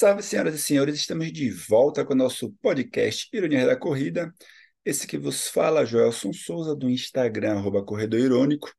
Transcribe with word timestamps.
Salve, 0.00 0.22
senhoras 0.22 0.54
e 0.54 0.58
senhores, 0.58 0.94
estamos 0.94 1.30
de 1.30 1.50
volta 1.50 2.06
com 2.06 2.14
o 2.14 2.16
nosso 2.16 2.50
podcast 2.62 3.28
Ironia 3.34 3.66
da 3.66 3.76
Corrida. 3.76 4.32
Esse 4.82 5.06
que 5.06 5.18
vos 5.18 5.48
fala, 5.48 5.84
Joelson 5.84 6.32
Souza, 6.32 6.74
do 6.74 6.88
Instagram, 6.88 7.58
arroba 7.58 7.84
Corredor 7.84 8.18
Irônico. 8.18 8.72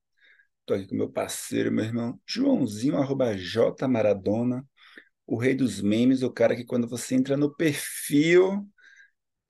Estou 0.62 0.76
aqui 0.76 0.87
com 0.87 0.96
meu 0.96 1.12
parceiro, 1.12 1.71
meu 1.71 1.85
irmão 1.85 2.19
Joãozinho, 2.26 2.97
arroba 2.97 3.37
J 3.37 3.87
Maradona, 3.87 4.65
o 5.28 5.37
rei 5.37 5.53
dos 5.53 5.79
memes, 5.79 6.23
o 6.23 6.31
cara 6.31 6.55
que 6.55 6.65
quando 6.65 6.87
você 6.87 7.13
entra 7.13 7.38
no 7.38 7.56
perfil, 7.56 8.67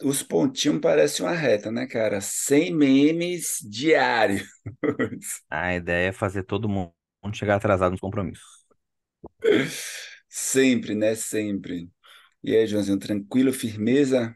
os 0.04 0.22
pontinhos 0.22 0.82
parecem 0.82 1.26
uma 1.26 1.32
reta, 1.32 1.72
né, 1.72 1.88
cara? 1.88 2.20
100 2.20 2.76
memes 2.76 3.60
diários. 3.64 4.44
A 5.50 5.74
ideia 5.74 6.10
é 6.10 6.12
fazer 6.12 6.44
todo 6.44 6.68
mundo 6.68 6.92
chegar 7.34 7.56
atrasado 7.56 7.94
nos 7.94 8.02
compromissos. 8.02 8.44
Sempre, 10.32 10.96
né? 10.96 11.14
Sempre. 11.16 11.92
E 12.44 12.56
aí, 12.56 12.66
Joãozinho, 12.68 12.98
tranquilo, 13.00 13.54
firmeza? 13.54 14.36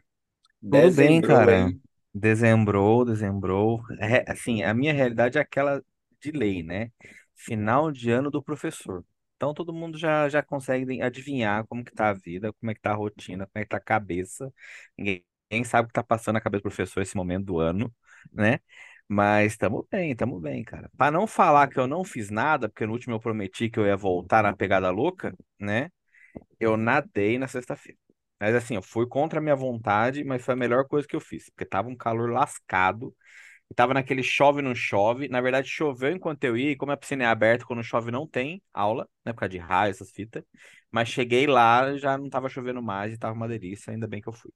Tudo 0.70 0.90
bem, 0.92 1.20
Dezembrou 1.20 1.22
cara. 1.22 1.48
aí. 1.48 1.80
Dezembrou, 2.14 3.06
dezembrou. 3.06 3.82
É, 4.00 4.30
assim, 4.30 4.62
a 4.62 4.74
minha 4.74 4.92
realidade 4.92 5.38
é 5.38 5.40
aquela 5.40 5.82
de 6.20 6.30
lei, 6.32 6.62
né? 6.62 6.90
Final 7.34 7.92
de 7.92 8.10
ano 8.10 8.30
do 8.30 8.42
professor. 8.42 9.04
Então 9.36 9.52
todo 9.54 9.72
mundo 9.72 9.98
já, 9.98 10.28
já 10.28 10.42
consegue 10.42 11.00
adivinhar 11.02 11.66
como 11.66 11.84
que 11.84 11.92
tá 11.94 12.08
a 12.10 12.14
vida, 12.14 12.52
como 12.54 12.70
é 12.70 12.74
que 12.74 12.80
tá 12.80 12.92
a 12.92 12.94
rotina, 12.94 13.46
como 13.46 13.60
é 13.62 13.64
que 13.64 13.68
tá 13.70 13.76
a 13.76 13.80
cabeça. 13.80 14.52
Ninguém, 14.96 15.24
ninguém 15.50 15.64
sabe 15.64 15.86
o 15.86 15.88
que 15.88 15.92
tá 15.94 16.02
passando 16.02 16.34
na 16.34 16.40
cabeça 16.40 16.60
do 16.60 16.62
professor 16.64 17.02
esse 17.02 17.16
momento 17.16 17.44
do 17.46 17.58
ano, 17.60 17.94
né? 18.32 18.58
Mas 19.08 19.52
estamos 19.52 19.86
bem, 19.90 20.10
estamos 20.12 20.40
bem, 20.42 20.64
cara. 20.64 20.90
Para 20.96 21.12
não 21.12 21.26
falar 21.26 21.68
que 21.68 21.78
eu 21.78 21.86
não 21.86 22.02
fiz 22.04 22.28
nada, 22.30 22.68
porque 22.68 22.84
no 22.86 22.92
último 22.92 23.14
eu 23.14 23.20
prometi 23.20 23.70
que 23.70 23.78
eu 23.78 23.86
ia 23.86 23.96
voltar 23.96 24.42
na 24.42 24.54
pegada 24.56 24.90
louca, 24.90 25.32
né? 25.60 25.90
Eu 26.60 26.76
nadei 26.76 27.38
na 27.38 27.48
sexta-feira. 27.48 27.98
Mas 28.40 28.54
assim, 28.54 28.76
eu 28.76 28.82
fui 28.82 29.06
contra 29.08 29.38
a 29.40 29.42
minha 29.42 29.56
vontade, 29.56 30.24
mas 30.24 30.44
foi 30.44 30.54
a 30.54 30.56
melhor 30.58 30.86
coisa 30.88 31.08
que 31.08 31.16
eu 31.16 31.20
fiz, 31.20 31.50
porque 31.50 31.64
tava 31.66 31.88
um 31.88 31.96
calor 31.96 32.30
lascado, 32.32 33.14
tava 33.76 33.94
naquele 33.94 34.22
chove 34.22 34.62
não 34.62 34.74
chove. 34.74 35.28
Na 35.28 35.40
verdade, 35.40 35.68
choveu 35.68 36.12
enquanto 36.12 36.44
eu 36.44 36.56
ia, 36.56 36.72
e 36.72 36.76
como 36.76 36.92
a 36.92 36.96
piscina 36.98 37.24
é 37.24 37.26
aberta, 37.28 37.64
quando 37.66 37.82
chove 37.84 38.10
não 38.12 38.26
tem 38.28 38.62
aula, 38.74 39.08
né, 39.24 39.32
por 39.32 39.40
causa 39.40 39.50
de 39.50 39.58
raio, 39.58 39.90
essas 39.92 40.10
fitas. 40.12 40.44
Mas 40.90 41.08
cheguei 41.08 41.46
lá, 41.46 41.96
já 41.98 42.18
não 42.18 42.30
tava 42.30 42.48
chovendo 42.48 42.82
mais 42.82 43.12
e 43.14 43.18
tava 43.18 43.34
uma 43.34 43.48
delícia, 43.48 43.92
ainda 43.92 44.06
bem 44.08 44.20
que 44.22 44.28
eu 44.28 44.32
fui. 44.34 44.52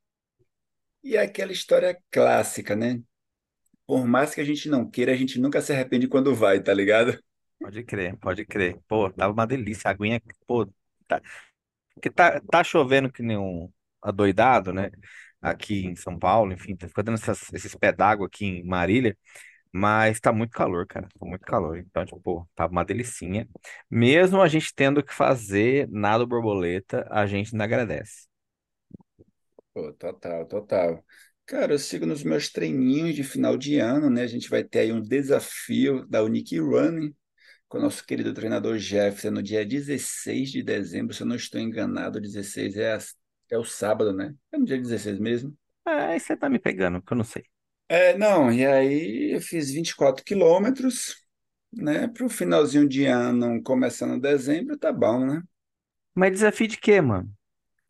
E 1.02 1.16
é 1.16 1.20
aquela 1.22 1.52
história 1.52 2.00
clássica, 2.10 2.74
né? 2.76 3.02
Por 3.90 4.06
mais 4.06 4.34
que 4.34 4.40
a 4.40 4.44
gente 4.44 4.68
não 4.70 4.88
queira, 4.90 5.12
a 5.12 5.16
gente 5.16 5.38
nunca 5.38 5.60
se 5.60 5.72
arrepende 5.72 6.08
quando 6.08 6.34
vai, 6.34 6.62
tá 6.62 6.72
ligado? 6.72 7.18
Pode 7.60 7.82
crer, 7.84 8.16
pode 8.18 8.44
crer. 8.46 8.78
Pô, 8.88 9.10
tava 9.10 9.32
uma 9.32 9.46
delícia, 9.46 9.88
a 9.88 9.90
aguinha, 9.92 10.20
pô, 10.46 10.66
tá, 11.06 11.20
porque 11.94 12.10
tá, 12.10 12.40
tá 12.50 12.64
chovendo 12.64 13.12
que 13.12 13.22
nem 13.22 13.38
um 13.38 13.72
adoidado, 14.02 14.72
né? 14.72 14.90
Aqui 15.42 15.86
em 15.86 15.96
São 15.96 16.18
Paulo, 16.18 16.52
enfim, 16.52 16.76
tá 16.76 16.88
ficando 16.88 17.12
essas, 17.14 17.52
esses 17.54 17.74
pés 17.76 17.96
d'água 17.96 18.26
aqui 18.28 18.46
em 18.46 18.64
Marília. 18.64 19.16
Mas 19.72 20.20
tá 20.20 20.32
muito 20.32 20.52
calor, 20.52 20.86
cara. 20.86 21.08
Tá 21.18 21.26
muito 21.26 21.42
calor. 21.46 21.78
Então, 21.78 22.04
tipo, 22.06 22.20
pô, 22.20 22.48
tá 22.56 22.66
uma 22.66 22.84
delicinha. 22.84 23.48
Mesmo 23.90 24.40
a 24.42 24.48
gente 24.48 24.74
tendo 24.74 25.02
que 25.04 25.14
fazer 25.14 25.88
nado 25.90 26.26
borboleta, 26.26 27.06
a 27.10 27.26
gente 27.26 27.54
ainda 27.54 27.64
agradece. 27.64 28.28
Pô, 29.72 29.92
total, 29.94 30.46
total. 30.48 31.04
Cara, 31.50 31.74
eu 31.74 31.78
sigo 31.80 32.06
nos 32.06 32.22
meus 32.22 32.48
treininhos 32.48 33.14
de 33.14 33.24
final 33.24 33.56
de 33.56 33.78
ano, 33.78 34.08
né? 34.08 34.22
A 34.22 34.26
gente 34.28 34.48
vai 34.48 34.62
ter 34.62 34.80
aí 34.80 34.92
um 34.92 35.02
desafio 35.02 36.06
da 36.08 36.22
Unique 36.22 36.58
Running 36.60 37.12
com 37.68 37.78
o 37.78 37.82
nosso 37.82 38.04
querido 38.06 38.34
treinador 38.34 38.78
Jefferson 38.78 39.30
no 39.32 39.42
dia 39.42 39.66
16 39.66 40.50
de 40.52 40.62
dezembro, 40.62 41.14
se 41.14 41.22
eu 41.22 41.26
não 41.28 41.36
estou 41.36 41.60
enganado, 41.60 42.20
16 42.20 42.76
é, 42.76 42.94
a- 42.94 42.98
é 43.50 43.58
o 43.58 43.64
sábado, 43.64 44.12
né? 44.12 44.34
É 44.52 44.58
no 44.58 44.64
dia 44.66 44.78
16 44.78 45.18
mesmo. 45.20 45.56
Ah, 45.84 46.08
aí 46.10 46.20
você 46.20 46.34
tá 46.36 46.48
me 46.48 46.58
pegando, 46.58 47.02
que 47.02 47.12
eu 47.12 47.16
não 47.18 47.24
sei. 47.24 47.44
É, 47.88 48.16
não, 48.16 48.52
e 48.52 48.64
aí 48.64 49.34
eu 49.34 49.40
fiz 49.40 49.70
24 49.72 50.24
quilômetros, 50.24 51.16
né? 51.72 52.06
Para 52.08 52.24
o 52.26 52.28
finalzinho 52.28 52.88
de 52.88 53.04
ano, 53.06 53.60
começando 53.62 54.20
dezembro, 54.20 54.78
tá 54.78 54.92
bom, 54.92 55.26
né? 55.26 55.42
Mas 56.14 56.30
desafio 56.32 56.68
de 56.68 56.76
quê, 56.78 57.00
mano? 57.00 57.34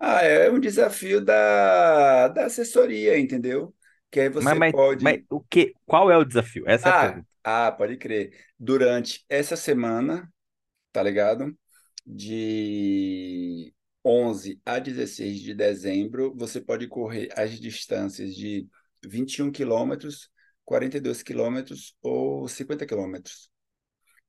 Ah, 0.00 0.22
é 0.22 0.50
um 0.50 0.59
desafio 0.61 1.21
da, 1.25 2.28
da 2.28 2.47
assessoria, 2.47 3.19
entendeu? 3.19 3.75
Que 4.11 4.21
aí 4.21 4.28
Mas, 4.38 4.56
você 4.56 4.59
mas, 4.59 4.75
mas 4.99 5.16
pode. 5.16 5.27
o 5.31 5.41
quê? 5.43 5.75
Qual 5.87 6.11
é 6.11 6.16
o 6.16 6.25
desafio? 6.25 6.65
Essa 6.66 6.88
é 6.88 6.93
a 6.93 6.93
Ah, 6.93 6.94
pergunta. 6.94 7.28
ah, 7.44 7.72
pode 7.72 7.97
crer. 7.97 8.33
Durante 8.59 9.25
essa 9.28 9.56
semana, 9.56 10.33
tá 10.93 11.03
ligado? 11.03 11.56
De 12.06 13.75
11 14.05 14.60
a 14.66 14.78
16 14.78 15.41
de 15.41 15.55
dezembro, 15.55 16.34
você 16.37 16.60
pode 16.60 16.89
correr 16.89 17.28
as 17.37 17.59
distâncias 17.60 18.34
de 18.37 18.69
21 19.05 19.53
quilômetros, 19.53 20.31
42 20.65 21.22
quilômetros 21.22 21.97
ou 22.03 22.49
50 22.49 22.87
quilômetros. 22.87 23.50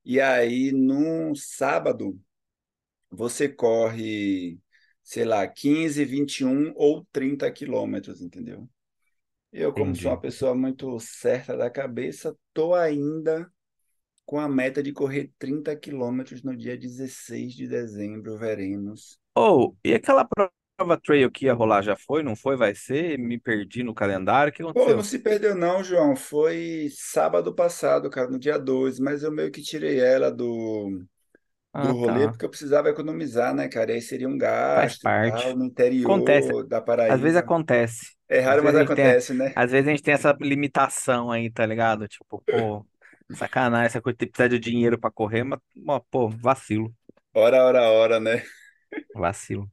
E 0.05 0.21
aí, 0.21 0.71
no 0.71 1.35
sábado, 1.35 2.19
você 3.09 3.49
corre, 3.49 4.59
sei 5.11 5.25
lá, 5.25 5.45
15, 5.47 6.05
21 6.05 6.73
ou 6.75 7.05
30 7.11 7.51
quilômetros, 7.51 8.21
entendeu? 8.21 8.69
Eu, 9.51 9.73
como 9.73 9.95
sou 9.95 10.11
uma 10.11 10.17
Entendi. 10.17 10.21
pessoa 10.21 10.55
muito 10.55 10.99
certa 10.99 11.57
da 11.57 11.69
cabeça, 11.69 12.37
tô 12.53 12.73
ainda 12.75 13.51
com 14.25 14.39
a 14.39 14.49
meta 14.49 14.83
de 14.83 14.93
correr 14.93 15.31
30 15.39 15.75
quilômetros 15.75 16.43
no 16.43 16.55
dia 16.57 16.77
16 16.77 17.53
de 17.55 17.67
dezembro, 17.67 18.37
veremos. 18.37 19.19
Ou, 19.35 19.77
e 19.83 19.93
aquela 19.93 20.25
prova 20.25 20.99
trail 21.01 21.31
que 21.31 21.45
ia 21.45 21.53
rolar 21.53 21.81
já 21.81 21.95
foi? 21.95 22.23
Não 22.23 22.35
foi? 22.35 22.55
Vai 22.57 22.75
ser? 22.75 23.17
Me 23.19 23.39
perdi 23.39 23.83
no 23.83 23.93
calendário. 23.93 24.51
O 24.51 24.53
que 24.55 24.61
Pô, 24.73 24.93
não 24.93 25.03
aconteceu? 25.03 25.03
se 25.03 25.19
perdeu 25.19 25.53
não, 25.55 25.83
João. 25.83 26.15
Foi 26.15 26.87
sábado 26.91 27.53
passado, 27.53 28.09
cara, 28.09 28.29
no 28.29 28.39
dia 28.39 28.57
2, 28.57 28.99
mas 28.99 29.21
eu 29.23 29.31
meio 29.31 29.51
que 29.51 29.61
tirei 29.61 29.99
ela 29.99 30.31
do, 30.31 31.03
do 31.73 31.91
Ah, 31.91 31.95
rolê 31.95 32.27
tá. 32.27 32.31
porque 32.31 32.45
eu 32.45 32.49
precisava 32.49 32.89
economizar, 32.89 33.53
né, 33.55 33.67
cara? 33.69 33.91
E 33.91 33.95
aí 33.95 34.01
seria 34.01 34.27
um 34.29 34.37
Faz 34.73 34.95
gasto 34.95 35.05
e 35.07 35.11
tal, 35.11 35.55
parte. 35.55 35.57
no 35.57 35.65
Acontece. 36.01 36.51
interior 36.51 36.67
da 36.67 36.81
Às 37.07 37.21
vezes 37.21 37.37
Paraíba. 37.37 37.37
acontece. 37.37 38.15
É 38.29 38.39
Às 38.45 38.59
raro, 38.59 38.63
mas 38.63 38.75
vezes 38.75 38.77
a 38.77 38.81
gente 38.81 38.93
tem, 38.93 39.05
acontece, 39.07 39.33
né? 39.33 39.55
às 39.55 39.71
vezes 39.71 39.87
a 39.87 39.91
gente 39.91 40.03
tem 40.03 40.13
essa 40.13 40.37
limitação 40.41 41.31
aí, 41.31 41.51
tá 41.51 41.65
ligado? 41.65 42.07
Tipo, 42.07 42.43
pô, 42.49 42.85
sacanagem, 43.31 43.85
essa 43.87 44.01
coisa 44.01 44.17
de 44.17 44.27
precisar 44.27 44.47
de 44.49 44.59
dinheiro 44.59 44.99
pra 44.99 45.11
correr, 45.11 45.43
mas, 45.43 45.59
ó, 45.87 45.99
pô, 45.99 46.29
vacilo, 46.29 46.93
Hora, 47.33 47.65
hora, 47.65 47.89
hora, 47.91 48.19
né? 48.19 48.41
vacilo. 49.13 49.69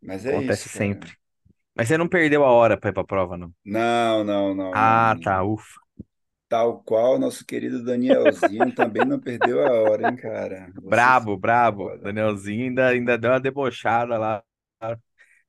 Mas 0.00 0.24
é 0.26 0.38
Acontece 0.38 0.68
isso, 0.68 0.68
cara. 0.70 1.08
sempre. 1.08 1.12
Mas 1.76 1.88
você 1.88 1.98
não 1.98 2.08
perdeu 2.08 2.44
a 2.44 2.50
hora 2.52 2.78
pra 2.78 2.90
ir 2.90 2.94
pra 2.94 3.04
prova, 3.04 3.36
não? 3.38 3.54
Não, 3.64 4.24
não, 4.24 4.54
não, 4.54 4.78
não, 4.78 4.98
Ah, 5.00 5.16
não. 5.16 5.22
tá, 5.22 5.42
ufa. 5.42 5.80
Tal 6.54 6.82
qual 6.84 7.18
nosso 7.18 7.44
querido 7.44 7.82
Danielzinho 7.84 8.72
também 8.72 9.04
não 9.04 9.18
perdeu 9.20 9.60
a 9.62 9.72
hora, 9.82 10.06
hein, 10.06 10.14
cara? 10.16 10.72
Você 10.82 11.10
Brabo, 11.10 11.36
brabo. 11.36 11.94
foda. 11.96 12.00
Danielzinho 12.02 12.66
ainda, 12.68 12.88
ainda 12.88 13.18
deu 13.18 13.30
uma 13.32 13.40
debochada 13.40 14.18
lá. 14.18 14.42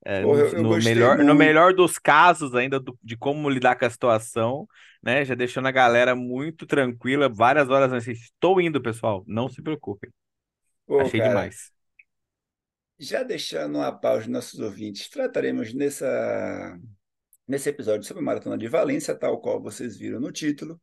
é, 0.04 0.26
Porra, 0.26 0.52
no, 0.54 0.56
no 0.56 0.78
melhor, 0.78 1.24
no 1.24 1.36
melhor 1.36 1.74
dos 1.74 1.98
casos 1.98 2.54
ainda 2.56 2.80
do- 2.80 2.98
de 3.04 3.18
como 3.18 3.50
lidar 3.50 3.76
com 3.78 3.86
a 3.86 3.90
situação, 3.90 4.68
né? 5.04 5.26
Já 5.26 5.36
deixando 5.36 5.68
a 5.68 5.72
galera 5.72 6.16
muito 6.16 6.66
tranquila, 6.66 7.30
várias 7.30 7.70
horas 7.70 7.92
antes. 7.92 8.08
Estou 8.24 8.60
indo, 8.62 8.82
pessoal. 8.82 9.24
Não 9.28 9.50
se 9.50 9.62
preocupem. 9.62 10.12
Pô, 10.88 11.00
Achei 11.00 11.20
cara, 11.20 11.20
demais. 11.22 11.72
já 13.00 13.24
deixando 13.24 13.76
uma 13.78 13.92
pausa 13.92 14.28
nossos 14.30 14.60
ouvintes, 14.60 15.10
trataremos 15.10 15.74
nessa, 15.74 16.80
nesse 17.48 17.70
episódio 17.70 18.06
sobre 18.08 18.22
a 18.24 18.26
Maratona 18.26 18.58
de 18.58 18.68
Valência, 18.68 19.16
tal 19.18 19.40
qual 19.42 19.62
vocês 19.62 19.98
viram 19.98 20.20
no 20.20 20.32
título, 20.32 20.82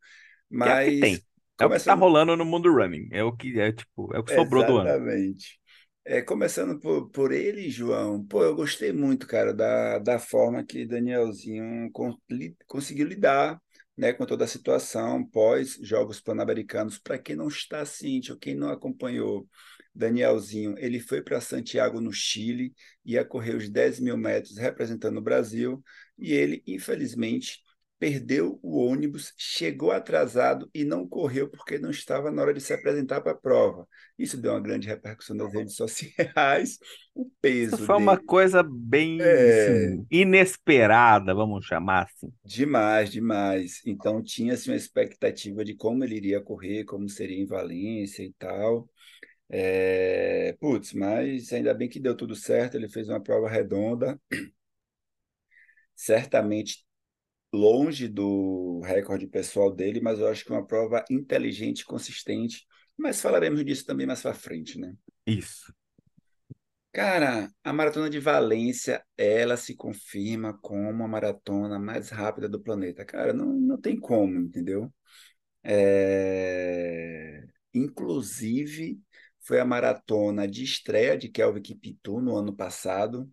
Que 0.60 0.68
é 0.68 0.72
o 0.72 0.78
que 0.78 0.90
mas 0.90 1.02
tem. 1.02 1.24
É 1.60 1.66
o 1.66 1.72
que 1.72 1.80
tá 1.82 1.94
começando 1.94 2.02
rolando 2.02 2.36
no 2.36 2.44
mundo 2.44 2.72
running. 2.72 3.08
É 3.12 3.22
o 3.22 3.36
que 3.36 3.58
é 3.60 3.72
tipo, 3.72 4.12
é 4.14 4.18
o 4.18 4.24
que 4.24 4.32
sobrou 4.32 4.64
do 4.64 4.76
ano. 4.78 4.96
exatamente. 4.96 5.60
É, 6.04 6.20
começando 6.20 6.80
por, 6.80 7.10
por 7.10 7.30
ele, 7.32 7.70
João, 7.70 8.24
pô, 8.26 8.42
eu 8.42 8.56
gostei 8.56 8.92
muito, 8.92 9.26
cara, 9.26 9.54
da, 9.54 9.98
da 10.00 10.18
forma 10.18 10.64
que 10.64 10.84
Danielzinho 10.84 11.90
con- 11.92 12.16
li- 12.28 12.56
conseguiu 12.66 13.06
lidar, 13.06 13.60
né, 13.96 14.12
com 14.12 14.26
toda 14.26 14.44
a 14.44 14.48
situação 14.48 15.24
pós 15.24 15.78
Jogos 15.80 16.20
Pan-Americanos. 16.20 16.98
Para 16.98 17.18
quem 17.18 17.36
não 17.36 17.46
está 17.48 17.84
ciente 17.86 18.32
ou 18.32 18.38
quem 18.38 18.56
não 18.56 18.70
acompanhou, 18.70 19.48
Danielzinho, 19.94 20.74
ele 20.78 20.98
foi 20.98 21.22
para 21.22 21.40
Santiago, 21.40 22.00
no 22.00 22.12
Chile, 22.12 22.74
ia 23.04 23.24
correr 23.24 23.54
os 23.56 23.68
10 23.68 24.00
mil 24.00 24.16
metros 24.16 24.56
representando 24.58 25.18
o 25.18 25.22
Brasil, 25.22 25.82
e 26.18 26.32
ele, 26.32 26.62
infelizmente, 26.66 27.60
perdeu 27.98 28.58
o 28.62 28.78
ônibus, 28.84 29.32
chegou 29.36 29.92
atrasado 29.92 30.68
e 30.74 30.84
não 30.84 31.06
correu 31.08 31.48
porque 31.48 31.78
não 31.78 31.90
estava 31.90 32.30
na 32.32 32.42
hora 32.42 32.52
de 32.52 32.60
se 32.60 32.72
apresentar 32.72 33.20
para 33.20 33.32
a 33.32 33.36
prova. 33.36 33.86
Isso 34.18 34.36
deu 34.40 34.52
uma 34.52 34.60
grande 34.60 34.88
repercussão 34.88 35.36
nas 35.36 35.52
redes 35.52 35.76
sociais. 35.76 36.78
O 37.14 37.30
Isso 37.70 37.76
peso 37.76 37.84
foi 37.84 37.96
uma 37.96 38.16
dele 38.16 38.26
coisa 38.26 38.62
bem, 38.62 39.20
é 39.20 39.48
assim, 39.48 40.06
inesperada, 40.10 41.34
vamos 41.34 41.66
chamar 41.66 42.04
assim. 42.04 42.32
demais, 42.44 43.10
demais. 43.10 43.80
Então 43.86 44.22
tinha-se 44.22 44.68
uma 44.70 44.76
expectativa 44.76 45.64
de 45.64 45.74
como 45.74 46.04
ele 46.04 46.16
iria 46.16 46.40
correr, 46.40 46.84
como 46.84 47.08
seria 47.08 47.38
em 47.38 47.46
Valência 47.46 48.22
e 48.22 48.32
tal. 48.38 48.88
É... 49.50 50.56
Putz, 50.60 50.92
mas 50.94 51.52
ainda 51.52 51.74
bem 51.74 51.88
que 51.88 52.00
deu 52.00 52.16
tudo 52.16 52.34
certo, 52.36 52.76
ele 52.76 52.88
fez 52.88 53.08
uma 53.08 53.22
prova 53.22 53.48
redonda, 53.48 54.20
certamente 55.94 56.84
longe 57.52 58.08
do 58.08 58.80
recorde 58.84 59.26
pessoal 59.26 59.70
dele, 59.70 60.00
mas 60.00 60.18
eu 60.18 60.28
acho 60.28 60.44
que 60.44 60.50
uma 60.50 60.66
prova 60.66 61.04
inteligente, 61.10 61.84
consistente, 61.84 62.66
mas 62.96 63.20
falaremos 63.20 63.64
disso 63.64 63.84
também 63.84 64.06
mais 64.06 64.22
para 64.22 64.34
frente, 64.34 64.78
né? 64.78 64.94
Isso. 65.26 65.72
Cara, 66.92 67.50
a 67.64 67.72
maratona 67.72 68.10
de 68.10 68.18
Valência, 68.18 69.02
ela 69.16 69.56
se 69.56 69.74
confirma 69.74 70.58
como 70.60 71.02
a 71.02 71.08
maratona 71.08 71.78
mais 71.78 72.10
rápida 72.10 72.48
do 72.48 72.60
planeta. 72.60 73.02
Cara, 73.04 73.32
não, 73.32 73.46
não 73.46 73.80
tem 73.80 73.98
como, 73.98 74.38
entendeu? 74.38 74.92
É... 75.64 77.44
Inclusive, 77.72 79.00
foi 79.40 79.58
a 79.58 79.64
maratona 79.64 80.46
de 80.46 80.62
estreia 80.64 81.16
de 81.16 81.30
Kelvin 81.30 81.62
Kiptum 81.62 82.20
no 82.20 82.36
ano 82.36 82.54
passado. 82.54 83.30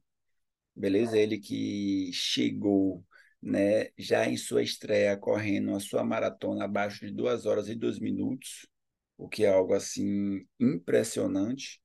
Beleza? 0.79 1.17
Ele 1.17 1.37
que 1.39 2.11
chegou, 2.13 3.05
né, 3.41 3.89
já 3.97 4.27
em 4.27 4.37
sua 4.37 4.63
estreia 4.63 5.17
correndo 5.17 5.75
a 5.75 5.79
sua 5.79 6.03
maratona 6.03 6.65
abaixo 6.65 7.05
de 7.05 7.11
2 7.11 7.45
horas 7.45 7.67
e 7.69 7.75
2 7.75 7.99
minutos, 7.99 8.65
o 9.17 9.27
que 9.27 9.45
é 9.45 9.49
algo 9.49 9.73
assim 9.73 10.45
impressionante. 10.59 11.81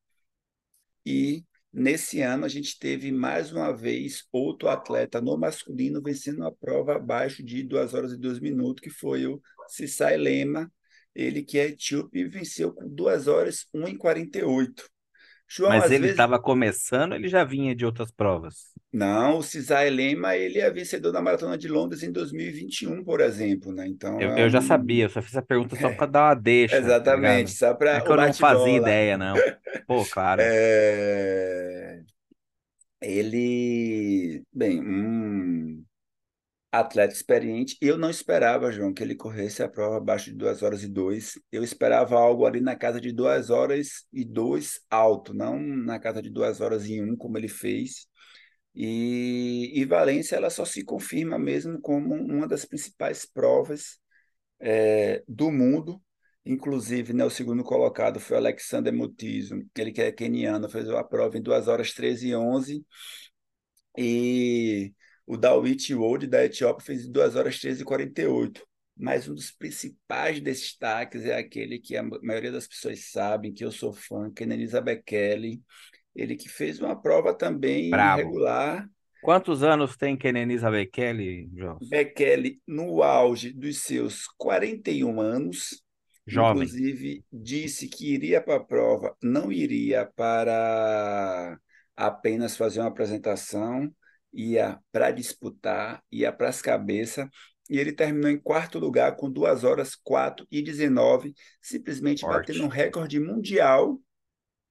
E 1.04 1.44
Nesse 1.76 2.20
ano, 2.20 2.44
a 2.44 2.48
gente 2.48 2.78
teve 2.78 3.10
mais 3.10 3.50
uma 3.50 3.72
vez 3.72 4.28
outro 4.30 4.68
atleta 4.68 5.20
no 5.20 5.36
masculino 5.36 6.00
vencendo 6.00 6.38
uma 6.38 6.52
prova 6.54 6.94
abaixo 6.94 7.42
de 7.42 7.64
2 7.64 7.94
horas 7.94 8.12
e 8.12 8.16
2 8.16 8.38
minutos, 8.38 8.80
que 8.80 8.90
foi 8.90 9.26
o 9.26 9.42
Cissai 9.66 10.16
Lema, 10.16 10.72
ele 11.12 11.42
que 11.42 11.58
é 11.58 11.66
etíope 11.66 12.20
e 12.20 12.28
venceu 12.28 12.72
com 12.72 12.88
2 12.88 13.26
horas 13.26 13.66
1 13.74 13.88
em 13.88 13.98
48. 13.98 14.88
João, 15.48 15.70
Mas 15.70 15.90
ele 15.90 16.08
estava 16.08 16.32
vezes... 16.32 16.44
começando, 16.44 17.14
ele 17.14 17.28
já 17.28 17.44
vinha 17.44 17.74
de 17.74 17.84
outras 17.84 18.10
provas. 18.10 18.72
Não, 18.92 19.38
o 19.38 19.42
Cisai 19.42 19.90
Lema, 19.90 20.36
ele 20.36 20.58
é 20.58 20.70
vencedor 20.70 21.12
da 21.12 21.20
Maratona 21.20 21.58
de 21.58 21.68
Londres 21.68 22.02
em 22.02 22.10
2021, 22.10 23.04
por 23.04 23.20
exemplo, 23.20 23.72
né? 23.72 23.86
Então, 23.86 24.20
eu, 24.20 24.30
é 24.30 24.44
eu 24.44 24.48
já 24.48 24.60
sabia, 24.60 25.04
eu 25.04 25.10
só 25.10 25.20
fiz 25.20 25.36
a 25.36 25.42
pergunta 25.42 25.76
só 25.76 25.90
para 25.92 26.06
dar 26.06 26.28
uma 26.28 26.34
deixa. 26.34 26.76
Tá 26.76 26.82
Exatamente, 26.82 27.52
tá 27.52 27.58
só 27.68 27.74
para 27.74 27.96
é 27.96 28.00
que 28.00 28.10
eu 28.10 28.16
não 28.16 28.32
fazia 28.32 28.76
ideia, 28.76 29.18
não. 29.18 29.34
Pô, 29.86 30.04
claro. 30.04 30.40
É... 30.46 32.00
Ele, 33.02 34.42
bem, 34.50 34.80
um 34.80 35.84
atleta 36.80 37.14
experiente. 37.14 37.76
Eu 37.80 37.96
não 37.96 38.10
esperava, 38.10 38.72
João, 38.72 38.92
que 38.92 39.02
ele 39.02 39.14
corresse 39.14 39.62
a 39.62 39.68
prova 39.68 39.96
abaixo 39.98 40.30
de 40.30 40.36
2 40.36 40.62
horas 40.62 40.82
e 40.82 40.88
2. 40.88 41.38
Eu 41.52 41.62
esperava 41.62 42.16
algo 42.18 42.46
ali 42.46 42.60
na 42.60 42.76
casa 42.76 43.00
de 43.00 43.12
2 43.12 43.50
horas 43.50 44.06
e 44.12 44.24
2 44.24 44.80
alto, 44.90 45.32
não 45.34 45.58
na 45.58 45.98
casa 45.98 46.20
de 46.20 46.30
2 46.30 46.60
horas 46.60 46.86
e 46.86 47.00
1, 47.00 47.16
como 47.16 47.38
ele 47.38 47.48
fez. 47.48 48.06
E, 48.74 49.70
e 49.74 49.84
Valência 49.84 50.36
ela 50.36 50.50
só 50.50 50.64
se 50.64 50.84
confirma 50.84 51.38
mesmo 51.38 51.80
como 51.80 52.14
uma 52.14 52.48
das 52.48 52.64
principais 52.64 53.24
provas 53.24 53.98
é, 54.60 55.22
do 55.28 55.50
mundo. 55.50 56.02
Inclusive, 56.44 57.12
né, 57.14 57.24
o 57.24 57.30
segundo 57.30 57.64
colocado 57.64 58.20
foi 58.20 58.36
o 58.36 58.40
Alexander 58.40 58.92
Mutiso, 58.92 59.62
ele 59.76 59.92
que 59.92 60.02
é 60.02 60.12
keniano, 60.12 60.68
fez 60.68 60.88
a 60.90 61.02
prova 61.04 61.38
em 61.38 61.42
2 61.42 61.68
horas 61.68 61.92
13 61.94 62.28
e 62.28 62.36
11. 62.36 62.84
E 63.96 64.92
o 65.26 65.36
Dawit 65.36 65.94
Wold, 65.94 66.26
da 66.26 66.44
Etiópia, 66.44 66.84
fez 66.84 67.06
em 67.06 67.12
2 67.12 67.36
horas 67.36 67.58
13 67.58 67.82
e 67.82 67.84
48. 67.84 68.62
Mas 68.96 69.28
um 69.28 69.34
dos 69.34 69.50
principais 69.50 70.40
destaques 70.40 71.24
é 71.24 71.36
aquele 71.36 71.78
que 71.78 71.96
a 71.96 72.02
maioria 72.02 72.52
das 72.52 72.66
pessoas 72.66 73.10
sabem, 73.10 73.52
que 73.52 73.64
eu 73.64 73.72
sou 73.72 73.92
fã, 73.92 74.30
que 74.30 74.44
é 74.44 74.46
Elisa 74.46 74.80
Bekele, 74.80 75.60
ele 76.14 76.36
que 76.36 76.48
fez 76.48 76.80
uma 76.80 76.94
prova 76.94 77.34
também 77.34 77.90
Bravo. 77.90 78.22
regular. 78.22 78.88
Quantos 79.20 79.62
anos 79.62 79.96
tem 79.96 80.16
Kenenisa 80.16 80.70
Bekele, 80.70 81.48
João? 81.56 81.78
Bekele, 81.88 82.60
no 82.66 83.02
auge 83.02 83.52
dos 83.52 83.78
seus 83.78 84.26
41 84.36 85.20
anos, 85.20 85.82
Jovem. 86.26 86.62
inclusive 86.62 87.24
disse 87.32 87.88
que 87.88 88.12
iria 88.12 88.40
para 88.40 88.56
a 88.56 88.64
prova, 88.64 89.16
não 89.22 89.50
iria 89.50 90.06
para 90.14 91.58
apenas 91.96 92.56
fazer 92.56 92.80
uma 92.80 92.88
apresentação, 92.88 93.90
ia 94.34 94.78
para 94.92 95.10
disputar, 95.10 96.02
ia 96.10 96.32
para 96.32 96.48
as 96.48 96.60
cabeças, 96.60 97.28
e 97.70 97.78
ele 97.78 97.92
terminou 97.92 98.30
em 98.30 98.38
quarto 98.38 98.78
lugar 98.78 99.16
com 99.16 99.30
2 99.30 99.64
horas 99.64 99.94
4 99.94 100.46
e 100.50 100.60
19, 100.62 101.34
simplesmente 101.62 102.20
Forte. 102.20 102.48
batendo 102.48 102.64
um 102.64 102.68
recorde 102.68 103.18
mundial 103.18 103.98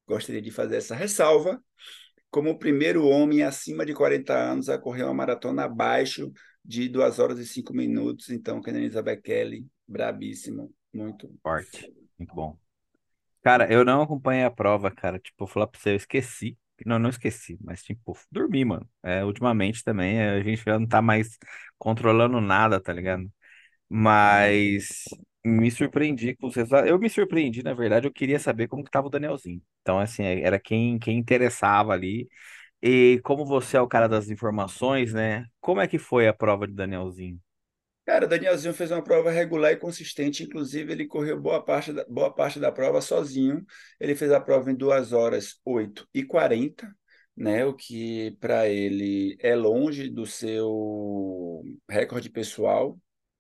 gostaria 0.08 0.42
de 0.42 0.52
fazer 0.52 0.78
essa 0.78 0.96
ressalva, 0.96 1.62
como 2.30 2.50
o 2.50 2.58
primeiro 2.58 3.06
homem 3.06 3.44
acima 3.44 3.86
de 3.86 3.94
40 3.94 4.34
anos 4.34 4.70
a 4.70 4.78
correr 4.78 5.04
uma 5.04 5.14
maratona 5.14 5.64
abaixo 5.64 6.32
de 6.64 6.90
2 6.90 7.20
horas 7.20 7.40
e 7.40 7.46
5 7.46 7.74
minutos. 7.74 8.30
Então, 8.30 8.62
Kenenisa 8.62 9.02
Bekele, 9.02 9.66
brabíssimo, 9.88 10.74
muito 10.94 11.30
forte, 11.42 11.94
muito 12.18 12.34
bom. 12.34 12.58
Cara, 13.42 13.72
eu 13.72 13.84
não 13.84 14.02
acompanhei 14.02 14.44
a 14.44 14.52
prova, 14.52 14.90
cara. 14.90 15.20
Tipo, 15.20 15.40
vou 15.40 15.48
falar 15.48 15.68
pra 15.68 15.80
você, 15.80 15.92
eu 15.92 15.96
esqueci. 15.96 16.58
Não, 16.86 17.00
não 17.00 17.10
esqueci, 17.10 17.58
mas 17.64 17.82
tipo, 17.84 18.18
dormi, 18.32 18.66
mano. 18.66 18.90
É, 19.04 19.24
ultimamente 19.24 19.84
também 19.84 20.22
a 20.22 20.42
gente 20.44 20.64
já 20.66 20.78
não 20.80 20.88
tá 20.88 21.02
mais 21.02 21.38
controlando 21.78 22.42
nada, 22.42 22.82
tá 22.82 22.92
ligado? 22.92 23.32
Mas 23.90 25.04
me 25.46 25.72
surpreendi 25.72 26.36
com 26.38 26.48
os 26.48 26.56
resultados. 26.56 26.90
Eu 26.90 27.00
me 27.00 27.10
surpreendi, 27.10 27.64
na 27.64 27.74
verdade, 27.74 28.08
eu 28.08 28.14
queria 28.14 28.40
saber 28.40 28.68
como 28.70 28.84
que 28.84 28.92
tava 28.92 29.08
o 29.08 29.10
Danielzinho. 29.10 29.62
Então, 29.82 30.00
assim, 30.00 30.24
era 30.24 30.60
quem, 30.60 31.00
quem 31.00 31.18
interessava 31.20 31.94
ali. 31.94 32.30
E 32.84 33.22
como 33.26 33.46
você 33.46 33.78
é 33.78 33.82
o 33.82 33.90
cara 33.90 34.08
das 34.10 34.30
informações, 34.30 35.14
né? 35.14 35.46
Como 35.62 35.82
é 35.82 35.88
que 35.90 36.00
foi 36.00 36.28
a 36.30 36.34
prova 36.36 36.68
de 36.68 36.74
Danielzinho? 36.76 37.40
Cara, 38.06 38.28
Danielzinho 38.28 38.74
fez 38.74 38.92
uma 38.92 39.02
prova 39.02 39.32
regular 39.32 39.72
e 39.72 39.78
consistente, 39.78 40.44
inclusive 40.44 40.92
ele 40.92 41.08
correu 41.08 41.40
boa 41.40 41.64
parte 41.64 41.94
da, 41.94 42.06
boa 42.06 42.34
parte 42.34 42.60
da 42.60 42.72
prova 42.72 43.00
sozinho. 43.00 43.66
Ele 43.98 44.14
fez 44.14 44.32
a 44.32 44.42
prova 44.42 44.70
em 44.70 44.76
2 44.76 45.14
horas 45.14 45.60
8 45.64 46.06
e 46.14 46.22
40, 46.24 46.94
né? 47.36 47.66
O 47.66 47.74
que 47.74 48.36
para 48.42 48.68
ele 48.68 49.38
é 49.40 49.56
longe 49.56 50.10
do 50.10 50.26
seu 50.26 51.64
recorde 51.90 52.30
pessoal, 52.30 53.00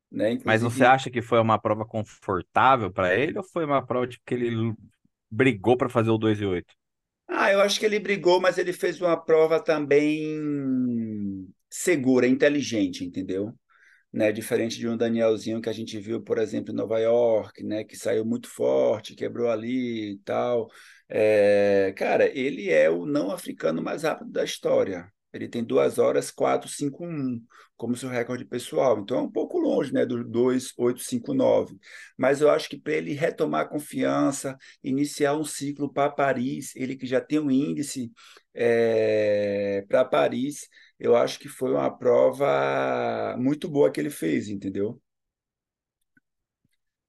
né? 0.10 0.32
Inclusive... 0.32 0.46
Mas 0.46 0.62
você 0.62 0.86
acha 0.86 1.10
que 1.10 1.22
foi 1.22 1.40
uma 1.40 1.60
prova 1.60 1.86
confortável 1.86 2.90
para 2.90 3.14
ele 3.14 3.38
ou 3.38 3.44
foi 3.44 3.66
uma 3.66 3.86
prova 3.86 4.08
tipo, 4.08 4.24
que 4.26 4.34
ele 4.34 4.74
brigou 5.30 5.76
para 5.76 5.90
fazer 5.90 6.10
o 6.10 6.18
2 6.18 6.40
e 6.40 6.46
8? 6.46 6.74
Ah, 7.28 7.52
eu 7.52 7.60
acho 7.60 7.80
que 7.80 7.86
ele 7.86 8.00
brigou, 8.00 8.40
mas 8.40 8.58
ele 8.58 8.72
fez 8.72 9.02
uma 9.02 9.18
prova 9.18 9.60
também 9.60 11.50
segura, 11.70 12.28
inteligente, 12.28 13.04
entendeu? 13.04 13.54
Né, 14.14 14.32
diferente 14.32 14.78
de 14.78 14.88
um 14.88 14.96
Danielzinho 14.96 15.60
que 15.60 15.70
a 15.70 15.74
gente 15.74 16.00
viu, 16.00 16.22
por 16.22 16.38
exemplo, 16.38 16.72
em 16.72 16.76
Nova 16.78 17.00
York, 17.00 17.64
né, 17.64 17.84
que 17.84 17.98
saiu 17.98 18.24
muito 18.24 18.48
forte, 18.48 19.16
quebrou 19.16 19.50
ali 19.50 20.12
e 20.12 20.18
tal. 20.20 20.70
É, 21.10 21.92
cara, 21.98 22.28
ele 22.28 22.70
é 22.70 22.90
o 22.92 23.08
não 23.08 23.32
africano 23.32 23.82
mais 23.82 24.04
rápido 24.04 24.32
da 24.32 24.44
história. 24.44 25.12
Ele 25.34 25.48
tem 25.48 25.64
2 25.64 25.98
horas 25.98 26.30
451 26.30 27.42
como 27.76 27.98
seu 27.98 28.08
recorde 28.08 28.46
pessoal. 28.46 29.00
Então 29.00 29.18
é 29.18 29.22
um 29.22 29.32
pouco 29.32 29.58
longe 29.58 29.92
né, 29.92 30.06
do 30.06 30.24
2859. 30.24 31.76
Mas 32.16 32.40
eu 32.40 32.50
acho 32.52 32.70
que 32.70 32.78
para 32.78 32.94
ele 32.94 33.14
retomar 33.14 33.62
a 33.62 33.68
confiança, 33.68 34.56
iniciar 34.84 35.36
um 35.36 35.44
ciclo 35.44 35.92
para 35.92 36.12
Paris, 36.12 36.76
ele 36.76 36.96
que 36.96 37.08
já 37.08 37.20
tem 37.20 37.40
um 37.40 37.50
índice 37.50 38.12
é, 38.54 39.84
para 39.88 40.06
Paris, 40.06 40.70
eu 41.00 41.16
acho 41.16 41.40
que 41.40 41.48
foi 41.48 41.72
uma 41.72 41.90
prova 41.92 43.36
muito 43.38 43.70
boa 43.70 43.92
que 43.92 44.00
ele 44.00 44.10
fez, 44.10 44.50
entendeu? 44.50 45.02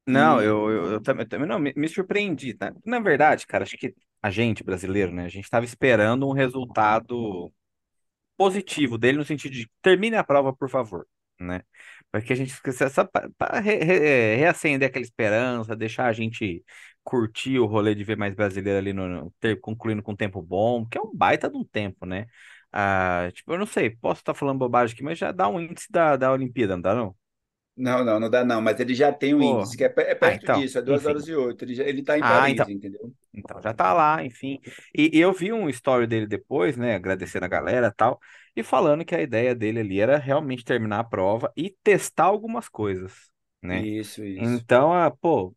Não, 0.07 0.41
e... 0.41 0.45
eu, 0.45 0.71
eu, 0.71 0.93
eu, 0.93 1.01
também, 1.03 1.27
também 1.27 1.49
não, 1.49 1.59
me, 1.59 1.73
me 1.77 1.89
surpreendi. 1.89 2.55
Tá? 2.55 2.73
Na 2.85 3.01
verdade, 3.01 3.47
cara, 3.47 3.65
acho 3.65 3.77
que 3.77 3.95
a 4.23 4.31
gente 4.31 4.65
brasileiro, 4.65 5.13
né, 5.13 5.25
a 5.25 5.29
gente 5.29 5.45
estava 5.45 5.65
esperando 5.65 6.29
um 6.29 6.33
resultado 6.33 7.53
positivo 8.37 8.99
dele 8.99 9.19
no 9.19 9.25
sentido 9.25 9.53
de 9.53 9.71
termine 9.83 10.17
a 10.17 10.25
prova, 10.25 10.55
por 10.55 10.69
favor, 10.69 11.07
né? 11.41 11.63
Porque 12.11 12.33
a 12.33 12.37
gente 12.37 12.53
só 12.91 13.05
para 13.05 13.61
re, 13.61 13.77
re, 13.79 14.37
reacender 14.37 14.89
aquela 14.89 15.05
esperança, 15.05 15.77
deixar 15.77 16.07
a 16.07 16.13
gente 16.13 16.65
curtir 17.03 17.59
o 17.59 17.67
rolê 17.67 17.95
de 17.95 18.05
ver 18.05 18.17
mais 18.17 18.35
brasileiro 18.35 18.79
ali 18.79 18.93
no, 18.93 19.09
no 19.09 19.35
ter, 19.41 19.61
concluindo 19.61 20.03
com 20.03 20.13
um 20.13 20.17
tempo 20.17 20.41
bom, 20.43 20.87
que 20.87 20.99
é 20.99 21.01
um 21.01 21.15
baita 21.15 21.51
de 21.51 21.57
um 21.57 21.65
tempo, 21.65 22.07
né? 22.07 22.27
Ah, 22.77 23.31
tipo, 23.33 23.53
eu 23.53 23.59
não 23.59 23.67
sei, 23.67 23.89
posso 23.89 24.21
estar 24.21 24.35
falando 24.35 24.59
bobagem 24.59 24.95
aqui, 24.95 25.05
mas 25.05 25.17
já 25.17 25.31
dá 25.31 25.49
um 25.49 25.61
índice 25.61 25.87
da, 25.93 26.17
da 26.17 26.33
Olimpíada, 26.33 26.75
não 26.75 26.83
dá 26.83 26.93
não? 26.93 27.15
Não, 27.77 28.05
não, 28.05 28.19
não 28.19 28.29
dá 28.29 28.45
não, 28.45 28.61
mas 28.61 28.81
ele 28.81 28.97
já 28.97 29.13
tem 29.13 29.33
um 29.33 29.39
Pô. 29.39 29.59
índice 29.61 29.77
que 29.77 29.85
é, 29.85 29.87
é 29.87 30.15
perto 30.15 30.25
ah, 30.25 30.35
então, 30.35 30.61
disso, 30.61 30.79
é 30.79 30.83
2 30.83 31.07
horas 31.07 31.29
e 31.29 31.35
8. 31.37 31.65
Ele, 31.65 31.75
já, 31.75 31.85
ele 31.85 32.03
tá 32.03 32.19
em 32.19 32.23
ah, 32.23 32.29
Paris, 32.29 32.53
então, 32.53 32.69
entendeu? 32.69 33.13
Então 33.33 33.63
já 33.63 33.73
tá 33.73 33.93
lá, 33.93 34.25
enfim. 34.25 34.59
E, 34.93 35.17
e, 35.17 35.21
eu 35.21 35.33
vi 35.33 35.53
um 35.53 35.69
story 35.69 36.09
dele 36.09 36.27
depois, 36.27 36.77
né, 36.77 36.97
agradecendo 36.97 37.45
a 37.45 37.49
galera 37.49 37.87
e 37.87 37.93
tal, 37.93 38.19
e 38.57 38.63
falando 38.65 39.05
que 39.05 39.15
a 39.15 39.23
ideia 39.23 39.55
dele 39.55 39.79
ali 39.79 40.01
era 40.01 40.19
realmente 40.19 40.65
terminar 40.65 40.99
a 40.99 41.05
prova 41.05 41.53
e 41.57 41.71
testar 41.81 42.25
algumas 42.25 42.69
coisas, 42.69 43.31
né? 43.63 43.83
Isso, 43.83 44.25
isso. 44.25 44.43
Então, 44.43 44.93
a, 44.93 45.13
pô, 45.13 45.55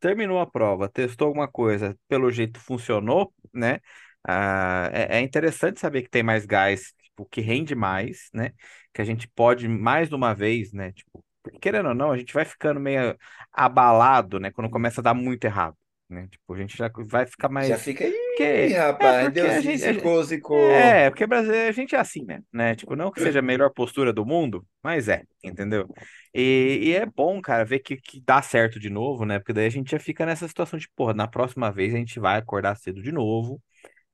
terminou 0.00 0.38
a 0.38 0.46
prova, 0.46 0.88
testou 0.88 1.26
alguma 1.26 1.48
coisa, 1.48 1.96
pelo 2.06 2.30
jeito 2.30 2.60
funcionou, 2.60 3.34
né? 3.52 3.80
Ah, 4.26 4.88
é, 4.92 5.18
é 5.18 5.20
interessante 5.20 5.80
saber 5.80 6.02
que 6.02 6.10
tem 6.10 6.22
mais 6.22 6.46
gás, 6.46 6.92
tipo, 7.02 7.26
que 7.26 7.40
rende 7.40 7.74
mais, 7.74 8.28
né? 8.32 8.52
Que 8.92 9.02
a 9.02 9.04
gente 9.04 9.28
pode 9.28 9.68
mais 9.68 10.08
de 10.08 10.14
uma 10.14 10.34
vez, 10.34 10.72
né? 10.72 10.92
Tipo, 10.92 11.24
querendo 11.60 11.88
ou 11.88 11.94
não, 11.94 12.12
a 12.12 12.18
gente 12.18 12.32
vai 12.32 12.44
ficando 12.44 12.80
meio 12.80 13.16
abalado, 13.52 14.38
né? 14.40 14.50
Quando 14.50 14.70
começa 14.70 15.00
a 15.00 15.04
dar 15.04 15.14
muito 15.14 15.44
errado, 15.44 15.76
né? 16.08 16.28
Tipo, 16.30 16.54
a 16.54 16.58
gente 16.58 16.76
já 16.76 16.90
vai 17.06 17.26
ficar 17.26 17.48
Já 17.48 17.54
mais. 17.54 17.78
fica 17.78 18.04
aí, 18.04 18.12
Porque, 18.12 18.42
é, 18.42 18.78
rapaz, 18.78 19.24
porque 19.24 19.30
deu 19.30 19.46
a 19.50 19.60
gente. 19.60 19.78
zicou, 19.78 20.22
zicou. 20.22 20.58
É, 20.70 21.10
porque 21.10 21.26
brasileiro, 21.26 21.68
a 21.68 21.72
gente 21.72 21.94
é 21.94 21.98
assim, 21.98 22.24
né? 22.24 22.40
né? 22.52 22.74
Tipo, 22.74 22.96
não 22.96 23.10
que 23.10 23.20
seja 23.20 23.40
a 23.40 23.42
melhor 23.42 23.70
postura 23.70 24.12
do 24.12 24.24
mundo, 24.24 24.66
mas 24.82 25.08
é, 25.08 25.22
entendeu? 25.42 25.88
E, 26.34 26.78
e 26.82 26.92
é 26.94 27.04
bom, 27.06 27.40
cara, 27.42 27.64
ver 27.64 27.80
que, 27.80 27.96
que 27.96 28.20
dá 28.24 28.40
certo 28.40 28.78
de 28.80 28.88
novo, 28.90 29.24
né? 29.24 29.38
Porque 29.38 29.52
daí 29.52 29.66
a 29.66 29.70
gente 29.70 29.90
já 29.90 29.98
fica 29.98 30.24
nessa 30.24 30.48
situação 30.48 30.78
de, 30.78 30.88
porra, 30.96 31.12
na 31.14 31.26
próxima 31.28 31.70
vez 31.70 31.94
a 31.94 31.98
gente 31.98 32.18
vai 32.20 32.38
acordar 32.38 32.76
cedo 32.76 33.02
de 33.02 33.12
novo. 33.12 33.60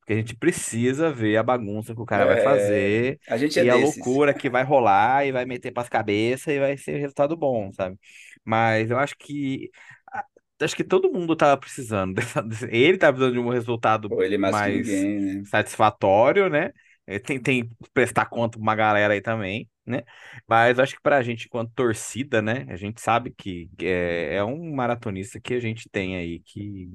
Porque 0.09 0.13
a 0.13 0.17
gente 0.17 0.35
precisa 0.35 1.11
ver 1.13 1.37
a 1.37 1.43
bagunça 1.43 1.93
que 1.93 2.01
o 2.01 2.05
cara 2.05 2.25
vai 2.25 2.35
É, 2.35 2.37
fazer 2.37 3.19
a 3.27 3.37
gente 3.37 3.59
é 3.59 3.63
e 3.63 3.69
a 3.69 3.75
desses. 3.75 3.75
loucura 3.75 4.33
que 4.33 4.49
vai 4.49 4.63
rolar 4.63 5.25
e 5.27 5.31
vai 5.31 5.45
meter 5.45 5.71
pras 5.71 5.87
cabeças 5.89 6.47
e 6.53 6.59
vai 6.59 6.77
ser 6.77 6.97
resultado 6.99 7.37
bom, 7.37 7.71
sabe? 7.73 7.95
Mas 8.43 8.89
eu 8.89 8.97
acho 8.97 9.15
que 9.17 9.69
a- 10.11 10.25
acho 10.61 10.75
que 10.75 10.83
todo 10.83 11.11
mundo 11.11 11.35
tava 11.35 11.57
precisando 11.59 12.15
dessa, 12.47 12.67
ele 12.71 12.97
tava 12.97 13.13
precisando 13.17 13.33
de 13.33 13.39
um 13.47 13.49
resultado 13.51 14.11
Pô, 14.11 14.21
é 14.23 14.37
mais 14.37 14.61
mais 14.63 14.65
ninguém, 14.65 15.19
né? 15.21 15.43
satisfatório, 15.43 16.49
né? 16.49 16.71
Eh, 17.07 17.19
Tem, 17.19 17.39
tem 17.41 17.67
que 17.69 17.75
prestar 17.93 18.25
conta 18.27 18.57
pra 18.57 18.61
uma 18.63 18.75
galera 18.75 19.13
aí 19.13 19.21
também, 19.21 19.69
né? 19.85 20.01
Mas 20.47 20.77
eu 20.77 20.83
acho 20.83 20.95
que 20.95 21.01
pra 21.01 21.21
gente, 21.21 21.45
enquanto 21.45 21.71
torcida, 21.73 22.41
né? 22.41 22.65
A 22.69 22.75
gente 22.75 22.99
sabe 23.01 23.31
que 23.31 23.69
é, 23.81 24.35
é 24.35 24.43
um 24.43 24.73
maratonista 24.75 25.39
que 25.39 25.53
a 25.53 25.59
gente 25.59 25.87
tem 25.89 26.15
aí 26.17 26.39
que 26.41 26.89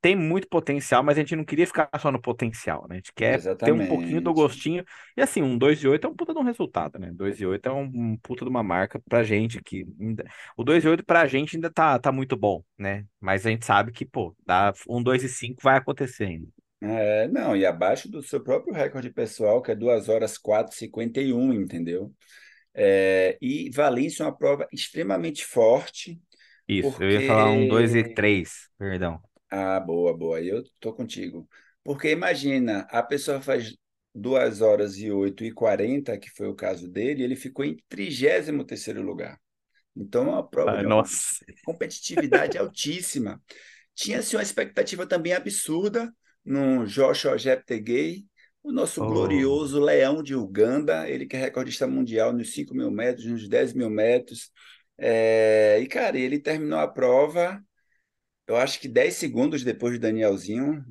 tem 0.00 0.16
muito 0.16 0.48
potencial, 0.48 1.02
mas 1.02 1.16
a 1.16 1.20
gente 1.20 1.36
não 1.36 1.44
queria 1.44 1.66
ficar 1.66 1.88
só 1.98 2.10
no 2.10 2.20
potencial, 2.20 2.86
né? 2.88 2.94
A 2.94 2.96
gente 2.96 3.12
quer 3.14 3.40
ter 3.56 3.72
um 3.72 3.86
pouquinho 3.86 4.20
do 4.20 4.30
Exatamente. 4.30 4.34
gostinho. 4.34 4.84
E 5.16 5.22
assim, 5.22 5.42
um 5.42 5.56
2 5.56 5.82
e 5.82 5.88
8 5.88 6.06
é 6.06 6.10
um 6.10 6.14
puta 6.14 6.32
de 6.32 6.38
um 6.38 6.44
resultado, 6.44 6.98
né? 6.98 7.10
2 7.12 7.40
e 7.40 7.46
8 7.46 7.68
é 7.68 7.72
um, 7.72 7.82
um 7.82 8.16
puta 8.16 8.44
de 8.44 8.50
uma 8.50 8.62
marca 8.62 9.00
pra 9.08 9.22
gente 9.22 9.62
que 9.62 9.86
ainda... 10.00 10.24
o 10.56 10.64
2 10.64 10.84
e 10.84 10.88
8 10.88 11.04
pra 11.04 11.26
gente 11.26 11.56
ainda 11.56 11.70
tá, 11.70 11.98
tá 11.98 12.12
muito 12.12 12.36
bom, 12.36 12.62
né? 12.78 13.04
Mas 13.20 13.46
a 13.46 13.50
gente 13.50 13.64
sabe 13.64 13.92
que, 13.92 14.04
pô, 14.04 14.34
dá 14.46 14.72
um 14.88 15.02
2 15.02 15.24
e 15.24 15.28
5 15.28 15.62
vai 15.62 15.76
acontecer 15.76 16.24
ainda. 16.24 16.48
É, 16.80 17.28
não, 17.28 17.56
e 17.56 17.64
abaixo 17.64 18.10
do 18.10 18.22
seu 18.22 18.42
próprio 18.42 18.74
recorde 18.74 19.08
pessoal, 19.08 19.62
que 19.62 19.70
é 19.70 19.74
2 19.74 20.08
horas 20.08 20.36
4 20.36 20.74
e 21.16 21.32
um 21.32 21.52
entendeu? 21.52 22.12
É, 22.74 23.38
e 23.40 23.70
Valência 23.70 24.24
é 24.24 24.26
uma 24.26 24.36
prova 24.36 24.66
extremamente 24.72 25.44
forte, 25.44 26.20
Isso, 26.66 27.02
eu 27.02 27.10
ia 27.10 27.20
falar 27.20 27.50
um 27.50 27.68
2 27.68 27.94
e 27.94 28.02
porque. 28.02 28.14
3, 28.14 28.68
perdão. 28.78 29.22
Ah, 29.54 29.78
boa, 29.80 30.16
boa, 30.16 30.40
eu 30.40 30.64
tô 30.80 30.94
contigo. 30.94 31.46
Porque 31.84 32.08
imagina, 32.10 32.86
a 32.90 33.02
pessoa 33.02 33.40
faz 33.40 33.76
2 34.14 34.62
horas 34.62 34.96
e 34.96 35.10
8 35.10 35.44
e 35.44 35.52
40, 35.52 36.18
que 36.18 36.30
foi 36.30 36.48
o 36.48 36.54
caso 36.54 36.88
dele, 36.88 37.22
ele 37.22 37.36
ficou 37.36 37.62
em 37.64 37.76
trigésimo 37.88 38.64
terceiro 38.64 39.02
lugar. 39.02 39.38
Então, 39.96 40.24
é 40.28 40.30
uma 40.32 40.48
prova 40.48 40.78
de 40.78 40.86
uma 40.86 40.98
competitividade 41.64 42.56
altíssima. 42.58 43.42
Tinha-se 43.94 44.36
uma 44.36 44.42
expectativa 44.42 45.06
também 45.06 45.32
absurda 45.34 46.14
no 46.44 46.86
Joshua 46.86 47.38
Jeptegei, 47.38 48.26
o 48.62 48.72
nosso 48.72 49.02
Oh, 49.02 49.04
glorioso 49.04 49.80
leão 49.80 50.22
de 50.22 50.34
Uganda, 50.34 51.08
ele 51.08 51.26
que 51.26 51.36
é 51.36 51.40
recordista 51.40 51.86
mundial 51.86 52.32
nos 52.32 52.52
5 52.54 52.74
mil 52.74 52.90
metros, 52.90 53.26
nos 53.26 53.48
10 53.48 53.74
mil 53.74 53.90
metros. 53.90 54.50
É, 54.98 55.80
e, 55.82 55.86
cara, 55.88 56.18
ele 56.18 56.38
terminou 56.40 56.78
a 56.78 56.88
prova, 56.88 57.62
eu 58.46 58.56
acho 58.56 58.80
que 58.80 58.88
10 58.88 59.14
segundos 59.14 59.64
depois 59.64 59.94
do 59.94 60.00
Danielzinho. 60.02 60.84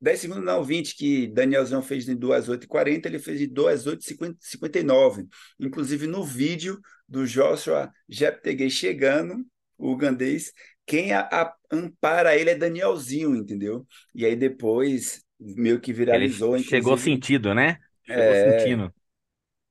10 0.00 0.20
segundos, 0.20 0.44
não, 0.44 0.62
20, 0.64 0.94
que 0.96 1.26
Danielzinho 1.28 1.82
fez 1.82 2.08
em 2.08 2.16
2 2.16 2.48
horas 2.48 2.64
e 2.64 2.68
40, 2.68 3.08
ele 3.08 3.18
fez 3.18 3.40
em 3.40 3.48
2 3.48 3.86
horas 3.86 4.04
e 4.04 4.16
59. 4.40 5.26
Inclusive, 5.58 6.06
no 6.06 6.24
vídeo 6.24 6.80
do 7.08 7.26
Joshua 7.26 7.90
Jeptegei 8.08 8.70
chegando, 8.70 9.44
o 9.76 9.92
ugandês, 9.92 10.52
quem 10.86 11.12
a, 11.12 11.22
a- 11.22 11.54
ampara 11.72 12.36
ele 12.36 12.50
é 12.50 12.54
Danielzinho, 12.54 13.34
entendeu? 13.36 13.86
E 14.14 14.24
aí 14.24 14.36
depois 14.36 15.24
meio 15.40 15.80
que 15.80 15.92
ele 16.10 16.28
viralizou, 16.32 16.56
chegou 16.56 16.96
inclusive, 16.96 16.98
sentido, 16.98 17.54
né? 17.54 17.78
Chegou 18.04 18.34
é, 18.34 18.34
sentindo. 18.34 18.92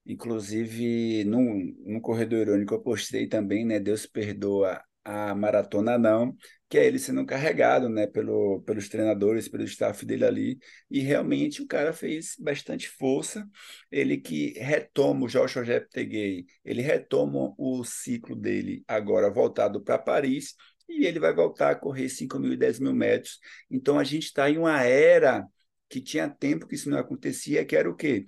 Inclusive, 0.05 1.25
no, 1.25 1.41
no 1.85 2.01
Corredor 2.01 2.39
Irônico 2.47 2.73
eu 2.75 2.81
postei 2.81 3.27
também, 3.27 3.65
né? 3.65 3.77
Deus 3.79 4.05
perdoa 4.05 4.81
a 5.07 5.33
maratona 5.33 5.97
não, 5.97 6.35
que 6.69 6.77
é 6.77 6.85
ele 6.85 6.99
sendo 6.99 7.25
carregado, 7.25 7.87
né? 7.87 8.07
Pelo, 8.07 8.61
pelos 8.63 8.89
treinadores, 8.89 9.47
pelo 9.47 9.63
staff 9.63 10.05
dele 10.05 10.25
ali. 10.25 10.59
E 10.91 10.99
realmente 10.99 11.61
o 11.61 11.67
cara 11.67 11.93
fez 11.93 12.35
bastante 12.37 12.89
força. 12.89 13.47
Ele 13.89 14.17
que 14.17 14.51
retoma 14.59 15.25
o 15.25 15.27
Joshua 15.29 15.63
Jeptegei, 15.63 16.45
ele 16.65 16.81
retoma 16.81 17.53
o 17.57 17.83
ciclo 17.85 18.35
dele 18.35 18.83
agora 18.87 19.29
voltado 19.31 19.81
para 19.81 19.97
Paris. 19.97 20.55
E 20.89 21.05
ele 21.05 21.19
vai 21.19 21.33
voltar 21.33 21.71
a 21.71 21.75
correr 21.75 22.09
5 22.09 22.37
mil 22.39 22.53
e 22.53 22.57
10 22.57 22.79
mil 22.79 22.93
metros. 22.93 23.39
Então 23.71 23.97
a 23.97 24.03
gente 24.03 24.25
está 24.25 24.49
em 24.49 24.57
uma 24.57 24.83
era 24.83 25.45
que 25.89 26.01
tinha 26.01 26.29
tempo 26.29 26.67
que 26.67 26.75
isso 26.75 26.89
não 26.89 26.97
acontecia, 26.97 27.65
que 27.65 27.75
era 27.75 27.89
o 27.89 27.95
quê? 27.95 28.25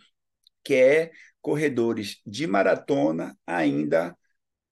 que 0.64 0.76
é 0.76 1.12
corredores 1.42 2.22
de 2.26 2.46
maratona 2.46 3.38
ainda 3.46 4.16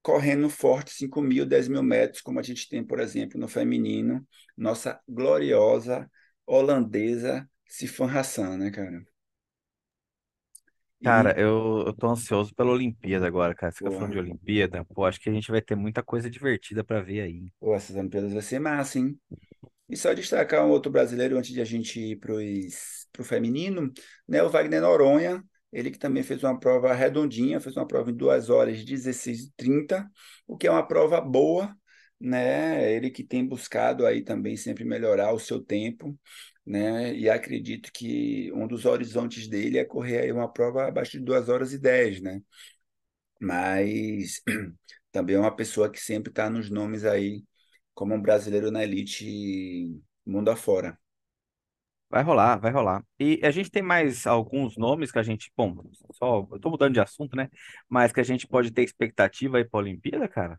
correndo 0.07 0.49
forte 0.49 0.91
5 0.93 1.21
mil, 1.21 1.45
10 1.45 1.67
mil 1.67 1.83
metros, 1.83 2.21
como 2.21 2.39
a 2.39 2.43
gente 2.43 2.69
tem, 2.69 2.81
por 2.85 2.99
exemplo, 3.01 3.39
no 3.39 3.47
feminino, 3.47 4.25
nossa 4.57 5.01
gloriosa 5.07 6.09
holandesa 6.45 7.49
Sifan 7.67 8.07
Hassan, 8.11 8.57
né, 8.57 8.71
cara? 8.71 9.05
Cara, 11.03 11.31
E, 11.31 11.37
eu, 11.39 11.83
eu 11.87 11.93
tô 11.93 12.07
ansioso 12.09 12.53
pela 12.53 12.71
Olimpíada 12.71 13.25
agora, 13.27 13.55
cara. 13.55 13.71
Você 13.71 13.77
fica 13.77 13.91
falando 13.91 14.11
de 14.13 14.19
Olimpíada, 14.19 14.83
pô, 14.85 15.05
acho 15.05 15.19
que 15.19 15.29
a 15.29 15.33
gente 15.33 15.49
vai 15.51 15.61
ter 15.61 15.75
muita 15.75 16.03
coisa 16.03 16.29
divertida 16.29 16.83
pra 16.83 17.01
ver 17.01 17.21
aí. 17.21 17.51
pô, 17.59 17.75
essas 17.75 17.95
Olimpíadas 17.95 18.33
vai 18.33 18.41
ser 18.41 18.59
massa, 18.59 18.99
hein? 18.99 19.19
E 19.89 19.97
só 19.97 20.13
destacar 20.13 20.65
um 20.65 20.71
outro 20.71 20.91
brasileiro 20.91 21.37
antes 21.37 21.51
de 21.53 21.61
a 21.61 21.65
gente 21.65 21.99
ir 21.99 22.17
para 22.19 22.33
o 23.21 23.25
feminino, 23.25 23.91
né? 24.27 24.43
O 24.43 24.49
Wagner 24.49 24.81
Noronha, 24.81 25.43
ele 25.77 25.91
que 25.91 25.99
também 25.99 26.23
fez 26.23 26.43
uma 26.43 26.59
prova 26.59 26.91
redondinha, 26.93 27.59
fez 27.61 27.77
uma 27.77 27.85
prova 27.87 28.09
em 28.09 28.15
2 28.15 28.49
horas 28.49 28.79
e 28.79 28.83
16 28.83 29.41
e 29.43 29.51
30, 29.55 30.09
o 30.47 30.57
que 30.57 30.65
é 30.65 30.71
uma 30.71 30.87
prova 30.87 31.21
boa, 31.21 31.77
né? 32.19 32.91
Ele 32.91 33.11
que 33.11 33.23
tem 33.23 33.45
buscado 33.47 34.03
aí 34.05 34.23
também 34.23 34.57
sempre 34.57 34.83
melhorar 34.83 35.31
o 35.33 35.39
seu 35.39 35.61
tempo, 35.63 36.17
né? 36.65 37.15
E 37.15 37.29
acredito 37.29 37.91
que 37.93 38.51
um 38.53 38.67
dos 38.67 38.85
horizontes 38.85 39.47
dele 39.47 39.77
é 39.77 39.85
correr 39.85 40.21
aí 40.21 40.31
uma 40.31 40.51
prova 40.51 40.87
abaixo 40.87 41.11
de 41.11 41.23
2 41.23 41.47
horas 41.47 41.71
e 41.73 41.77
10, 41.77 42.21
né? 42.21 42.41
Mas 43.39 44.41
também 45.11 45.35
é 45.35 45.39
uma 45.39 45.55
pessoa 45.55 45.91
que 45.91 45.99
sempre 45.99 46.31
está 46.31 46.49
nos 46.49 46.69
nomes 46.69 47.05
aí 47.05 47.45
como 47.93 48.15
um 48.15 48.21
brasileiro 48.21 48.71
na 48.71 48.83
elite 48.83 50.01
mundo 50.25 50.49
afora. 50.49 50.97
Vai 52.09 52.23
rolar, 52.23 52.57
vai 52.59 52.71
rolar. 52.71 53.03
E 53.19 53.39
a 53.43 53.51
gente 53.51 53.69
tem 53.69 53.81
mais 53.83 54.25
alguns 54.25 54.77
nomes 54.77 55.11
que 55.11 55.19
a 55.19 55.23
gente, 55.23 55.51
bom, 55.57 55.75
só, 56.13 56.47
eu 56.51 56.59
tô 56.59 56.69
mudando 56.69 56.93
de 56.93 57.01
assunto, 57.01 57.35
né? 57.35 57.49
Mas 57.89 58.13
que 58.13 58.21
a 58.21 58.23
gente 58.23 58.47
pode 58.47 58.71
ter 58.71 58.83
expectativa 58.83 59.57
aí 59.57 59.65
pra 59.65 59.79
Olimpíada, 59.79 60.27
cara? 60.27 60.57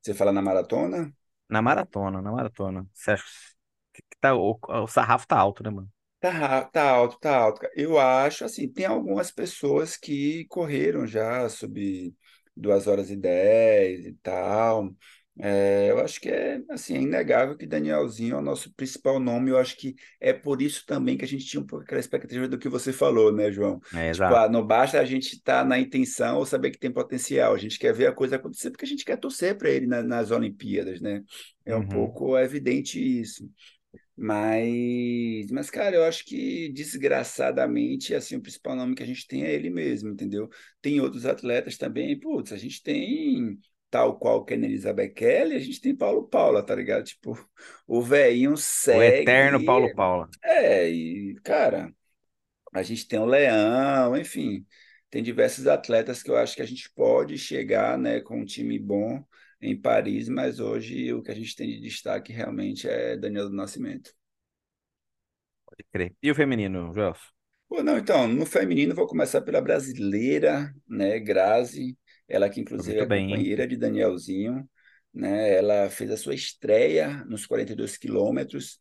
Você 0.00 0.14
fala 0.14 0.32
na 0.32 0.40
maratona? 0.42 1.12
Na 1.48 1.62
maratona, 1.62 2.20
na 2.22 2.32
maratona. 2.32 2.86
Você 2.92 3.12
acha 3.12 3.24
que 3.92 4.02
tá, 4.20 4.34
o, 4.36 4.58
o 4.68 4.86
sarrafo 4.88 5.26
tá 5.26 5.38
alto, 5.38 5.62
né, 5.62 5.70
mano? 5.70 5.90
Tá, 6.20 6.64
tá 6.64 6.90
alto, 6.90 7.18
tá 7.20 7.36
alto. 7.36 7.60
Eu 7.76 7.98
acho, 7.98 8.44
assim, 8.44 8.66
tem 8.72 8.86
algumas 8.86 9.30
pessoas 9.30 9.96
que 9.96 10.46
correram 10.46 11.06
já 11.06 11.46
sob 11.50 12.14
2 12.56 12.86
horas 12.86 13.10
e 13.10 13.16
10 13.16 14.06
e 14.06 14.14
tal. 14.22 14.94
É, 15.36 15.90
eu 15.90 15.98
acho 15.98 16.20
que 16.20 16.28
é, 16.28 16.60
assim, 16.70 16.94
é 16.96 17.00
inegável 17.02 17.56
que 17.56 17.66
Danielzinho 17.66 18.36
é 18.36 18.38
o 18.38 18.42
nosso 18.42 18.72
principal 18.74 19.18
nome. 19.18 19.50
Eu 19.50 19.58
acho 19.58 19.76
que 19.76 19.94
é 20.20 20.32
por 20.32 20.62
isso 20.62 20.86
também 20.86 21.16
que 21.18 21.24
a 21.24 21.28
gente 21.28 21.44
tinha 21.44 21.60
um 21.60 21.66
pouco 21.66 21.84
aquela 21.84 22.00
expectativa 22.00 22.46
do 22.46 22.56
que 22.58 22.68
você 22.68 22.92
falou, 22.92 23.32
né, 23.32 23.50
João? 23.50 23.80
É, 23.92 24.12
Tipo, 24.12 24.34
ah, 24.34 24.48
não 24.48 24.64
basta 24.64 25.00
a 25.00 25.04
gente 25.04 25.34
estar 25.34 25.64
na 25.64 25.78
intenção 25.78 26.38
ou 26.38 26.46
saber 26.46 26.70
que 26.70 26.78
tem 26.78 26.92
potencial. 26.92 27.52
A 27.54 27.58
gente 27.58 27.78
quer 27.80 27.92
ver 27.92 28.06
a 28.06 28.12
coisa 28.12 28.36
acontecer 28.36 28.70
porque 28.70 28.84
a 28.84 28.88
gente 28.88 29.04
quer 29.04 29.16
torcer 29.16 29.58
para 29.58 29.70
ele 29.70 29.86
na- 29.88 30.02
nas 30.04 30.30
Olimpíadas, 30.30 31.00
né? 31.00 31.22
É 31.66 31.74
um 31.76 31.82
Uhum. 31.82 31.86
pouco 31.86 32.38
evidente 32.38 32.98
isso. 33.00 33.48
Mas, 34.16 35.50
mas, 35.50 35.70
cara, 35.70 35.96
eu 35.96 36.04
acho 36.04 36.24
que 36.24 36.68
desgraçadamente, 36.72 38.14
assim, 38.14 38.36
o 38.36 38.40
principal 38.42 38.76
nome 38.76 38.94
que 38.94 39.02
a 39.02 39.06
gente 39.06 39.26
tem 39.26 39.44
é 39.44 39.52
ele 39.52 39.70
mesmo, 39.70 40.10
entendeu? 40.10 40.48
Tem 40.80 41.00
outros 41.00 41.26
atletas 41.26 41.76
também, 41.76 42.18
putz, 42.18 42.52
a 42.52 42.56
gente 42.56 42.82
tem 42.82 43.58
tal 43.94 44.18
qual 44.18 44.44
Kenenisa 44.44 44.92
Bekele, 44.92 45.54
a 45.54 45.60
gente 45.60 45.80
tem 45.80 45.94
Paulo 45.96 46.26
Paula, 46.28 46.64
tá 46.66 46.74
ligado? 46.74 47.04
Tipo, 47.04 47.38
o 47.86 48.02
velhinho 48.02 48.56
O 48.88 49.02
eterno 49.02 49.60
segue, 49.60 49.62
Paulo 49.62 49.90
Paula. 49.92 50.26
é, 50.42 50.90
e, 50.90 51.36
cara, 51.44 51.94
a 52.74 52.82
gente 52.82 53.08
tem 53.08 53.18
o 53.18 53.26
Leão, 53.26 54.16
enfim, 54.16 54.66
tem 55.10 55.22
diversos 55.22 55.66
atletas 55.68 56.22
que 56.22 56.30
eu 56.30 56.36
acho 56.36 56.56
que 56.56 56.62
a 56.62 56.66
gente 56.66 56.90
pode 56.94 57.38
chegar, 57.38 57.98
né, 57.98 58.20
com 58.20 58.40
um 58.40 58.44
time 58.46 58.78
bom 58.78 59.24
em 59.60 59.80
Paris, 59.80 60.28
mas 60.28 60.60
hoje 60.60 61.12
o 61.14 61.22
que 61.22 61.30
a 61.32 61.34
gente 61.34 61.56
tem 61.56 61.68
de 61.70 61.80
destaque 61.80 62.32
realmente 62.32 62.88
é 62.88 63.16
Daniel 63.16 63.50
do 63.50 63.56
Nascimento. 63.56 64.12
Pode 65.66 65.84
crer. 65.92 66.10
E 66.22 66.30
o 66.30 66.34
feminino, 66.34 66.92
Gelson? 66.94 67.28
Pô, 67.68 67.82
não, 67.82 67.98
então, 67.98 68.28
no 68.28 68.46
feminino 68.46 68.94
vou 68.94 69.06
começar 69.06 69.40
pela 69.42 69.60
brasileira, 69.60 70.72
né, 70.88 71.18
Grazi, 71.18 71.98
ela 72.28 72.48
que 72.48 72.60
inclusive 72.60 72.98
é 72.98 73.06
bem, 73.06 73.24
hein? 73.24 73.30
companheira 73.30 73.66
de 73.66 73.76
Danielzinho, 73.76 74.68
né, 75.12 75.54
ela 75.54 75.88
fez 75.88 76.10
a 76.10 76.16
sua 76.16 76.34
estreia 76.34 77.24
nos 77.26 77.46
42 77.46 77.96
quilômetros, 77.96 78.80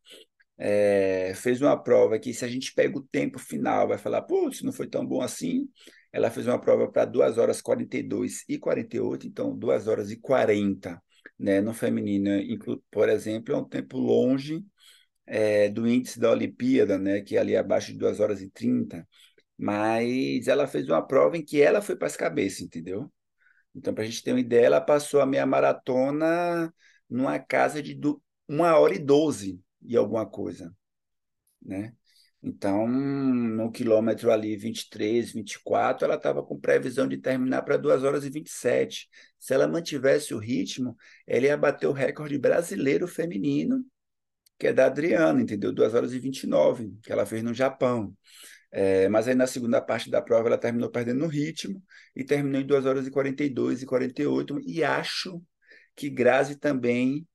é, 0.58 1.34
fez 1.36 1.62
uma 1.62 1.82
prova 1.82 2.18
que 2.18 2.34
se 2.34 2.44
a 2.46 2.48
gente 2.48 2.74
pega 2.74 2.98
o 2.98 3.04
tempo 3.04 3.38
final, 3.38 3.88
vai 3.88 3.98
falar, 3.98 4.22
putz, 4.24 4.62
não 4.62 4.72
foi 4.72 4.88
tão 4.88 5.06
bom 5.06 5.22
assim, 5.22 5.68
ela 6.12 6.30
fez 6.30 6.48
uma 6.48 6.60
prova 6.60 6.92
para 6.92 7.06
2 7.06 7.38
horas 7.38 7.62
42 7.62 8.44
e 8.48 8.58
48, 8.58 9.28
então 9.28 9.56
2 9.56 9.88
horas 9.88 10.12
e 10.12 10.18
40, 10.18 11.02
né, 11.38 11.62
no 11.62 11.74
feminino, 11.74 12.30
por 12.90 13.10
exemplo, 13.10 13.54
é 13.54 13.58
um 13.58 13.68
tempo 13.68 13.98
longe, 13.98 14.64
é, 15.26 15.70
do 15.70 15.88
índice 15.88 16.20
da 16.20 16.32
Olimpíada, 16.32 16.98
né, 16.98 17.22
que 17.22 17.38
é 17.38 17.40
ali 17.40 17.56
abaixo 17.56 17.92
de 17.92 17.98
2 17.98 18.20
horas 18.20 18.42
e 18.42 18.50
30, 18.50 19.08
mas 19.58 20.48
ela 20.48 20.68
fez 20.68 20.88
uma 20.88 21.06
prova 21.06 21.38
em 21.38 21.44
que 21.44 21.62
ela 21.62 21.82
foi 21.82 21.96
para 21.96 22.08
as 22.08 22.16
cabeças, 22.18 22.62
entendeu? 22.62 23.12
Então, 23.76 23.94
para 23.94 24.04
a 24.04 24.08
gente 24.08 24.24
ter 24.24 24.32
uma 24.34 24.40
ideia, 24.40 24.66
ela 24.68 24.82
passou 24.82 25.22
a 25.22 25.26
meia 25.26 25.46
maratona 25.46 26.74
numa 27.10 27.40
casa 27.40 27.82
de 27.82 27.94
du- 27.94 28.22
1 28.48 28.78
hora 28.80 28.96
e 28.96 29.00
12 29.00 29.60
e 29.82 29.98
alguma 29.98 30.26
coisa, 30.26 30.74
né? 31.62 31.94
Então, 32.42 32.88
no 32.88 33.72
quilômetro 33.72 34.30
ali 34.32 34.58
23, 34.58 35.32
24, 35.32 36.06
ela 36.06 36.16
estava 36.16 36.44
com 36.44 36.60
previsão 36.60 37.08
de 37.08 37.18
terminar 37.18 37.62
para 37.64 37.78
2 37.78 38.04
horas 38.04 38.26
e 38.26 38.30
27. 38.30 39.10
Se 39.40 39.54
ela 39.54 39.68
mantivesse 39.68 40.34
o 40.34 40.40
ritmo, 40.40 40.98
ela 41.26 41.46
ia 41.46 41.58
bater 41.58 41.88
o 41.88 41.94
recorde 41.94 42.38
brasileiro 42.38 43.08
feminino 43.08 43.86
que 44.60 44.68
é 44.68 44.74
da 44.74 44.86
Adriana, 44.88 45.42
entendeu? 45.42 45.74
2 45.74 45.94
horas 45.94 46.14
e 46.14 46.20
29, 46.20 46.94
que 47.04 47.12
ela 47.12 47.26
fez 47.26 47.44
no 47.44 47.54
Japão. 47.54 48.16
É, 48.76 49.08
mas 49.10 49.28
aí 49.28 49.36
na 49.36 49.46
segunda 49.48 49.80
parte 49.82 50.10
da 50.10 50.22
prova 50.22 50.48
ela 50.50 50.58
terminou 50.58 50.90
perdendo 50.90 51.20
no 51.20 51.28
ritmo 51.28 51.82
e 52.16 52.24
terminou 52.24 52.60
em 52.62 52.66
2 52.66 52.86
horas 52.86 53.06
e 53.08 53.12
42 53.12 53.84
e 53.84 53.86
48. 53.86 54.60
E 54.66 54.84
acho 54.84 55.42
que 55.96 56.10
Grazi 56.10 56.58
também, 56.58 57.28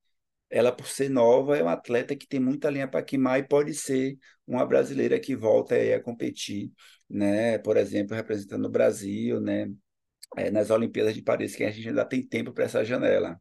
ela 0.49 0.71
por 0.71 0.87
ser 0.87 1.09
nova, 1.09 1.57
é 1.57 1.63
uma 1.63 1.73
atleta 1.73 2.15
que 2.15 2.27
tem 2.27 2.39
muita 2.39 2.69
linha 2.69 2.87
para 2.87 3.03
queimar 3.03 3.39
e 3.39 3.43
pode 3.47 3.73
ser 3.75 4.17
uma 4.47 4.65
brasileira 4.65 5.19
que 5.19 5.35
volta 5.35 5.75
aí 5.75 5.93
a 5.93 6.01
competir, 6.03 6.71
né? 7.09 7.57
Por 7.59 7.77
exemplo, 7.77 8.15
representando 8.15 8.65
o 8.65 8.69
Brasil, 8.69 9.41
né? 9.41 9.67
É, 10.37 10.51
nas 10.51 10.69
Olimpíadas 10.71 11.15
de 11.15 11.21
Paris, 11.23 11.55
que 11.55 11.63
a 11.63 11.71
gente 11.71 11.89
ainda 11.89 12.05
tem 12.05 12.25
tempo 12.27 12.53
para 12.53 12.65
essa 12.65 12.85
janela. 12.85 13.39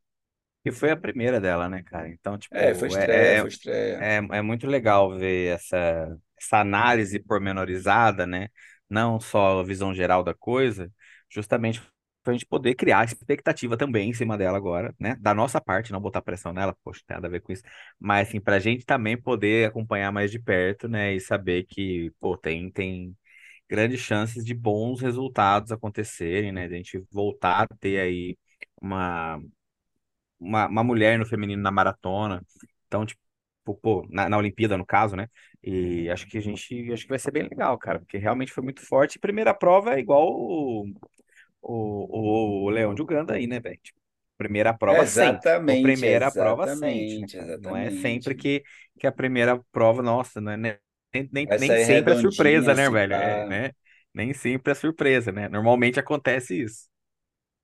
Que 0.64 0.72
foi 0.72 0.90
a 0.90 0.96
primeira 0.96 1.40
dela, 1.40 1.68
né, 1.68 1.82
cara? 1.82 2.08
Então, 2.08 2.36
É, 2.50 2.74
foi 2.74 2.88
tipo, 2.88 2.94
estreia, 2.94 3.34
é, 3.34 3.36
é, 3.40 3.40
foi 3.40 3.48
estreia. 3.48 3.98
é, 3.98 4.16
é 4.16 4.42
muito 4.42 4.66
legal 4.66 5.16
ver 5.16 5.54
essa, 5.56 6.18
essa 6.40 6.60
análise 6.60 7.18
pormenorizada, 7.20 8.26
né? 8.26 8.48
Não 8.88 9.20
só 9.20 9.60
a 9.60 9.64
visão 9.64 9.94
geral 9.94 10.22
da 10.24 10.34
coisa, 10.34 10.90
justamente 11.30 11.80
para 12.22 12.32
a 12.32 12.36
gente 12.36 12.46
poder 12.46 12.74
criar 12.74 13.04
expectativa 13.04 13.76
também 13.76 14.10
em 14.10 14.12
cima 14.14 14.36
dela 14.36 14.56
agora, 14.58 14.94
né? 15.00 15.16
Da 15.20 15.34
nossa 15.34 15.60
parte, 15.60 15.92
não 15.92 16.00
botar 16.00 16.20
pressão 16.22 16.52
nela, 16.52 16.76
poxa, 16.84 17.02
tem 17.06 17.14
nada 17.16 17.26
a 17.28 17.30
ver 17.30 17.40
com 17.40 17.52
isso. 17.52 17.62
Mas, 17.98 18.28
assim, 18.28 18.40
para 18.40 18.56
a 18.56 18.58
gente 18.58 18.84
também 18.84 19.16
poder 19.20 19.68
acompanhar 19.68 20.12
mais 20.12 20.30
de 20.30 20.38
perto, 20.38 20.88
né? 20.88 21.14
E 21.14 21.20
saber 21.20 21.64
que, 21.64 22.10
pô, 22.20 22.36
tem, 22.36 22.70
tem 22.70 23.16
grandes 23.68 24.00
chances 24.00 24.44
de 24.44 24.54
bons 24.54 25.00
resultados 25.00 25.72
acontecerem, 25.72 26.52
né? 26.52 26.68
De 26.68 26.74
a 26.74 26.76
gente 26.78 26.98
voltar 27.12 27.62
a 27.70 27.76
ter 27.78 28.00
aí 28.00 28.38
uma 28.80 29.40
uma, 30.38 30.66
uma 30.68 30.84
mulher 30.84 31.18
no 31.18 31.26
feminino 31.26 31.62
na 31.62 31.70
maratona. 31.70 32.42
Então, 32.86 33.04
tipo, 33.06 33.20
pô, 33.82 34.06
na, 34.10 34.28
na 34.28 34.38
Olimpíada, 34.38 34.76
no 34.78 34.86
caso, 34.86 35.16
né? 35.16 35.28
E 35.62 36.08
acho 36.10 36.26
que 36.28 36.38
a 36.38 36.40
gente, 36.40 36.92
acho 36.92 37.02
que 37.04 37.08
vai 37.08 37.18
ser 37.18 37.32
bem 37.32 37.42
legal, 37.44 37.76
cara, 37.78 37.98
porque 37.98 38.18
realmente 38.18 38.52
foi 38.52 38.62
muito 38.62 38.80
forte. 38.86 39.18
Primeira 39.18 39.52
prova 39.54 39.94
é 39.94 39.98
igual 40.00 40.28
o, 40.30 40.86
o, 41.62 42.64
o 42.66 42.70
Leão 42.70 42.94
de 42.94 43.02
Uganda 43.02 43.34
aí, 43.34 43.46
né, 43.46 43.60
velho? 43.60 43.78
Tipo, 43.82 43.98
primeira 44.36 44.74
prova 44.74 45.04
sempre. 45.06 45.44
Ou 45.66 45.76
Exatamente, 45.76 45.78
primeira 45.78 46.30
prova 46.32 46.66
exatamente, 46.66 47.26
cara? 47.26 47.58
Não 47.58 47.76
é 47.76 47.90
sempre 47.90 48.34
exatamente. 48.34 48.36
que, 48.36 48.62
que 48.98 49.06
a 49.06 49.12
primeira 49.12 49.60
prova, 49.72 50.02
nossa, 50.02 50.40
não 50.40 50.52
é 50.52 50.56
nem, 50.56 50.78
nem, 51.32 51.48
Vai 51.48 51.58
nem 51.58 51.76
sair 51.76 51.76
sempre 51.76 52.12
é 52.14 52.16
surpresa, 52.16 52.74
né, 52.74 52.88
se 52.88 52.90
velho? 52.90 53.14
É, 53.16 53.44
pá. 53.44 53.46
né? 53.46 53.72
Nem 54.14 54.32
sempre 54.34 54.72
é 54.72 54.74
surpresa, 54.74 55.32
né? 55.32 55.48
Normalmente 55.48 56.00
acontece 56.00 56.62
isso. 56.62 56.88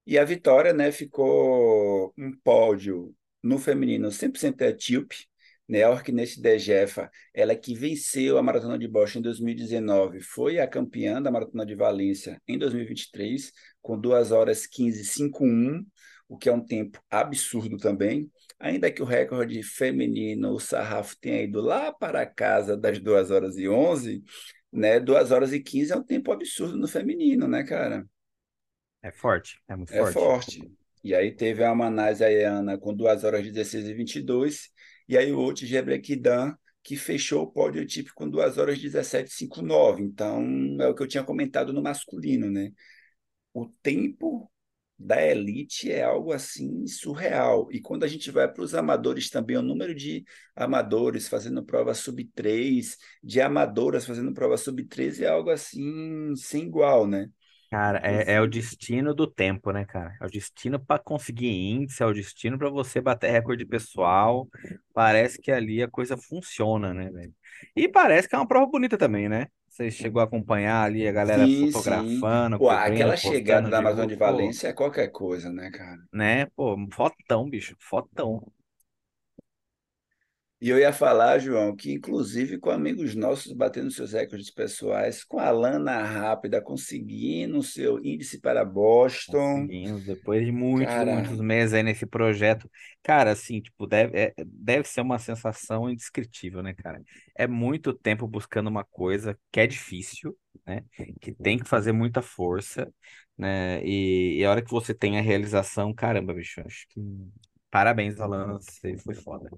E 0.06 0.18
a 0.18 0.24
vitória, 0.24 0.72
né, 0.72 0.92
ficou 0.92 2.12
um 2.18 2.32
pódio 2.32 3.14
no 3.42 3.58
feminino 3.58 4.10
100% 4.10 4.60
etíope, 4.62 5.26
né, 5.68 5.86
Orkney 5.88 6.26
Dejefa, 6.38 7.10
ela 7.32 7.54
que 7.56 7.74
venceu 7.74 8.36
a 8.38 8.42
Maratona 8.42 8.78
de 8.78 8.86
Boston 8.86 9.20
em 9.20 9.22
2019, 9.22 10.20
foi 10.20 10.58
a 10.58 10.66
campeã 10.66 11.20
da 11.22 11.30
Maratona 11.30 11.64
de 11.64 11.74
Valência 11.74 12.40
em 12.46 12.58
2023, 12.58 13.52
com 13.80 13.98
2 13.98 14.30
horas 14.32 14.66
15 14.66 15.04
51, 15.04 15.84
o 16.28 16.36
que 16.36 16.48
é 16.48 16.52
um 16.52 16.60
tempo 16.64 17.00
absurdo 17.10 17.76
também, 17.78 18.30
ainda 18.58 18.90
que 18.90 19.02
o 19.02 19.06
recorde 19.06 19.62
feminino, 19.62 20.52
o 20.52 20.60
sarrafo 20.60 21.16
tenha 21.20 21.42
ido 21.42 21.60
lá 21.60 21.92
para 21.92 22.26
casa 22.26 22.76
das 22.76 22.98
2 22.98 23.30
horas 23.30 23.56
e 23.56 23.68
11, 23.68 24.22
né, 24.72 25.00
2 25.00 25.30
horas 25.30 25.52
e 25.52 25.60
15 25.60 25.92
é 25.92 25.96
um 25.96 26.02
tempo 26.02 26.32
absurdo 26.32 26.76
no 26.76 26.88
feminino, 26.88 27.46
né, 27.48 27.62
cara? 27.62 28.04
É 29.02 29.10
forte, 29.12 29.60
é 29.68 29.76
muito 29.76 29.92
É 29.92 29.98
forte. 29.98 30.14
forte. 30.14 30.72
E 31.02 31.14
aí 31.14 31.30
teve 31.30 31.62
a 31.62 31.74
Manás 31.74 32.22
Ayana 32.22 32.78
com 32.78 32.94
2 32.94 33.24
horas 33.24 33.44
16 33.44 33.86
e 33.86 33.92
22, 33.94 34.70
e 35.08 35.16
aí 35.18 35.32
o 35.32 35.38
outro 35.38 35.66
Gebrekidan, 35.66 36.54
que 36.82 36.96
fechou 36.96 37.42
o 37.42 37.50
pódio 37.50 37.86
típico 37.86 38.16
com 38.16 38.28
2 38.28 38.58
horas 38.58 38.78
17 38.78 39.30
e 39.30 39.34
59. 39.34 40.02
Então, 40.02 40.42
é 40.80 40.88
o 40.88 40.94
que 40.94 41.02
eu 41.02 41.08
tinha 41.08 41.24
comentado 41.24 41.72
no 41.72 41.82
masculino, 41.82 42.50
né? 42.50 42.70
O 43.52 43.66
tempo 43.82 44.50
da 44.98 45.22
elite 45.22 45.90
é 45.90 46.02
algo 46.02 46.32
assim 46.32 46.86
surreal. 46.86 47.68
E 47.72 47.80
quando 47.80 48.04
a 48.04 48.08
gente 48.08 48.30
vai 48.30 48.50
para 48.50 48.62
os 48.62 48.74
amadores 48.74 49.30
também, 49.30 49.56
o 49.56 49.62
número 49.62 49.94
de 49.94 50.24
amadores 50.54 51.28
fazendo 51.28 51.64
prova 51.64 51.94
sub 51.94 52.24
3, 52.34 52.96
de 53.22 53.40
amadoras 53.40 54.06
fazendo 54.06 54.32
prova 54.32 54.56
sub 54.56 54.84
3 54.84 55.20
é 55.20 55.28
algo 55.28 55.50
assim 55.50 56.34
sem 56.36 56.64
igual, 56.64 57.06
né? 57.06 57.28
Cara, 57.70 58.00
é, 58.04 58.34
é 58.34 58.40
o 58.40 58.46
destino 58.46 59.12
do 59.14 59.26
tempo, 59.26 59.72
né, 59.72 59.84
cara? 59.84 60.16
É 60.20 60.26
o 60.26 60.30
destino 60.30 60.78
para 60.78 61.02
conseguir 61.02 61.48
índice, 61.48 62.02
é 62.02 62.06
o 62.06 62.12
destino 62.12 62.56
para 62.58 62.70
você 62.70 63.00
bater 63.00 63.30
recorde 63.32 63.66
pessoal. 63.66 64.48
Parece 64.92 65.40
que 65.40 65.50
ali 65.50 65.82
a 65.82 65.90
coisa 65.90 66.16
funciona, 66.16 66.94
né, 66.94 67.10
velho? 67.10 67.34
E 67.74 67.88
parece 67.88 68.28
que 68.28 68.34
é 68.34 68.38
uma 68.38 68.46
prova 68.46 68.66
bonita 68.70 68.96
também, 68.96 69.28
né? 69.28 69.48
Você 69.68 69.90
chegou 69.90 70.20
a 70.20 70.24
acompanhar 70.24 70.84
ali 70.84 71.06
a 71.08 71.12
galera 71.12 71.48
Sim, 71.48 71.72
sim. 71.72 72.28
fotografando, 72.28 72.56
Pô, 72.56 72.70
cobrindo, 72.70 73.12
aquela 73.12 73.16
chegada 73.16 73.68
da 73.68 73.78
Amazônia 73.78 74.14
de 74.14 74.20
pô, 74.22 74.54
Valência 74.54 74.68
é 74.68 74.72
qualquer 74.72 75.08
coisa, 75.08 75.50
né, 75.52 75.70
cara? 75.72 76.00
né? 76.12 76.46
Pô, 76.56 76.76
fotão, 76.92 77.48
bicho, 77.48 77.76
fotão. 77.80 78.52
E 80.64 80.70
eu 80.70 80.78
ia 80.78 80.94
falar, 80.94 81.38
João, 81.38 81.76
que 81.76 81.92
inclusive 81.92 82.56
com 82.56 82.70
amigos 82.70 83.14
nossos 83.14 83.52
batendo 83.52 83.90
seus 83.90 84.14
recordes 84.14 84.50
pessoais, 84.50 85.22
com 85.22 85.38
a 85.38 85.50
Lana 85.50 86.02
Rápida 86.02 86.58
conseguindo 86.58 87.58
o 87.58 87.62
seu 87.62 88.02
índice 88.02 88.40
para 88.40 88.64
Boston, 88.64 89.66
Conseguimos, 89.66 90.06
depois 90.06 90.42
de 90.42 90.50
muitos 90.50 90.94
cara, 90.94 91.14
muitos 91.16 91.38
meses 91.38 91.74
aí 91.74 91.82
nesse 91.82 92.06
projeto. 92.06 92.66
Cara, 93.02 93.32
assim, 93.32 93.60
tipo, 93.60 93.86
deve, 93.86 94.18
é- 94.18 94.34
deve 94.42 94.88
ser 94.88 95.02
uma 95.02 95.18
sensação 95.18 95.90
indescritível, 95.90 96.62
né, 96.62 96.72
cara? 96.72 97.02
É 97.36 97.46
muito 97.46 97.92
tempo 97.92 98.26
buscando 98.26 98.68
uma 98.68 98.84
coisa 98.84 99.38
que 99.52 99.60
é 99.60 99.66
difícil, 99.66 100.34
né? 100.66 100.82
Que 101.20 101.30
tem 101.30 101.58
que 101.58 101.68
fazer 101.68 101.92
muita 101.92 102.22
força, 102.22 102.90
né? 103.36 103.84
E, 103.84 104.38
e 104.38 104.44
a 104.46 104.50
hora 104.50 104.62
que 104.62 104.70
você 104.70 104.94
tem 104.94 105.18
a 105.18 105.20
realização, 105.20 105.92
caramba, 105.92 106.32
bicho, 106.32 106.62
acho 106.64 106.86
que. 106.88 107.02
Parabéns, 107.70 108.18
Alana, 108.18 108.54
você 108.54 108.96
foi 108.96 109.14
foda. 109.14 109.50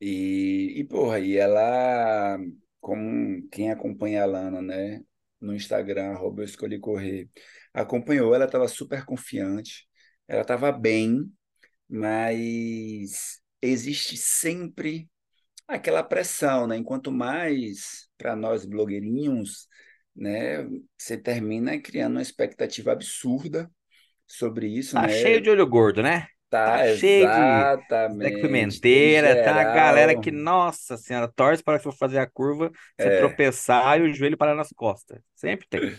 E, 0.00 0.74
e 0.80 0.84
porra, 0.84 1.18
e 1.20 1.36
ela, 1.36 2.38
como 2.80 3.48
quem 3.50 3.70
acompanha 3.70 4.22
a 4.22 4.26
Lana, 4.26 4.62
né, 4.62 5.02
no 5.40 5.54
Instagram, 5.54 6.12
arroba 6.12 6.42
eu 6.42 6.46
escolhi 6.46 6.78
correr, 6.78 7.28
acompanhou, 7.72 8.34
ela 8.34 8.44
estava 8.46 8.68
super 8.68 9.04
confiante, 9.04 9.86
ela 10.28 10.42
estava 10.42 10.72
bem, 10.72 11.32
mas 11.88 13.40
existe 13.62 14.16
sempre 14.16 15.10
aquela 15.68 16.02
pressão, 16.02 16.66
né? 16.66 16.76
Enquanto 16.76 17.12
mais 17.12 18.08
para 18.18 18.36
nós 18.36 18.64
blogueirinhos, 18.64 19.68
né, 20.16 20.64
você 20.98 21.16
termina 21.18 21.80
criando 21.80 22.14
uma 22.16 22.22
expectativa 22.22 22.92
absurda 22.92 23.70
sobre 24.26 24.68
isso, 24.68 24.98
Tá 24.98 25.08
cheio 25.08 25.40
né? 25.40 25.42
de 25.42 25.50
olho 25.50 25.66
gordo, 25.66 26.02
né? 26.02 26.26
Tá 26.54 26.78
Tá 26.78 26.86
cheio 26.94 27.26
de 27.26 27.34
Zé 27.34 28.30
tem 28.30 28.40
Pimenteira, 28.40 29.42
tá 29.42 29.60
a 29.60 29.74
galera 29.74 30.20
que, 30.20 30.30
nossa 30.30 30.96
senhora, 30.96 31.26
torce 31.26 31.64
para 31.64 31.78
que 31.78 31.84
for 31.84 31.92
fazer 31.92 32.18
a 32.18 32.26
curva, 32.28 32.70
você 32.96 33.08
é. 33.08 33.18
tropeçar 33.18 33.98
e 33.98 34.02
o 34.02 34.14
joelho 34.14 34.36
parar 34.36 34.54
nas 34.54 34.68
costas. 34.70 35.20
Sempre 35.34 35.66
tem. 35.68 35.96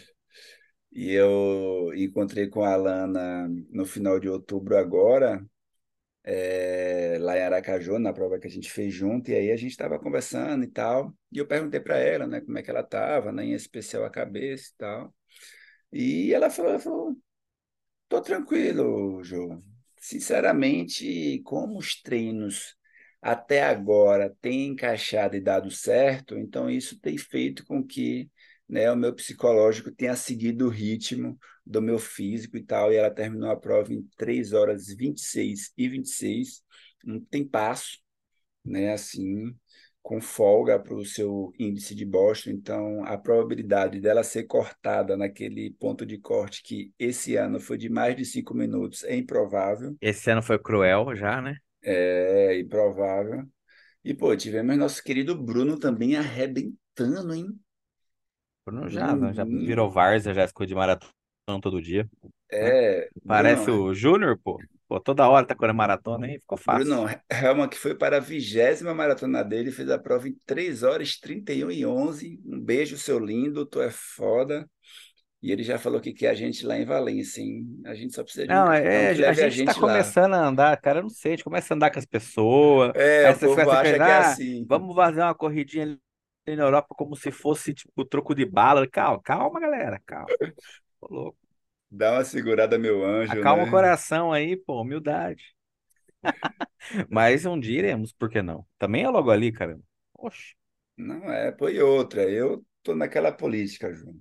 E 0.93 1.11
eu 1.11 1.91
encontrei 1.93 2.47
com 2.47 2.63
a 2.63 2.71
Alana 2.71 3.49
no 3.69 3.85
final 3.85 4.17
de 4.17 4.29
outubro 4.29 4.77
agora, 4.77 5.45
é, 6.23 7.17
lá 7.19 7.37
em 7.37 7.41
Aracaju, 7.41 7.99
na 7.99 8.13
prova 8.13 8.39
que 8.39 8.47
a 8.47 8.49
gente 8.49 8.71
fez 8.71 8.93
junto, 8.93 9.29
e 9.29 9.35
aí 9.35 9.51
a 9.51 9.57
gente 9.57 9.71
estava 9.71 9.99
conversando 9.99 10.63
e 10.63 10.67
tal, 10.67 11.13
e 11.33 11.37
eu 11.37 11.45
perguntei 11.45 11.81
para 11.81 11.97
ela, 11.97 12.25
né, 12.25 12.39
como 12.39 12.57
é 12.57 12.63
que 12.63 12.69
ela 12.69 12.79
estava, 12.79 13.33
né, 13.33 13.43
em 13.43 13.51
especial 13.51 14.05
a 14.05 14.09
cabeça 14.09 14.71
e 14.73 14.77
tal, 14.77 15.13
e 15.91 16.33
ela 16.33 16.49
falou, 16.49 16.71
ela 16.71 16.79
falou, 16.79 17.15
tô 18.07 18.21
tranquilo, 18.21 19.21
João, 19.23 19.61
sinceramente, 20.07 21.41
como 21.43 21.77
os 21.79 22.01
treinos 22.01 22.75
até 23.21 23.63
agora 23.63 24.35
têm 24.39 24.67
encaixado 24.67 25.35
e 25.35 25.41
dado 25.41 25.71
certo, 25.71 26.37
então 26.37 26.69
isso 26.69 26.99
tem 26.99 27.17
feito 27.17 27.65
com 27.65 27.83
que 27.83 28.29
né, 28.69 28.91
o 28.91 28.95
meu 28.95 29.13
psicológico 29.15 29.91
tenha 29.91 30.15
seguido 30.15 30.67
o 30.67 30.69
ritmo 30.69 31.37
do 31.65 31.81
meu 31.81 31.97
físico 31.97 32.55
e 32.57 32.63
tal, 32.63 32.91
e 32.93 32.97
ela 32.97 33.09
terminou 33.09 33.49
a 33.49 33.55
prova 33.59 33.91
em 33.93 34.03
3 34.15 34.53
horas 34.53 34.87
26 34.87 35.71
e 35.75 35.89
26, 35.89 36.63
um 37.05 37.19
tempasso, 37.19 37.97
né, 38.65 38.93
assim, 38.93 39.55
com 40.05 40.21
folga 40.21 40.77
para 40.77 40.93
o 40.93 41.03
seu 41.03 41.51
índice 41.57 41.95
de 41.95 42.05
Boston, 42.05 42.51
então 42.51 43.03
a 43.05 43.17
probabilidade 43.17 43.99
dela 43.99 44.23
ser 44.23 44.43
cortada 44.43 45.17
naquele 45.17 45.71
ponto 45.79 46.05
de 46.05 46.19
corte 46.19 46.61
que 46.61 46.93
esse 46.99 47.35
ano 47.35 47.59
foi 47.59 47.75
de 47.75 47.89
mais 47.89 48.15
de 48.15 48.23
5 48.23 48.53
minutos 48.53 49.03
é 49.03 49.15
improvável. 49.15 49.97
Esse 49.99 50.29
ano 50.29 50.43
foi 50.43 50.59
cruel 50.59 51.15
já, 51.15 51.41
né? 51.41 51.57
É, 51.83 52.59
improvável. 52.59 53.45
E, 54.03 54.13
pô, 54.13 54.35
tivemos 54.37 54.77
nosso 54.77 55.03
querido 55.03 55.35
Bruno 55.35 55.79
também 55.79 56.15
arrebentando, 56.15 57.33
hein? 57.33 57.47
Bruno 58.63 58.87
já, 58.87 59.07
já 59.33 59.43
virou 59.43 59.89
Várzea, 59.89 60.35
já 60.35 60.47
ficou 60.47 60.67
de 60.67 60.75
maratona 60.75 61.11
todo 61.59 61.81
dia. 61.81 62.07
É. 62.51 62.99
Né? 62.99 63.07
Parece 63.25 63.65
Bruno, 63.65 63.85
o 63.85 63.95
Júnior, 63.95 64.39
pô. 64.43 64.59
Pô, 64.87 64.99
toda 64.99 65.27
hora 65.27 65.45
tá 65.45 65.55
correndo 65.55 65.75
maratona 65.75 66.27
aí, 66.27 66.39
ficou 66.39 66.57
fácil. 66.57 66.85
Bruno 66.85 67.09
Helma, 67.29 67.67
que 67.67 67.77
foi 67.77 67.95
para 67.95 68.17
a 68.17 68.19
vigésima 68.19 68.93
maratona 68.93 69.43
dele, 69.43 69.71
fez 69.71 69.89
a 69.89 69.97
prova 69.97 70.27
em 70.27 70.37
3 70.45 70.83
horas 70.83 71.17
31 71.17 71.71
e 71.71 71.85
11. 71.85 72.39
Um 72.45 72.59
beijo, 72.59 72.97
seu 72.97 73.17
lindo, 73.17 73.65
tu 73.65 73.81
é 73.81 73.89
foda. 73.89 74.69
E 75.41 75.51
ele 75.51 75.63
já 75.63 75.77
falou 75.77 75.99
que 76.01 76.11
quer 76.11 76.29
a 76.29 76.33
gente 76.33 76.65
lá 76.65 76.77
em 76.77 76.85
Valência, 76.85 77.41
hein? 77.41 77.65
A 77.85 77.93
gente 77.93 78.15
só 78.15 78.23
precisa 78.23 78.47
de 78.47 78.53
um 78.53 78.55
não, 78.55 78.71
é, 78.71 79.09
a, 79.09 79.13
gente, 79.13 79.41
a 79.43 79.49
gente 79.49 79.65
tá 79.65 79.73
começando 79.75 80.33
a 80.33 80.47
andar, 80.47 80.75
cara, 80.81 80.99
eu 80.99 81.03
não 81.03 81.09
sei, 81.09 81.33
a 81.33 81.35
gente 81.35 81.43
começa 81.43 81.73
a 81.73 81.75
andar 81.75 81.91
com 81.91 81.99
as 81.99 82.05
pessoas. 82.05 82.91
É, 82.95 83.29
o 83.31 83.39
povo 83.39 83.69
acha 83.69 83.93
que 83.93 84.01
é 84.01 84.17
assim. 84.17 84.65
Vamos 84.67 84.95
fazer 84.95 85.21
uma 85.21 85.35
corridinha 85.35 85.97
na 86.47 86.63
Europa 86.63 86.95
como 86.95 87.15
se 87.15 87.31
fosse 87.31 87.73
tipo 87.73 87.91
o 87.95 88.05
troco 88.05 88.33
de 88.33 88.45
bala. 88.45 88.87
Calma, 88.87 89.21
calma, 89.21 89.59
galera, 89.59 90.01
calma. 90.05 90.27
Tô 90.99 91.07
louco. 91.13 91.44
Dá 91.89 92.13
uma 92.13 92.23
segurada, 92.23 92.77
meu 92.77 93.05
anjo. 93.05 93.31
Acalma 93.31 93.63
né? 93.63 93.69
o 93.69 93.71
coração 93.71 94.31
aí, 94.31 94.57
pô, 94.57 94.81
humildade. 94.81 95.43
Mas 97.09 97.45
um 97.45 97.59
dia 97.59 97.79
iremos, 97.79 98.11
por 98.11 98.29
que 98.29 98.41
não? 98.41 98.65
Também 98.77 99.03
é 99.03 99.09
logo 99.09 99.31
ali, 99.31 99.51
cara. 99.51 99.79
Oxe. 100.17 100.55
Não 100.97 101.31
é, 101.31 101.51
pô, 101.51 101.69
e 101.69 101.81
outra. 101.81 102.23
Eu 102.23 102.65
tô 102.83 102.95
naquela 102.95 103.31
política, 103.31 103.93
João. 103.93 104.15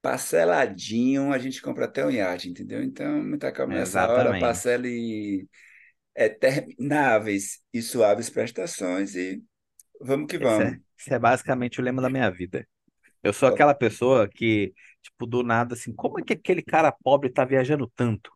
Parceladinho, 0.00 1.32
a 1.32 1.38
gente 1.38 1.62
compra 1.62 1.86
até 1.86 2.04
um 2.04 2.10
iate, 2.10 2.48
entendeu? 2.48 2.82
Então, 2.82 3.22
muita 3.22 3.50
calma 3.50 3.74
nessa 3.74 4.06
hora, 4.06 4.38
parcele 4.38 5.48
etermináveis 6.14 7.60
e 7.72 7.82
suaves 7.82 8.30
prestações 8.30 9.14
e 9.14 9.42
vamos 10.00 10.26
que 10.28 10.38
vamos. 10.38 10.66
Esse 10.66 10.74
é, 10.74 10.80
esse 10.98 11.14
é 11.14 11.18
basicamente 11.18 11.80
o 11.80 11.82
lema 11.82 12.02
da 12.02 12.10
minha 12.10 12.30
vida. 12.30 12.66
Eu 13.24 13.32
sou 13.32 13.48
aquela 13.48 13.74
pessoa 13.74 14.28
que, 14.28 14.74
tipo, 15.02 15.26
do 15.26 15.42
nada, 15.42 15.74
assim, 15.74 15.94
como 15.94 16.20
é 16.20 16.22
que 16.24 16.34
aquele 16.34 16.62
cara 16.62 16.92
pobre 16.92 17.30
tá 17.30 17.44
viajando 17.44 17.90
tanto? 17.96 18.30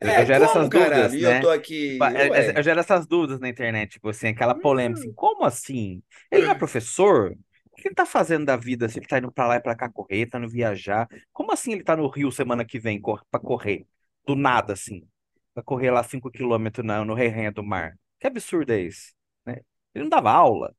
Eu, 0.00 0.10
é, 0.10 0.22
eu 0.22 0.26
gero 0.26 0.44
como, 0.44 0.44
essas 0.44 0.70
dúvidas, 0.70 1.14
E 1.14 1.22
né? 1.22 1.38
eu 1.38 1.40
tô 1.40 1.50
aqui. 1.50 1.98
Tipo, 1.98 2.04
é, 2.04 2.28
é, 2.54 2.58
eu 2.58 2.62
gero 2.62 2.80
essas 2.80 3.06
dúvidas 3.06 3.40
na 3.40 3.48
internet, 3.48 3.92
tipo 3.92 4.08
assim, 4.08 4.28
aquela 4.28 4.54
polêmica, 4.54 5.00
assim, 5.00 5.12
como 5.12 5.44
assim? 5.44 6.02
Ele 6.30 6.44
não 6.44 6.52
é 6.52 6.54
professor? 6.58 7.32
O 7.72 7.76
que 7.76 7.88
ele 7.88 7.94
tá 7.94 8.06
fazendo 8.06 8.44
da 8.44 8.56
vida 8.56 8.88
se 8.88 8.98
ele 8.98 9.06
tá 9.06 9.18
indo 9.18 9.32
pra 9.32 9.46
lá 9.46 9.56
e 9.56 9.60
pra 9.60 9.74
cá 9.74 9.88
correr, 9.90 10.26
tá 10.26 10.38
indo 10.38 10.48
viajar? 10.48 11.08
Como 11.32 11.52
assim 11.52 11.72
ele 11.72 11.84
tá 11.84 11.96
no 11.96 12.08
Rio 12.08 12.30
semana 12.32 12.64
que 12.64 12.78
vem 12.78 13.00
pra 13.30 13.40
correr? 13.40 13.86
Do 14.26 14.34
nada, 14.36 14.72
assim. 14.72 15.08
Pra 15.54 15.62
correr 15.62 15.90
lá 15.90 16.02
5 16.02 16.30
quilômetros 16.30 16.86
no 16.86 17.14
Resenha 17.14 17.52
do 17.52 17.62
Mar. 17.62 17.96
Que 18.20 18.26
absurdo 18.26 18.72
é 18.72 18.80
esse? 18.80 19.12
Né? 19.46 19.60
Ele 19.94 20.04
não 20.04 20.10
dava 20.10 20.30
aula. 20.30 20.74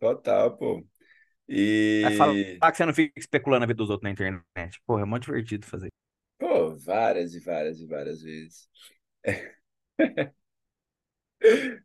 Total, 0.00 0.56
pô. 0.56 0.82
Aí 2.02 2.12
fala 2.12 2.38
E, 2.60 2.62
que 2.70 2.76
você 2.76 2.86
não 2.86 2.94
fica 2.94 3.18
especulando 3.18 3.64
a 3.64 3.66
vida 3.66 3.76
dos 3.78 3.90
outros 3.90 4.04
na 4.04 4.10
internet. 4.10 4.80
Porra, 4.86 5.02
é 5.02 5.04
muito 5.04 5.24
divertido 5.26 5.66
fazer. 5.66 5.90
pô, 6.38 6.74
várias 6.76 7.34
e 7.34 7.40
várias 7.40 7.80
e 7.80 7.86
várias 7.86 8.22
vezes. 8.22 8.68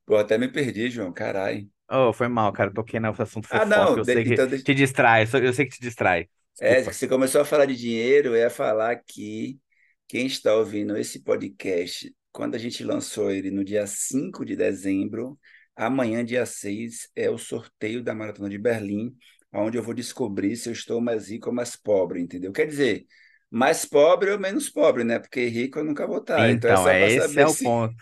Pô, 0.06 0.15
até 0.17 0.38
me 0.38 0.47
perdi, 0.52 0.89
João, 0.89 1.12
caralho. 1.13 1.69
Oh, 1.89 2.13
foi 2.13 2.28
mal, 2.28 2.52
cara. 2.54 2.74
Toquei 2.74 3.00
no 3.00 3.10
assunto 3.10 3.47
Ah, 3.50 3.65
não, 3.65 3.97
Eu 3.97 4.04
de- 4.04 4.06
sei 4.06 4.26
que 4.26 4.34
então 4.34 4.47
deixa. 4.47 4.65
te 4.65 4.74
distrai. 4.74 5.24
Eu 5.24 5.54
sei 5.54 5.65
que 5.67 5.76
te 5.78 5.82
distrai. 5.82 6.30
É, 6.60 6.82
Desculpa. 6.82 6.93
você 6.93 7.08
começou 7.08 7.41
a 7.41 7.45
falar 7.45 7.65
de 7.65 7.76
dinheiro, 7.76 8.30
eu 8.30 8.36
ia 8.38 8.50
falar 8.50 8.95
que 9.04 9.60
quem 10.08 10.28
está 10.28 10.54
ouvindo 10.56 10.95
esse 10.97 11.21
podcast, 11.24 12.15
quando 12.32 12.56
a 12.56 12.58
gente 12.60 12.84
lançou 12.84 13.32
ele 13.32 13.50
no 13.50 13.63
dia 13.63 13.88
5 13.88 14.45
de 14.45 14.56
dezembro, 14.56 15.39
amanhã, 15.76 16.24
dia 16.24 16.45
6, 16.45 17.10
é 17.15 17.30
o 17.30 17.38
sorteio 17.38 18.04
da 18.04 18.13
Maratona 18.13 18.50
de 18.50 18.58
Berlim, 18.60 19.15
onde 19.54 19.78
eu 19.78 19.84
vou 19.84 19.94
descobrir 19.94 20.56
se 20.56 20.70
eu 20.70 20.74
estou 20.74 21.02
mais 21.02 21.30
rico 21.30 21.50
ou 21.50 21.56
mais 21.56 21.76
pobre, 21.76 22.22
entendeu? 22.22 22.52
Quer 22.52 22.68
dizer, 22.68 23.08
mais 23.50 23.86
pobre 23.86 24.32
ou 24.32 24.40
menos 24.40 24.70
pobre, 24.70 25.04
né? 25.04 25.20
Porque 25.20 25.46
rico 25.48 25.80
eu 25.80 25.84
nunca 25.86 26.08
vou 26.08 26.20
estar, 26.20 26.52
então 26.52 26.88
é 26.88 26.94
Então, 26.94 27.10
é 27.28 27.28
para 27.28 27.28
esse 27.28 27.40
é 27.40 27.48
o 27.48 27.56
se. 27.56 27.56
ponto. 27.56 27.96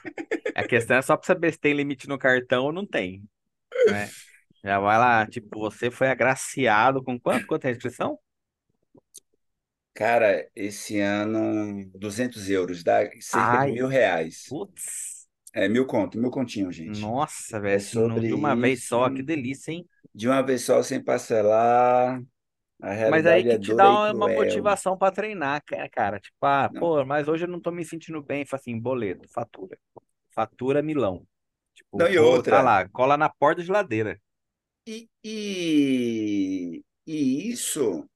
A 0.55 0.63
questão 0.63 0.97
é 0.97 1.01
só 1.01 1.17
pra 1.17 1.27
saber 1.27 1.53
se 1.53 1.59
tem 1.59 1.73
limite 1.73 2.07
no 2.07 2.17
cartão 2.19 2.65
ou 2.65 2.73
não 2.73 2.85
tem, 2.85 3.23
né? 3.85 4.13
Já 4.63 4.79
vai 4.79 4.97
lá, 4.99 5.27
tipo, 5.27 5.59
você 5.59 5.91
foi 5.91 6.09
agraciado 6.09 7.03
com 7.03 7.19
quanto? 7.19 7.47
Quanto 7.47 7.65
é 7.65 7.69
a 7.69 7.71
inscrição? 7.73 8.19
Cara, 9.93 10.49
esse 10.55 10.99
ano, 10.99 11.85
200 11.95 12.49
euros, 12.49 12.83
dá 12.83 13.01
cerca 13.21 13.57
de 13.57 13.67
Ai, 13.67 13.71
mil 13.71 13.87
reais. 13.87 14.47
putz. 14.47 15.18
É 15.53 15.67
mil 15.69 15.85
conto, 15.85 16.17
mil 16.17 16.31
continho, 16.31 16.71
gente. 16.71 17.13
Nossa, 17.13 17.59
É 17.67 17.77
velho, 17.77 17.79
sobre 17.79 18.27
de 18.27 18.33
uma 18.33 18.55
vez 18.55 18.87
só, 18.87 19.09
que 19.09 19.21
delícia, 19.23 19.71
hein? 19.71 19.87
de 20.13 20.27
uma 20.27 20.41
vez 20.41 20.63
só, 20.63 20.81
sem 20.83 21.03
parcelar. 21.03 22.21
Mas 23.05 23.25
aí 23.25 23.43
que 23.45 23.55
é 23.55 23.57
te 23.57 23.73
dá 23.73 24.11
uma 24.11 24.29
motivação 24.29 24.97
pra 24.97 25.11
treinar, 25.11 25.63
ca- 25.65 25.89
cara. 25.89 26.19
Tipo, 26.19 26.45
ah, 26.45 26.69
Não. 26.69 26.77
pô, 26.77 27.03
mas 27.05 27.27
hoje 27.27 27.45
eu 27.45 27.49
não 27.49 27.59
tô 27.59 27.71
me 27.71 27.83
sentindo 27.85 28.21
bem. 28.21 28.45
Fala 28.45 28.59
assim, 28.61 28.79
boleto, 28.79 29.27
fatura. 29.29 29.77
Fatura 30.31 30.81
Milão. 30.81 31.25
Tipo, 31.75 31.99
Não, 31.99 32.07
e 32.09 32.17
vou, 32.17 32.43
tá 32.43 32.61
outra. 32.61 32.61
lá, 32.61 32.87
cola 32.89 33.17
na 33.17 33.29
porta 33.29 33.61
da 33.61 33.65
geladeira. 33.65 34.19
E, 34.85 35.09
e, 35.23 36.83
e 37.05 37.49
isso, 37.51 38.09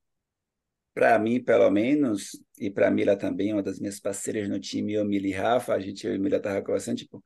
para 0.94 1.18
mim, 1.20 1.44
pelo 1.44 1.70
menos, 1.72 2.40
e 2.60 2.70
para 2.70 2.88
a 2.88 2.92
Mila 2.92 3.18
também, 3.18 3.54
uma 3.54 3.64
das 3.64 3.80
minhas 3.80 4.00
parceiras 4.00 4.48
no 4.48 4.60
time, 4.60 4.94
eu, 4.94 5.06
Mila 5.06 5.28
e 5.28 5.32
Rafa, 5.32 5.74
a 5.74 5.80
gente, 5.80 6.06
eu 6.06 6.14
e 6.16 6.20
Mila 6.20 6.40
tava 6.40 6.62
conversando, 6.62 6.98
tipo, 6.98 7.24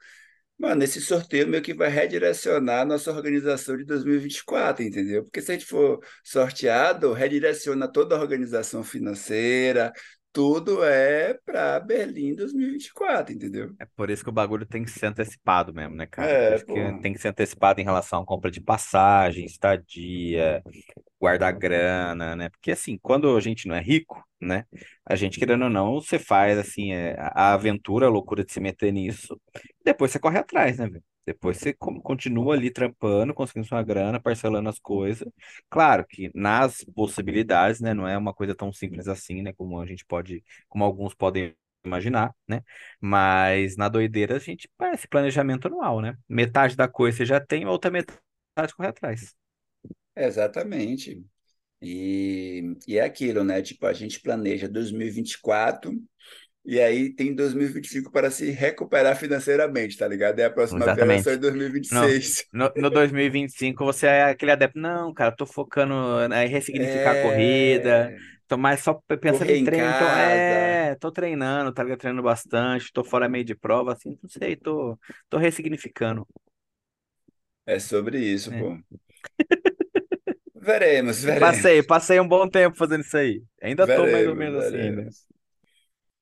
mano, 0.57 0.83
esse 0.83 1.01
sorteio 1.01 1.47
meio 1.47 1.61
que 1.63 1.73
vai 1.73 1.89
redirecionar 1.89 2.81
a 2.81 2.85
nossa 2.85 3.11
organização 3.11 3.77
de 3.77 3.85
2024, 3.85 4.83
entendeu? 4.83 5.23
Porque 5.23 5.41
se 5.41 5.51
a 5.51 5.55
gente 5.55 5.65
for 5.67 5.99
sorteado, 6.23 7.13
redireciona 7.13 7.87
toda 7.87 8.15
a 8.15 8.21
organização 8.21 8.83
financeira, 8.83 9.93
tudo 10.33 10.83
é 10.83 11.33
para 11.35 11.79
Berlim 11.79 12.35
2024, 12.35 13.33
entendeu? 13.33 13.75
É 13.79 13.85
por 13.95 14.09
isso 14.09 14.23
que 14.23 14.29
o 14.29 14.33
bagulho 14.33 14.65
tem 14.65 14.83
que 14.83 14.89
ser 14.89 15.05
antecipado 15.07 15.71
mesmo, 15.73 15.95
né, 15.95 16.07
cara? 16.07 16.35
Por 16.35 16.51
É, 16.51 16.55
isso 16.55 16.65
que 16.65 16.93
tem 16.95 17.13
que 17.13 17.19
ser 17.19 17.27
antecipado 17.27 17.79
em 17.79 17.83
relação 17.83 18.21
à 18.23 18.25
compra 18.25 18.49
de 18.49 18.59
passagem, 18.59 19.45
estadia, 19.45 20.63
guardar 21.19 21.53
grana, 21.53 22.35
né? 22.35 22.49
Porque 22.49 22.71
assim, 22.71 22.97
quando 23.01 23.35
a 23.37 23.41
gente 23.41 23.67
não 23.67 23.75
é 23.75 23.81
rico, 23.81 24.23
né? 24.41 24.65
A 25.05 25.15
gente, 25.15 25.39
querendo 25.39 25.65
ou 25.65 25.69
não, 25.69 25.95
você 26.01 26.19
faz 26.19 26.57
assim, 26.57 26.93
é, 26.93 27.15
a 27.19 27.51
a 27.51 27.53
aventura, 27.53 28.07
a 28.07 28.09
loucura 28.09 28.43
de 28.45 28.51
se 28.53 28.59
meter 28.59 28.91
nisso, 28.93 29.39
depois 29.85 30.11
você 30.11 30.19
corre 30.19 30.39
atrás, 30.39 30.77
né, 30.79 30.87
velho? 30.89 31.03
Depois 31.27 31.57
você 31.59 31.73
co- 31.73 32.01
continua 32.01 32.55
ali 32.55 32.71
trampando, 32.71 33.33
conseguindo 33.35 33.67
sua 33.67 33.83
grana, 33.83 34.21
parcelando 34.21 34.69
as 34.69 34.79
coisas. 34.79 35.29
Claro 35.69 36.05
que 36.07 36.31
nas 36.35 36.83
possibilidades, 36.95 37.81
né? 37.81 37.93
Não 37.93 38.07
é 38.07 38.17
uma 38.17 38.33
coisa 38.33 38.55
tão 38.55 38.73
simples 38.73 39.07
assim, 39.09 39.43
né? 39.43 39.53
Como 39.53 39.81
a 39.81 39.87
gente 39.87 40.05
pode, 40.05 40.43
como 40.69 40.85
alguns 40.85 41.15
podem 41.15 41.55
imaginar, 41.85 42.33
né? 42.47 42.63
Mas 43.01 43.77
na 43.77 43.89
doideira 43.89 44.37
a 44.37 44.39
gente 44.39 44.69
faz 44.77 44.95
esse 45.01 45.09
planejamento 45.09 45.67
anual, 45.67 46.01
né? 46.01 46.17
Metade 46.29 46.75
da 46.77 46.87
coisa 46.89 47.17
você 47.19 47.25
já 47.27 47.39
tem, 47.41 47.65
a 47.65 47.71
outra 47.71 47.91
metade 47.91 48.75
corre 48.75 48.89
atrás. 48.89 49.35
Exatamente. 50.15 51.23
E, 51.81 52.75
e 52.87 52.97
é 52.97 53.01
aquilo, 53.03 53.43
né? 53.43 53.61
Tipo, 53.61 53.87
a 53.87 53.93
gente 53.93 54.21
planeja 54.21 54.69
2024 54.69 55.91
E 56.67 56.79
aí 56.81 57.13
tem 57.15 57.33
2025 57.35 58.11
para 58.11 58.31
se 58.31 58.51
recuperar 58.51 59.17
financeiramente, 59.17 59.97
tá 59.97 60.07
ligado? 60.07 60.39
É 60.39 60.45
a 60.45 60.51
próxima 60.51 60.91
viagem 60.91 61.37
em 61.37 61.39
Exatamente. 61.39 61.39
No, 61.91 62.01
2026. 62.01 62.45
no, 62.53 62.71
no 62.77 62.89
2025 62.91 63.85
você 63.85 64.07
é 64.07 64.23
aquele 64.25 64.51
adepto, 64.51 64.79
não, 64.79 65.13
cara, 65.13 65.35
tô 65.35 65.45
focando 65.45 66.27
né, 66.29 66.45
em 66.45 66.49
ressignificar 66.49 67.11
a 67.11 67.15
corrida, 67.17 68.13
É, 68.13 68.21
tô 68.47 68.57
mais 68.57 68.81
só 68.81 68.93
pensando 69.21 69.49
correr 69.49 69.57
em 69.57 69.59
em 69.59 69.69
treino, 69.69 69.91
então, 69.91 70.13
é, 70.13 70.95
tô 70.95 71.11
treinando, 71.11 71.73
tá 71.73 71.83
ligado? 71.83 71.99
Treinando 71.99 72.23
bastante, 72.23 72.91
tô 72.93 73.03
fora 73.03 73.29
meio 73.29 73.45
de 73.45 73.55
prova, 73.55 73.93
assim, 73.93 74.17
não 74.21 74.29
sei, 74.29 74.55
tô, 74.57 74.97
tô 75.29 75.37
ressignificando, 75.37 76.27
É 77.65 77.79
sobre 77.79 78.19
isso, 78.19 78.51
né? 78.51 78.57
pô. 78.57 78.77
Veremos, 80.55 81.23
Passei, 81.39 81.83
veremos, 81.83 81.83
passei 81.83 82.19
um 82.19 82.27
bom 82.27 82.49
tempo 82.49 82.75
fazendo 82.77 83.01
isso 83.03 83.17
aí. 83.17 83.43
Ainda 83.61 83.87
tô 83.87 84.07
mais 84.07 84.25
ou 84.27 84.35
veremos, 84.35 84.35
menos 84.35 84.65
assim 84.65 84.77
ainda. 84.77 85.07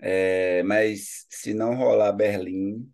É, 0.08 0.62
mas 0.64 1.26
se 1.30 1.54
não 1.54 1.76
rolar 1.76 2.12
Berlim, 2.14 2.88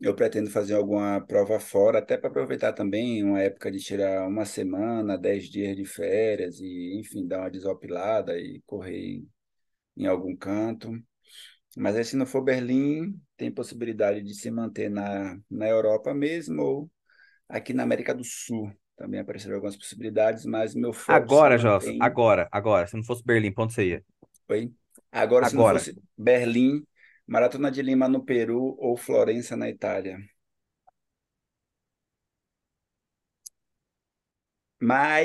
eu 0.00 0.14
pretendo 0.16 0.50
fazer 0.50 0.74
alguma 0.74 1.20
prova 1.26 1.60
fora, 1.60 1.98
até 2.00 2.16
para 2.18 2.28
aproveitar 2.30 2.72
também 2.74 3.24
uma 3.24 3.42
época 3.42 3.70
de 3.72 3.78
tirar 3.80 4.28
uma 4.28 4.44
semana, 4.46 5.18
dez 5.18 5.46
dias 5.50 5.76
de 5.76 5.84
férias 5.86 6.60
e, 6.60 6.98
enfim, 7.00 7.26
dar 7.28 7.40
uma 7.40 7.50
desopilada 7.50 8.38
e 8.38 8.62
correr 8.66 9.24
em 9.96 10.06
algum 10.06 10.36
canto. 10.36 10.92
Mas 11.76 11.96
aí, 11.96 12.04
se 12.04 12.16
não 12.16 12.26
for 12.26 12.42
Berlim, 12.42 13.20
tem 13.36 13.50
possibilidade 13.52 14.22
de 14.22 14.34
se 14.34 14.50
manter 14.50 14.90
na, 14.90 15.38
na 15.50 15.68
Europa 15.68 16.14
mesmo 16.14 16.62
ou 16.62 16.90
aqui 17.48 17.72
na 17.74 17.82
América 17.84 18.14
do 18.14 18.24
Sul. 18.24 18.72
Também 18.96 19.20
apareceram 19.20 19.56
algumas 19.56 19.76
possibilidades, 19.76 20.46
mas 20.46 20.74
meu 20.74 20.92
foco 20.92 21.28
Agora, 21.28 21.58
Jossa, 21.58 21.92
mantém. 21.92 21.98
agora, 21.98 22.48
agora, 22.52 22.86
se 22.86 22.96
não 22.96 23.02
fosse 23.04 23.24
Berlim, 23.24 23.52
onde 23.58 23.72
você 23.74 23.88
ia? 23.88 24.04
Oi? 24.48 24.72
Agora, 25.22 25.46
se 25.46 25.56
não 25.56 25.64
Agora. 25.64 25.66
fosse 25.66 25.98
Berlim, 26.16 26.86
Maratona 27.26 27.70
de 27.70 27.82
Lima 27.82 28.08
no 28.08 28.24
Peru 28.24 28.76
ou 28.78 28.96
Florença 28.96 29.56
na 29.56 29.68
Itália. 29.68 30.18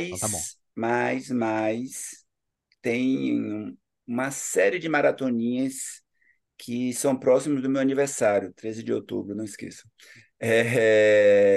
Então 0.10 0.20
tá. 0.20 0.28
Mas, 0.28 0.58
mas, 0.76 1.30
mas, 1.30 2.26
tem 2.82 3.78
uma 4.08 4.32
série 4.32 4.80
de 4.80 4.90
maratoninhas 4.90 6.04
que 6.58 6.94
são 6.94 7.18
próximos 7.20 7.62
do 7.64 7.70
meu 7.70 7.82
aniversário, 7.82 8.54
13 8.54 8.84
de 8.84 8.94
outubro, 8.94 9.36
não 9.36 9.46
esqueça. 9.46 9.84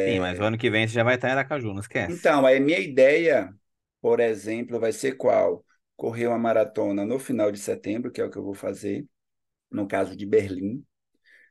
Sim, 0.06 0.20
mas 0.20 0.38
o 0.38 0.42
É, 0.42 0.44
ano 0.44 0.58
que 0.58 0.70
vem 0.70 0.86
você 0.86 0.94
já 0.94 1.02
vai 1.04 1.14
estar 1.16 1.28
em 1.28 1.32
Aracaju, 1.32 1.72
não 1.72 1.80
esquece. 1.80 2.30
Então, 2.30 2.46
a 2.46 2.60
minha 2.60 2.78
ideia, 2.78 3.54
por 4.00 4.20
exemplo, 4.20 4.78
vai 4.80 4.92
ser 4.92 5.12
qual? 5.16 5.64
Correr 5.96 6.26
uma 6.28 6.38
maratona 6.38 7.04
no 7.04 7.18
final 7.18 7.50
de 7.52 7.58
setembro, 7.58 8.10
que 8.12 8.20
é 8.20 8.24
o 8.24 8.30
que 8.30 8.38
eu 8.38 8.44
vou 8.44 8.54
fazer, 8.54 9.06
no 9.70 9.88
caso 9.88 10.16
de 10.16 10.26
Berlim. 10.26 10.84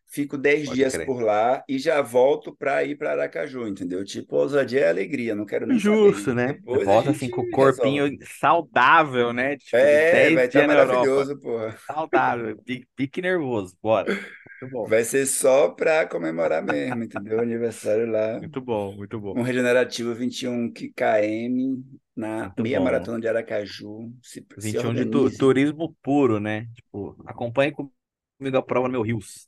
Fico 0.07 0.37
dez 0.37 0.65
Pode 0.65 0.75
dias 0.75 0.93
crer. 0.93 1.05
por 1.05 1.21
lá 1.23 1.63
e 1.67 1.79
já 1.79 2.01
volto 2.01 2.55
para 2.55 2.83
ir 2.83 2.95
para 2.97 3.11
Aracaju, 3.13 3.67
entendeu? 3.67 4.03
Tipo, 4.05 4.35
ousadia 4.37 4.81
é 4.81 4.89
alegria, 4.89 5.33
não 5.33 5.45
quero 5.45 5.65
nem 5.65 5.79
Justo, 5.79 6.25
saber. 6.25 6.35
né? 6.35 6.53
Depois 6.53 6.85
Volta 6.85 7.09
assim 7.11 7.29
com 7.29 7.41
o 7.41 7.49
corpinho 7.49 8.03
resolve. 8.03 8.25
saudável, 8.39 9.33
né? 9.33 9.57
Tipo, 9.57 9.75
É, 9.77 10.29
vai 10.31 10.47
10 10.47 10.47
estar 10.47 10.67
maravilhoso, 10.67 11.39
porra. 11.39 11.75
Saudável, 11.87 12.57
pi- 12.63 12.87
pique 12.95 13.21
nervoso. 13.21 13.75
Bora. 13.81 14.13
Muito 14.61 14.71
bom. 14.71 14.85
Vai 14.87 15.03
ser 15.03 15.25
só 15.25 15.69
para 15.69 16.07
comemorar 16.07 16.63
mesmo, 16.63 17.03
entendeu? 17.03 17.39
Aniversário 17.39 18.05
lá. 18.09 18.37
Muito 18.39 18.61
bom, 18.61 18.95
muito 18.95 19.19
bom. 19.19 19.33
Um 19.37 19.41
regenerativo 19.41 20.13
21 20.13 20.71
km 20.71 21.83
na 22.15 22.43
Muito 22.45 22.61
meia 22.63 22.77
bom. 22.79 22.85
maratona 22.85 23.19
de 23.19 23.27
Aracaju. 23.27 24.13
Se, 24.21 24.45
se 24.59 24.71
21 24.71 24.93
de 24.93 25.05
tu- 25.05 25.29
turismo 25.37 25.95
puro, 26.03 26.39
né? 26.39 26.67
Tipo, 26.75 27.15
acompanhe 27.25 27.71
comigo 27.73 28.57
a 28.57 28.61
prova 28.61 28.87
no 28.87 28.91
meu 28.93 29.01
Rios, 29.01 29.47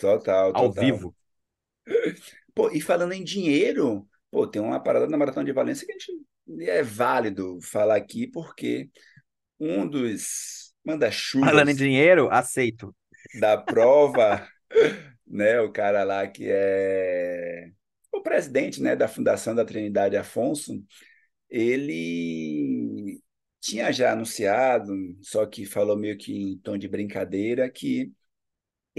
Total, 0.00 0.52
ao 0.52 0.68
total. 0.70 0.84
vivo. 0.84 1.14
Pô, 2.54 2.70
e 2.70 2.80
falando 2.80 3.12
em 3.12 3.22
dinheiro, 3.22 4.08
pô, 4.30 4.46
tem 4.46 4.60
uma 4.60 4.82
parada 4.82 5.06
na 5.06 5.16
Maratona 5.16 5.44
de 5.44 5.52
Valência 5.52 5.86
que 5.86 5.92
a 5.92 5.98
gente 5.98 6.12
é 6.68 6.82
válido 6.82 7.58
falar 7.62 7.96
aqui, 7.96 8.26
porque 8.26 8.90
um 9.58 9.86
dos 9.86 10.72
Falando 11.38 11.70
em 11.70 11.74
manda-chuvas 11.74 11.76
dinheiro, 11.76 12.28
aceito. 12.30 12.94
da 13.38 13.56
prova, 13.56 14.48
né, 15.26 15.60
o 15.60 15.70
cara 15.70 16.02
lá 16.04 16.26
que 16.26 16.44
é 16.48 17.70
o 18.12 18.20
presidente, 18.22 18.82
né, 18.82 18.96
da 18.96 19.06
Fundação 19.08 19.54
da 19.54 19.64
Trindade 19.64 20.16
Afonso, 20.16 20.82
ele 21.48 23.20
tinha 23.60 23.92
já 23.92 24.12
anunciado, 24.12 24.92
só 25.22 25.46
que 25.46 25.64
falou 25.64 25.96
meio 25.96 26.16
que 26.18 26.32
em 26.34 26.58
tom 26.58 26.76
de 26.78 26.88
brincadeira, 26.88 27.70
que 27.70 28.12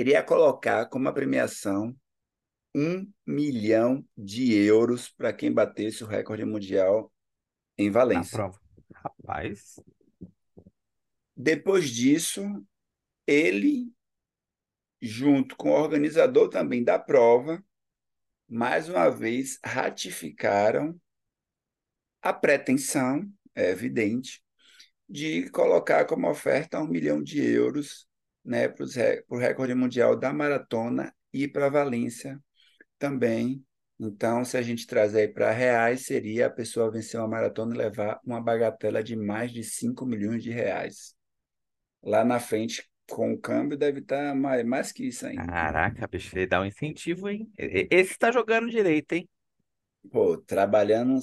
iria 0.01 0.23
colocar 0.23 0.87
como 0.87 1.07
a 1.07 1.13
premiação 1.13 1.95
um 2.75 3.11
milhão 3.25 4.05
de 4.17 4.53
euros 4.53 5.09
para 5.09 5.33
quem 5.33 5.51
batesse 5.51 6.03
o 6.03 6.07
recorde 6.07 6.45
mundial 6.45 7.11
em 7.77 7.89
Na 8.13 8.23
Valência. 8.23 8.29
prova. 8.29 8.59
Rapaz, 8.93 9.79
Depois 11.35 11.89
disso, 11.89 12.41
ele, 13.27 13.91
junto 15.01 15.55
com 15.55 15.69
o 15.71 15.73
organizador 15.73 16.49
também 16.49 16.83
da 16.83 16.97
prova, 16.99 17.63
mais 18.47 18.89
uma 18.89 19.09
vez 19.09 19.59
ratificaram 19.63 20.99
a 22.21 22.33
pretensão, 22.33 23.31
é 23.55 23.69
evidente, 23.71 24.43
de 25.09 25.49
colocar 25.51 26.05
como 26.05 26.29
oferta 26.29 26.79
um 26.79 26.87
milhão 26.87 27.21
de 27.21 27.41
euros 27.43 28.07
né, 28.43 28.67
para 28.67 28.85
o 29.29 29.37
recorde 29.37 29.73
mundial 29.75 30.15
da 30.17 30.33
maratona 30.33 31.13
e 31.33 31.47
para 31.47 31.69
Valência 31.69 32.39
também. 32.99 33.65
Então, 33.99 34.45
se 34.45 34.57
a 34.57 34.61
gente 34.61 34.87
trazer 34.87 35.33
para 35.33 35.51
reais, 35.51 36.05
seria 36.05 36.47
a 36.47 36.49
pessoa 36.49 36.91
vencer 36.91 37.19
uma 37.19 37.27
maratona 37.29 37.75
e 37.75 37.77
levar 37.77 38.19
uma 38.25 38.41
bagatela 38.41 39.03
de 39.03 39.15
mais 39.15 39.51
de 39.51 39.63
5 39.63 40.05
milhões 40.05 40.43
de 40.43 40.51
reais. 40.51 41.15
Lá 42.03 42.25
na 42.25 42.39
frente, 42.39 42.89
com 43.09 43.33
o 43.33 43.39
câmbio, 43.39 43.77
deve 43.77 43.99
estar 44.01 44.35
mais, 44.35 44.65
mais 44.65 44.91
que 44.91 45.07
isso 45.07 45.25
ainda. 45.27 45.55
caraca, 45.55 46.07
bicho, 46.07 46.37
ele 46.37 46.47
dá 46.47 46.61
um 46.61 46.65
incentivo, 46.65 47.29
hein? 47.29 47.51
Esse 47.57 48.17
tá 48.17 48.31
jogando 48.31 48.69
direito, 48.69 49.13
hein? 49.13 49.29
Pô, 50.11 50.37
trabalhando 50.37 51.19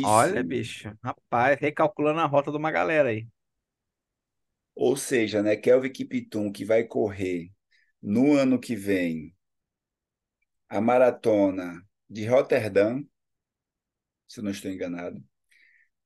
Olha, 0.00 0.42
certíssimo. 0.44 0.44
bicho, 0.44 0.92
rapaz, 1.02 1.58
recalculando 1.60 2.20
a 2.20 2.26
rota 2.26 2.50
de 2.50 2.56
uma 2.56 2.70
galera 2.70 3.08
aí. 3.10 3.26
Ou 4.74 4.96
seja, 4.96 5.42
né, 5.42 5.56
Kelvin 5.56 5.90
Kiptum, 5.92 6.52
que 6.52 6.64
vai 6.64 6.84
correr 6.84 7.50
no 8.02 8.34
ano 8.34 8.60
que 8.60 8.76
vem 8.76 9.34
a 10.68 10.80
maratona 10.80 11.68
de 12.10 12.26
Roterdã, 12.26 13.00
se 14.28 14.40
não 14.42 14.50
estou 14.50 14.70
enganado, 14.70 15.22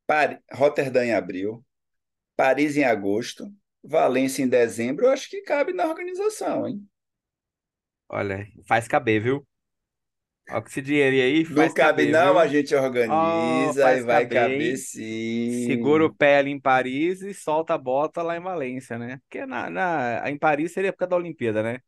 Par- 0.06 0.42
Roterdã 0.52 1.04
em 1.04 1.14
abril, 1.14 1.64
Paris 2.36 2.76
em 2.76 2.84
agosto, 2.84 3.52
Valência 3.84 4.42
em 4.44 4.48
dezembro, 4.48 5.06
eu 5.06 5.10
acho 5.10 5.30
que 5.30 5.42
cabe 5.42 5.72
na 5.72 5.86
organização, 5.88 6.68
hein? 6.68 6.88
Olha, 8.08 8.46
faz 8.66 8.88
caber, 8.88 9.22
viu? 9.22 9.46
Olha 10.48 10.62
que 10.62 10.70
esse 10.70 10.82
dinheiro 10.82 11.16
aí 11.16 11.44
Não 11.48 11.72
cabe 11.72 12.06
caber, 12.06 12.06
não, 12.06 12.38
a 12.38 12.46
viu? 12.46 12.48
gente 12.48 12.74
Ó, 13.06 13.72
organiza 13.72 13.94
e 13.96 14.02
faz 14.02 14.04
vai 14.04 14.26
caber, 14.28 14.28
caber 14.28 14.76
hein? 14.76 14.86
Segura 15.46 16.06
o 16.06 16.10
sim. 16.10 16.14
pé 16.14 16.38
ali 16.38 16.50
em 16.50 16.60
Paris 16.60 17.22
e 17.22 17.34
solta 17.34 17.74
a 17.74 17.78
bota 17.78 18.22
lá 18.22 18.36
em 18.36 18.40
Valência, 18.40 18.98
né? 18.98 19.18
Porque 19.20 19.46
na, 19.46 19.70
na, 19.70 20.30
em 20.30 20.38
Paris 20.38 20.72
seria 20.72 20.92
por 20.92 21.00
causa 21.00 21.10
da 21.10 21.16
Olimpíada, 21.16 21.62
né? 21.62 21.80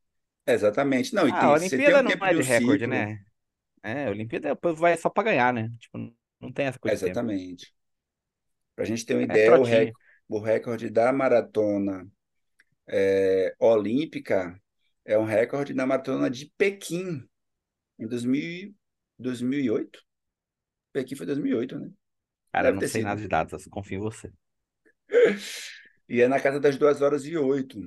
Exatamente. 0.46 1.14
Não, 1.14 1.28
e 1.28 1.32
Ah, 1.32 1.46
a 1.46 1.52
tem, 1.58 1.58
tem 1.58 1.78
Olimpíada 1.78 2.02
não 2.02 2.16
é 2.22 2.32
de 2.34 2.42
recorde, 2.42 2.86
ciclo. 2.86 2.86
né? 2.86 3.24
É, 3.82 4.06
a 4.06 4.10
Olimpíada 4.10 4.56
povo 4.56 4.76
vai 4.80 4.96
só 4.98 5.10
pra 5.10 5.24
ganhar, 5.24 5.52
né? 5.54 5.70
Tipo, 5.80 5.98
não 6.40 6.52
tem 6.52 6.66
essa 6.66 6.78
coisa. 6.78 6.94
Exatamente. 6.94 7.72
Para 8.74 8.84
a 8.84 8.86
gente 8.86 9.04
ter 9.04 9.14
uma 9.14 9.22
É 9.28 9.34
ideia, 9.34 9.54
o, 9.54 9.62
rec, 9.64 9.94
o 10.28 10.38
recorde 10.38 10.90
da 10.90 11.12
maratona 11.12 12.06
é, 12.88 13.54
olímpica 13.60 14.60
é 15.04 15.18
um 15.18 15.24
recorde 15.24 15.74
da 15.74 15.86
maratona 15.86 16.30
de 16.30 16.52
Pequim, 16.58 17.28
em 17.98 18.06
2000, 18.08 18.74
2008. 19.18 20.02
Pequim 20.92 21.16
foi 21.16 21.26
2008, 21.26 21.78
né? 21.78 21.92
Cara, 22.52 22.68
eu 22.68 22.72
Deve 22.72 22.76
não 22.76 22.80
ter 22.80 22.88
sei 22.88 23.02
sido. 23.02 23.02
nada 23.02 23.20
de 23.22 23.26
datas, 23.28 23.66
confio 23.68 23.96
em 23.98 24.00
você. 24.02 24.30
E 26.08 26.20
é 26.22 26.28
na 26.28 26.40
casa 26.40 26.58
das 26.60 26.76
2 26.78 27.02
horas 27.02 27.24
e 27.26 27.36
8. 27.36 27.78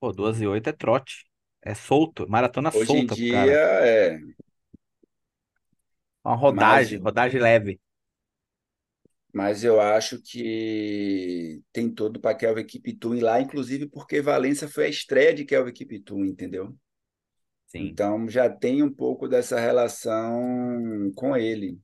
Pô, 0.00 0.12
2 0.12 0.40
e 0.40 0.46
8 0.46 0.68
é 0.70 0.72
trote. 0.72 1.24
É 1.62 1.74
solto, 1.74 2.28
maratona 2.28 2.70
Hoje 2.72 2.96
em 2.98 3.06
solta 3.06 3.16
pro 3.16 3.26
dia 3.26 3.26
cara. 3.26 3.58
é, 3.58 4.18
Uma 6.24 6.34
mas, 6.46 6.82
rodagem, 6.82 6.98
rodagem 6.98 7.40
leve. 7.40 7.80
mas 9.32 9.64
eu 9.64 9.80
acho 9.80 10.20
que 10.22 11.62
tem 11.72 11.90
todo 11.92 12.20
para 12.20 12.36
Kelvin 12.36 12.66
Kiptum 12.66 13.14
ir 13.14 13.20
lá, 13.22 13.40
inclusive 13.40 13.88
porque 13.88 14.20
Valência 14.20 14.68
foi 14.68 14.86
a 14.86 14.88
estreia 14.88 15.34
de 15.34 15.44
Kelvin 15.44 15.72
Kiptum, 15.72 16.24
entendeu? 16.24 16.76
Sim. 17.72 17.98
Então 17.98 18.28
já 18.28 18.48
tem 18.50 18.82
um 18.82 18.92
pouco 18.92 19.28
dessa 19.28 19.58
relação 19.60 21.12
com 21.16 21.36
ele. 21.36 21.80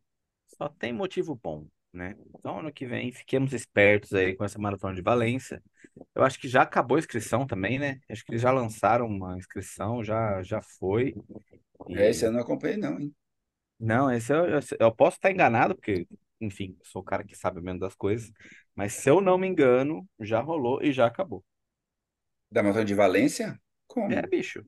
Só 0.57 0.69
tem 0.69 0.93
motivo 0.93 1.35
bom, 1.37 1.67
né? 1.93 2.17
Então, 2.39 2.59
ano 2.61 2.73
que 2.73 2.87
vem, 2.87 3.13
fiquemos 3.13 3.53
espertos 3.53 4.13
aí 4.15 4.35
com 4.35 4.45
essa 4.45 4.59
maratona 4.59 4.95
de 4.95 5.03
Valência. 5.03 5.63
Eu 6.15 6.23
acho 6.25 6.39
que 6.41 6.49
já 6.49 6.63
acabou 6.63 6.97
a 6.97 7.01
inscrição 7.01 7.47
também, 7.47 7.79
né? 7.79 8.01
Acho 8.11 8.25
que 8.25 8.33
eles 8.33 8.43
já 8.43 8.51
lançaram 8.53 9.07
uma 9.07 9.37
inscrição, 9.39 10.03
já, 10.05 10.43
já 10.43 10.61
foi. 10.63 11.17
É, 11.95 12.09
Esse 12.11 12.25
E 12.25 12.29
eu 12.29 12.33
não 12.33 12.41
acompanhei, 12.41 12.77
não, 12.79 12.99
hein? 13.01 13.15
não, 13.79 14.11
esse 14.11 14.33
eu, 14.33 14.47
eu, 14.49 14.61
eu 14.81 14.93
posso 14.95 15.17
estar 15.17 15.31
enganado, 15.31 15.75
porque, 15.75 16.07
enfim, 16.41 16.77
sou 16.85 17.03
o 17.03 17.05
cara 17.05 17.25
que 17.25 17.37
sabe 17.37 17.61
menos 17.61 17.81
das 17.81 17.95
coisas, 17.95 18.31
mas 18.75 18.93
se 18.95 19.09
eu 19.11 19.21
não 19.21 19.39
me 19.39 19.47
engano, 19.47 20.09
já 20.21 20.41
rolou 20.41 20.83
e 20.83 20.93
já 20.93 21.07
acabou. 21.07 21.45
Da 22.53 22.63
Maratona 22.63 22.85
de 22.85 22.95
Valência? 22.95 23.59
É, 24.09 24.23
Como? 24.23 24.27
bicho. 24.27 24.65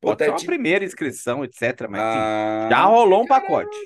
Pô, 0.00 0.10
Pode 0.10 0.22
ser 0.24 0.30
uma 0.30 0.44
primeira 0.44 0.84
inscrição, 0.84 1.44
etc, 1.44 1.88
mas 1.88 2.06
sim, 2.08 2.30
já 2.70 2.82
Ah, 2.82 2.86
rolou 2.86 3.22
um 3.22 3.26
pacote. 3.26 3.76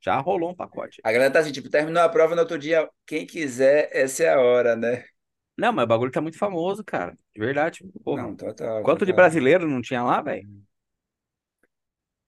Já 0.00 0.18
rolou 0.20 0.50
um 0.50 0.54
pacote. 0.54 1.02
a 1.02 1.12
galera 1.12 1.32
tá 1.32 1.38
assim, 1.40 1.52
tipo, 1.52 1.70
terminou 1.70 2.02
a 2.02 2.08
prova 2.08 2.34
no 2.34 2.42
outro 2.42 2.58
dia. 2.58 2.88
Quem 3.06 3.26
quiser, 3.26 3.88
essa 3.92 4.24
é 4.24 4.30
a 4.34 4.40
hora, 4.40 4.74
né? 4.76 5.04
Não, 5.56 5.72
mas 5.72 5.84
o 5.84 5.86
bagulho 5.88 6.10
tá 6.12 6.20
muito 6.20 6.38
famoso, 6.38 6.84
cara. 6.84 7.16
De 7.34 7.40
verdade. 7.40 7.84
Porra. 8.04 8.22
Não, 8.22 8.34
total, 8.36 8.82
Quanto 8.82 9.06
de 9.06 9.12
total. 9.12 9.12
brasileiro 9.12 9.68
não 9.68 9.80
tinha 9.82 10.02
lá, 10.02 10.20
velho? 10.22 10.48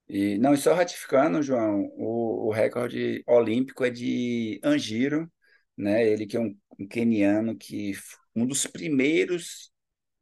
E, 0.09 0.39
não, 0.39 0.55
e 0.55 0.57
só 0.57 0.73
ratificando, 0.75 1.43
João, 1.43 1.85
o, 1.97 2.49
o 2.49 2.51
recorde 2.53 3.23
olímpico 3.27 3.85
é 3.85 3.91
de 3.91 4.59
Anjiro, 4.65 5.31
né? 5.77 6.07
Ele 6.07 6.27
que 6.27 6.37
é 6.37 6.41
um, 6.41 6.57
um 6.79 6.89
queniano 6.89 7.57
que 7.57 7.93
um 8.35 8.47
dos 8.47 8.67
primeiros 8.67 9.71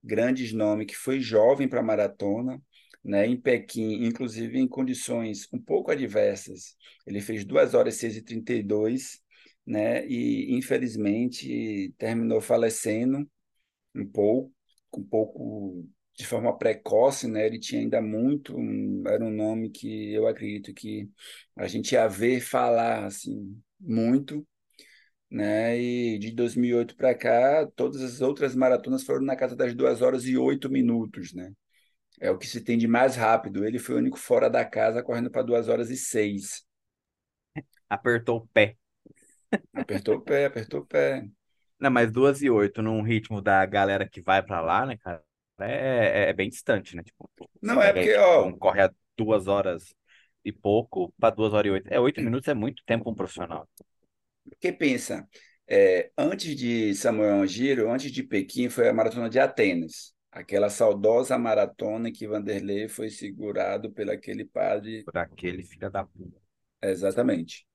grandes 0.02 0.52
nomes 0.52 0.86
que 0.86 0.96
foi 0.96 1.20
jovem 1.20 1.68
para 1.68 1.82
maratona, 1.82 2.62
né? 3.06 3.26
Em 3.26 3.36
Pequim, 3.40 4.04
inclusive 4.04 4.58
em 4.58 4.66
condições 4.68 5.48
um 5.52 5.60
pouco 5.60 5.90
adversas. 5.92 6.76
Ele 7.06 7.20
fez 7.20 7.44
2 7.44 7.72
horas 7.74 7.94
e 7.96 7.98
6 8.00 8.16
e 8.16 8.22
32, 8.22 9.20
né? 9.66 10.06
E 10.06 10.56
infelizmente 10.56 11.94
terminou 11.98 12.40
falecendo 12.40 13.28
um 13.94 14.06
pouco, 14.06 14.52
um 14.96 15.04
pouco 15.04 15.86
de 16.16 16.26
forma 16.26 16.56
precoce, 16.56 17.28
né? 17.28 17.46
Ele 17.46 17.60
tinha 17.60 17.80
ainda 17.80 18.00
muito, 18.02 18.54
era 19.06 19.24
um 19.24 19.30
nome 19.30 19.70
que 19.70 20.12
eu 20.12 20.26
acredito 20.26 20.74
que 20.74 21.08
a 21.56 21.66
gente 21.68 21.92
ia 21.92 22.08
ver 22.08 22.40
falar 22.40 23.06
assim 23.06 23.60
muito, 23.80 24.46
né? 25.30 25.78
E 25.80 26.18
de 26.18 26.32
2008 26.32 26.96
para 26.96 27.14
cá, 27.14 27.66
todas 27.76 28.02
as 28.02 28.20
outras 28.20 28.54
maratonas 28.56 29.04
foram 29.04 29.22
na 29.24 29.36
casa 29.36 29.56
das 29.56 29.74
2 29.74 30.02
horas 30.02 30.26
e 30.26 30.36
8 30.36 30.70
minutos, 30.70 31.32
né? 31.34 31.52
É 32.20 32.30
o 32.30 32.38
que 32.38 32.46
se 32.46 32.60
tem 32.60 32.78
de 32.78 32.86
mais 32.88 33.16
rápido. 33.16 33.64
Ele 33.64 33.78
foi 33.78 33.94
o 33.96 33.98
único 33.98 34.18
fora 34.18 34.48
da 34.50 34.64
casa 34.64 35.02
correndo 35.02 35.30
para 35.30 35.42
2 35.42 35.68
horas 35.68 35.90
e 35.90 35.96
6. 35.96 36.66
Apertou 37.88 38.36
o 38.38 38.46
pé. 38.46 38.76
Apertou 39.74 40.16
o 40.16 40.20
pé, 40.20 40.46
apertou 40.46 40.80
o 40.80 40.86
pé. 40.86 41.28
Não, 41.78 41.90
mas 41.90 42.10
duas 42.10 42.42
e 42.42 42.48
oito 42.50 42.82
num 42.82 43.02
ritmo 43.02 43.40
da 43.42 43.64
galera 43.66 44.08
que 44.08 44.20
vai 44.22 44.42
pra 44.42 44.60
lá, 44.60 44.86
né, 44.86 44.96
cara? 44.96 45.22
É, 45.60 46.26
é, 46.26 46.30
é 46.30 46.32
bem 46.32 46.48
distante, 46.48 46.96
né? 46.96 47.02
Tipo, 47.02 47.30
Não 47.62 47.80
é 47.82 47.92
porque, 47.92 48.16
ó, 48.16 48.52
corre 48.58 48.82
a 48.82 48.90
duas 49.16 49.46
horas 49.46 49.94
e 50.44 50.52
pouco 50.52 51.12
pra 51.18 51.30
duas 51.30 51.52
horas 51.52 51.68
e 51.68 51.72
oito. 51.72 51.88
É, 51.92 52.00
oito 52.00 52.20
minutos 52.22 52.48
é 52.48 52.54
muito 52.54 52.82
tempo 52.86 53.10
um 53.10 53.14
profissional. 53.14 53.68
Porque 54.48 54.72
pensa, 54.72 55.28
é, 55.68 56.10
antes 56.16 56.56
de 56.56 56.94
Samuel 56.94 57.40
Angiro, 57.42 57.90
antes 57.90 58.10
de 58.12 58.22
Pequim, 58.22 58.68
foi 58.68 58.88
a 58.88 58.94
maratona 58.94 59.28
de 59.28 59.38
Atenas. 59.38 60.14
Aquela 60.36 60.68
saudosa 60.68 61.38
maratona 61.38 62.12
que 62.12 62.28
Vanderlei 62.28 62.88
foi 62.88 63.08
segurado 63.08 63.90
pelo 63.90 64.10
aquele 64.10 64.44
padre. 64.44 65.02
Por 65.02 65.16
aquele 65.16 65.62
filho 65.62 65.90
da 65.90 66.04
puta. 66.04 66.38
Exatamente. 66.82 67.66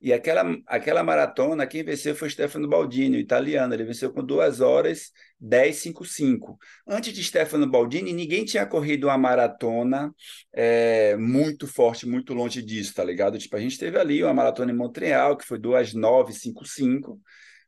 E 0.00 0.12
aquela, 0.12 0.56
aquela 0.68 1.02
maratona, 1.02 1.66
quem 1.66 1.82
venceu 1.82 2.14
foi 2.14 2.30
Stefano 2.30 2.68
Baldini, 2.68 3.16
o 3.16 3.20
italiano. 3.20 3.74
Ele 3.74 3.82
venceu 3.82 4.12
com 4.12 4.24
2 4.24 4.60
horas 4.60 5.10
10,55. 5.42 6.56
Antes 6.86 7.12
de 7.12 7.24
Stefano 7.24 7.68
Baldini, 7.68 8.12
ninguém 8.12 8.44
tinha 8.44 8.64
corrido 8.64 9.08
uma 9.08 9.18
maratona 9.18 10.14
é, 10.52 11.16
muito 11.16 11.66
forte, 11.66 12.06
muito 12.06 12.32
longe 12.32 12.62
disso, 12.62 12.94
tá 12.94 13.02
ligado? 13.02 13.36
Tipo, 13.36 13.56
a 13.56 13.60
gente 13.60 13.76
teve 13.76 13.98
ali 13.98 14.22
uma 14.22 14.32
maratona 14.32 14.70
em 14.70 14.76
Montreal, 14.76 15.36
que 15.36 15.44
foi 15.44 15.58
2 15.58 15.92
9,55. 15.92 17.18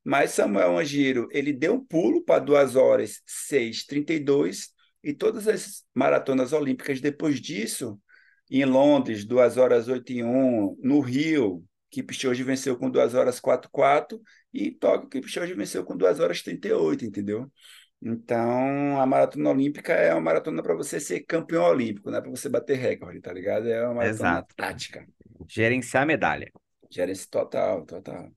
Mas 0.05 0.33
Samuel 0.33 0.79
Angiro, 0.79 1.29
ele 1.31 1.53
deu 1.53 1.75
um 1.75 1.85
pulo 1.85 2.25
para 2.25 2.43
2 2.43 2.77
horas 2.77 3.21
6,32. 3.27 4.69
E 5.05 5.13
todas 5.13 5.49
as 5.49 5.85
maratonas 5.95 6.53
olímpicas 6.53 7.01
depois 7.01 7.41
disso, 7.41 8.01
em 8.51 8.65
Londres, 8.65 9.25
2 9.25 9.57
horas 9.57 9.89
8 9.89 10.13
e 10.13 10.23
1, 10.23 10.77
no 10.81 11.01
Rio, 11.01 11.65
Kipchoge 11.91 12.43
venceu 12.43 12.77
com 12.77 12.91
2 12.91 13.15
horas 13.15 13.39
44 13.39 14.21
e 14.53 14.69
em 14.69 14.75
Tóquio 14.75 15.09
Kipchoge 15.09 15.55
venceu 15.55 15.85
com 15.85 15.97
2 15.97 16.21
horas 16.21 16.43
38, 16.43 17.05
entendeu? 17.05 17.51
Então, 18.01 19.01
a 19.01 19.07
maratona 19.07 19.51
olímpica 19.51 19.93
é 19.93 20.13
uma 20.13 20.21
maratona 20.21 20.63
para 20.63 20.75
você 20.75 20.99
ser 20.99 21.21
campeão 21.21 21.65
olímpico, 21.65 22.11
não 22.11 22.19
é 22.19 22.21
para 22.21 22.31
você 22.31 22.49
bater 22.49 22.77
recorde, 22.77 23.21
tá 23.21 23.33
ligado? 23.33 23.69
É 23.69 23.85
uma 23.85 23.95
maratona 23.95 24.31
Exato. 24.31 24.55
tática. 24.57 25.07
Gerenciar 25.49 26.03
a 26.03 26.07
medalha. 26.07 26.51
Gerência 26.91 27.29
total, 27.31 27.87
total. 27.87 28.29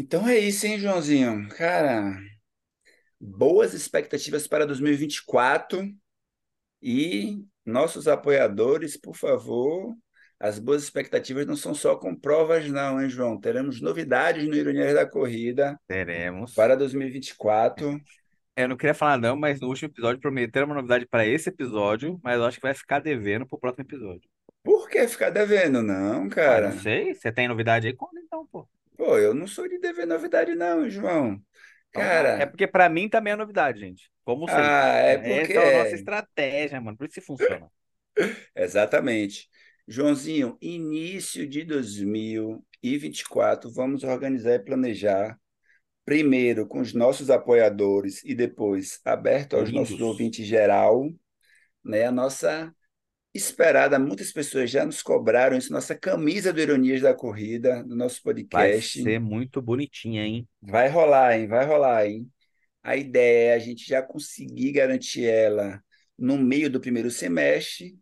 Então 0.00 0.28
é 0.28 0.38
isso, 0.38 0.64
hein, 0.64 0.78
Joãozinho? 0.78 1.48
Cara, 1.48 2.16
boas 3.20 3.74
expectativas 3.74 4.46
para 4.46 4.64
2024 4.64 5.92
e 6.80 7.42
nossos 7.66 8.06
apoiadores, 8.06 8.96
por 8.96 9.16
favor, 9.16 9.96
as 10.38 10.60
boas 10.60 10.84
expectativas 10.84 11.44
não 11.48 11.56
são 11.56 11.74
só 11.74 11.96
com 11.96 12.14
provas, 12.14 12.68
não, 12.70 13.02
hein, 13.02 13.10
João? 13.10 13.40
Teremos 13.40 13.80
novidades 13.80 14.46
no 14.48 14.54
Ironias 14.54 14.94
da 14.94 15.04
Corrida 15.04 15.76
Teremos. 15.88 16.54
para 16.54 16.76
2024. 16.76 18.00
Eu 18.56 18.68
não 18.68 18.76
queria 18.76 18.94
falar 18.94 19.18
não, 19.18 19.34
mas 19.34 19.60
no 19.60 19.66
último 19.66 19.90
episódio 19.90 20.20
prometeram 20.20 20.66
uma 20.66 20.76
novidade 20.76 21.08
para 21.08 21.26
esse 21.26 21.48
episódio, 21.48 22.20
mas 22.22 22.36
eu 22.36 22.44
acho 22.44 22.58
que 22.58 22.62
vai 22.62 22.74
ficar 22.74 23.00
devendo 23.00 23.48
pro 23.48 23.58
próximo 23.58 23.82
episódio. 23.82 24.30
Por 24.62 24.88
que 24.88 25.08
ficar 25.08 25.30
devendo? 25.30 25.82
Não, 25.82 26.28
Ué, 26.46 26.60
não 26.60 26.70
cara. 26.70 26.72
sei. 26.72 27.14
Você 27.14 27.32
tem 27.32 27.48
novidade 27.48 27.88
aí? 27.88 27.96
Conta 27.96 28.20
então, 28.20 28.46
pô. 28.46 28.68
Pô, 28.98 29.16
eu 29.16 29.32
não 29.32 29.46
sou 29.46 29.66
de 29.68 29.78
dever 29.78 30.06
novidade, 30.06 30.56
não, 30.56 30.90
João. 30.90 31.40
Então 31.88 32.04
vai. 32.04 32.36
É 32.36 32.42
Cara, 32.42 32.46
porque 32.46 32.66
pra 32.66 32.88
mim 32.88 33.08
também 33.08 33.32
é 33.32 33.36
novidade, 33.36 33.80
gente. 33.80 34.10
Como 34.24 34.48
sempre. 34.48 34.56
ah, 34.56 34.98
é 34.98 35.18
porque 35.18 35.52
Essa 35.52 35.54
é 35.54 35.68
a 35.68 35.78
nossa 35.84 35.92
é. 35.92 35.94
estratégia, 35.94 36.80
mano. 36.80 36.98
Por 36.98 37.06
isso 37.06 37.14
que 37.14 37.20
funciona. 37.20 37.70
Exatamente. 38.54 39.48
Joãozinho, 39.86 40.58
início 40.60 41.48
de 41.48 41.64
2024, 41.64 43.72
vamos 43.72 44.02
organizar 44.04 44.54
e 44.54 44.58
planejar, 44.58 45.38
primeiro 46.04 46.66
com 46.66 46.80
os 46.80 46.92
nossos 46.92 47.30
apoiadores 47.30 48.22
e 48.24 48.34
depois 48.34 49.00
aberto 49.04 49.56
aos 49.56 49.72
nossos 49.72 49.98
Lindos. 49.98 50.00
ouvintes 50.00 50.46
geral, 50.46 51.08
né? 51.84 52.06
A 52.06 52.12
nossa 52.12 52.74
esperada, 53.38 53.98
muitas 53.98 54.32
pessoas 54.32 54.70
já 54.70 54.84
nos 54.84 55.02
cobraram 55.02 55.56
isso, 55.56 55.72
nossa 55.72 55.94
camisa 55.94 56.52
do 56.52 56.60
Ironias 56.60 57.00
da 57.00 57.14
Corrida, 57.14 57.82
do 57.84 57.96
nosso 57.96 58.20
Vai 58.24 58.34
podcast. 58.34 59.02
ser 59.02 59.18
muito 59.18 59.62
bonitinha, 59.62 60.24
hein? 60.24 60.46
Vai 60.60 60.88
rolar, 60.88 61.38
hein? 61.38 61.46
Vai 61.46 61.64
rolar, 61.64 62.06
hein? 62.06 62.28
A 62.82 62.96
ideia 62.96 63.52
é 63.52 63.54
a 63.54 63.58
gente 63.58 63.86
já 63.86 64.02
conseguir 64.02 64.72
garantir 64.72 65.24
ela 65.24 65.82
no 66.18 66.36
meio 66.36 66.68
do 66.68 66.80
primeiro 66.80 67.10
semestre 67.10 67.96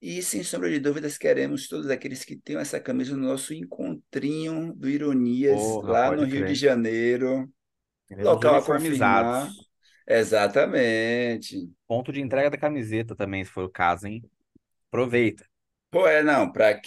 e, 0.00 0.22
sem 0.22 0.44
sombra 0.44 0.70
de 0.70 0.78
dúvidas, 0.78 1.18
queremos 1.18 1.66
todos 1.66 1.90
aqueles 1.90 2.24
que 2.24 2.36
tenham 2.36 2.60
essa 2.60 2.78
camisa 2.78 3.16
no 3.16 3.26
nosso 3.26 3.52
encontrinho 3.52 4.72
do 4.72 4.88
Ironias, 4.88 5.60
Porra, 5.60 5.90
lá 5.90 6.16
no 6.16 6.24
Rio 6.24 6.46
de. 6.46 6.54
Janeiro. 6.54 7.52
Queremos 8.06 8.32
Local 8.32 8.54
uniformizados. 8.54 9.68
Exatamente. 10.06 11.68
Ponto 11.86 12.12
de 12.12 12.20
entrega 12.20 12.48
da 12.48 12.56
camiseta 12.56 13.14
também, 13.14 13.44
se 13.44 13.50
for 13.50 13.64
o 13.64 13.70
caso, 13.70 14.06
hein? 14.06 14.22
Aproveita. 14.90 15.44
Pô, 15.90 16.06
é, 16.06 16.22
não, 16.22 16.52
para 16.52 16.78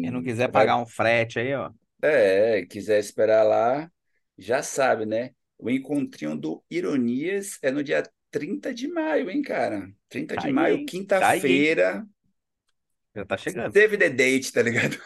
Quem 0.00 0.10
não 0.10 0.22
quem 0.22 0.22
quiser 0.22 0.50
vai, 0.50 0.50
pagar 0.50 0.76
um 0.76 0.86
frete 0.86 1.38
aí, 1.38 1.54
ó. 1.54 1.70
é, 2.02 2.64
quiser 2.66 2.98
esperar 3.00 3.42
lá, 3.44 3.90
já 4.36 4.62
sabe, 4.62 5.06
né? 5.06 5.30
O 5.58 5.68
encontrinho 5.70 6.36
do 6.36 6.62
Ironias 6.70 7.58
é 7.62 7.70
no 7.70 7.82
dia 7.82 8.02
30 8.30 8.72
de 8.72 8.86
maio, 8.88 9.30
hein, 9.30 9.42
cara? 9.42 9.90
30 10.08 10.34
Tá 10.34 10.42
de 10.42 10.48
aí, 10.48 10.52
maio? 10.52 10.78
Tá 10.78 10.84
quinta-feira. 10.84 12.06
Já 13.14 13.24
tá 13.24 13.36
chegando. 13.36 13.72
Save 13.72 13.98
the 13.98 14.10
date, 14.10 14.52
tá 14.52 14.62
ligado? 14.62 14.98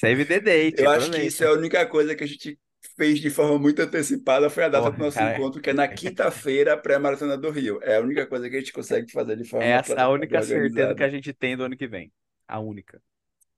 Save 0.00 0.24
the 0.26 0.40
date, 0.40 0.82
Eu 0.82 0.90
acho 0.90 1.10
que 1.10 1.22
isso 1.22 1.44
é 1.44 1.46
a 1.46 1.52
única 1.52 1.86
coisa 1.86 2.14
que 2.14 2.24
a 2.24 2.26
gente 2.26 2.58
fez 2.96 3.20
de 3.20 3.30
forma 3.30 3.58
muito 3.58 3.80
antecipada, 3.80 4.48
foi 4.50 4.64
a 4.64 4.68
data 4.68 4.90
do 4.90 4.92
Porra, 4.92 5.04
nosso 5.04 5.18
cara, 5.18 5.36
encontro, 5.36 5.60
que 5.60 5.70
é 5.70 5.72
na 5.72 5.88
quinta-feira, 5.88 6.76
pré-maratona 6.76 7.36
do 7.36 7.50
Rio. 7.50 7.80
É 7.82 7.96
a 7.96 8.00
única 8.00 8.26
coisa 8.26 8.48
que 8.48 8.56
a 8.56 8.58
gente 8.58 8.72
consegue 8.72 9.10
fazer 9.10 9.36
de 9.36 9.44
forma 9.44 9.64
essa 9.64 9.94
é 9.94 10.00
a 10.00 10.08
única 10.08 10.42
certeza 10.42 10.94
que 10.94 11.02
a 11.04 11.08
gente 11.08 11.32
tem 11.32 11.56
do 11.56 11.64
ano 11.64 11.76
que 11.76 11.86
vem. 11.86 12.12
A 12.46 12.60
única. 12.60 13.00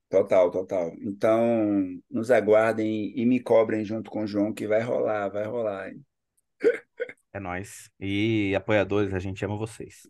Total, 0.09 0.49
total. 0.49 0.93
Então, 1.01 2.01
nos 2.09 2.31
aguardem 2.31 3.11
e 3.15 3.25
me 3.25 3.41
cobrem 3.41 3.83
junto 3.83 4.09
com 4.09 4.23
o 4.23 4.27
João, 4.27 4.53
que 4.53 4.65
vai 4.67 4.81
rolar, 4.81 5.29
vai 5.29 5.45
rolar. 5.45 5.89
hein? 5.89 6.03
É 7.33 7.39
nóis. 7.39 7.89
E 7.99 8.53
apoiadores, 8.55 9.13
a 9.13 9.19
gente 9.19 9.43
ama 9.45 9.57
vocês. 9.57 10.07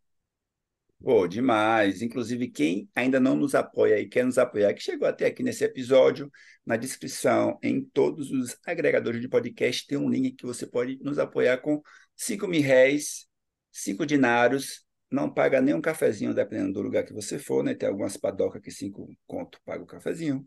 Pô, 1.01 1.27
demais. 1.27 2.01
Inclusive, 2.01 2.47
quem 2.49 2.89
ainda 2.95 3.19
não 3.19 3.35
nos 3.35 3.53
apoia 3.55 3.99
e 3.99 4.07
quer 4.07 4.25
nos 4.25 4.37
apoiar, 4.37 4.73
que 4.73 4.81
chegou 4.81 5.07
até 5.07 5.27
aqui 5.27 5.43
nesse 5.43 5.63
episódio, 5.63 6.31
na 6.65 6.75
descrição, 6.75 7.57
em 7.61 7.83
todos 7.83 8.31
os 8.31 8.57
agregadores 8.65 9.21
de 9.21 9.29
podcast, 9.29 9.85
tem 9.87 9.97
um 9.97 10.09
link 10.09 10.35
que 10.35 10.45
você 10.45 10.65
pode 10.65 10.97
nos 11.01 11.19
apoiar 11.19 11.59
com 11.59 11.81
5 12.15 12.47
mil 12.47 12.61
réis, 12.61 13.27
5 13.71 14.05
dinários, 14.05 14.85
não 15.09 15.33
paga 15.33 15.61
nem 15.61 15.73
um 15.73 15.81
cafezinho, 15.81 16.33
dependendo 16.33 16.73
do 16.73 16.81
lugar 16.81 17.03
que 17.03 17.13
você 17.13 17.39
for, 17.39 17.63
né? 17.63 17.73
Tem 17.73 17.87
algumas 17.87 18.17
padocas 18.17 18.61
que 18.61 18.71
5 18.71 19.09
conto 19.25 19.59
paga 19.65 19.83
o 19.83 19.87
cafezinho. 19.87 20.45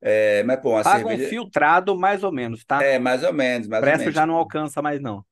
É, 0.00 0.44
mas, 0.44 0.60
pô, 0.60 0.70
uma 0.70 0.84
Paga 0.84 1.06
um 1.06 1.08
cerveja... 1.08 1.30
filtrado 1.30 1.98
mais 1.98 2.22
ou 2.22 2.30
menos, 2.30 2.64
tá? 2.64 2.82
É, 2.82 2.98
mais 2.98 3.24
ou 3.24 3.32
menos, 3.32 3.66
mais 3.66 3.82
ou 3.82 3.90
Preço 3.90 4.10
já 4.12 4.24
não 4.24 4.34
alcança 4.34 4.80
mais, 4.80 5.00
não. 5.00 5.24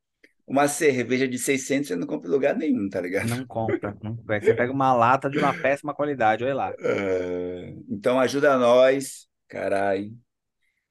Uma 0.47 0.68
cerveja 0.68 1.26
de 1.26 1.38
600 1.38 1.88
você 1.88 1.97
não 1.97 2.07
compra 2.07 2.28
em 2.28 2.32
lugar 2.32 2.57
nenhum, 2.57 2.88
tá 2.88 3.01
ligado? 3.01 3.28
Não 3.28 3.44
compra. 3.47 3.97
Não... 4.03 4.14
Você 4.14 4.55
pega 4.55 4.72
uma 4.72 4.94
lata 4.94 5.28
de 5.28 5.38
uma 5.38 5.53
péssima 5.53 5.92
qualidade, 5.92 6.44
olha 6.44 6.55
lá. 6.55 6.72
É, 6.78 7.74
Então 7.90 8.20
ajuda 8.20 8.57
nós, 8.57 9.26
carai. 9.49 10.12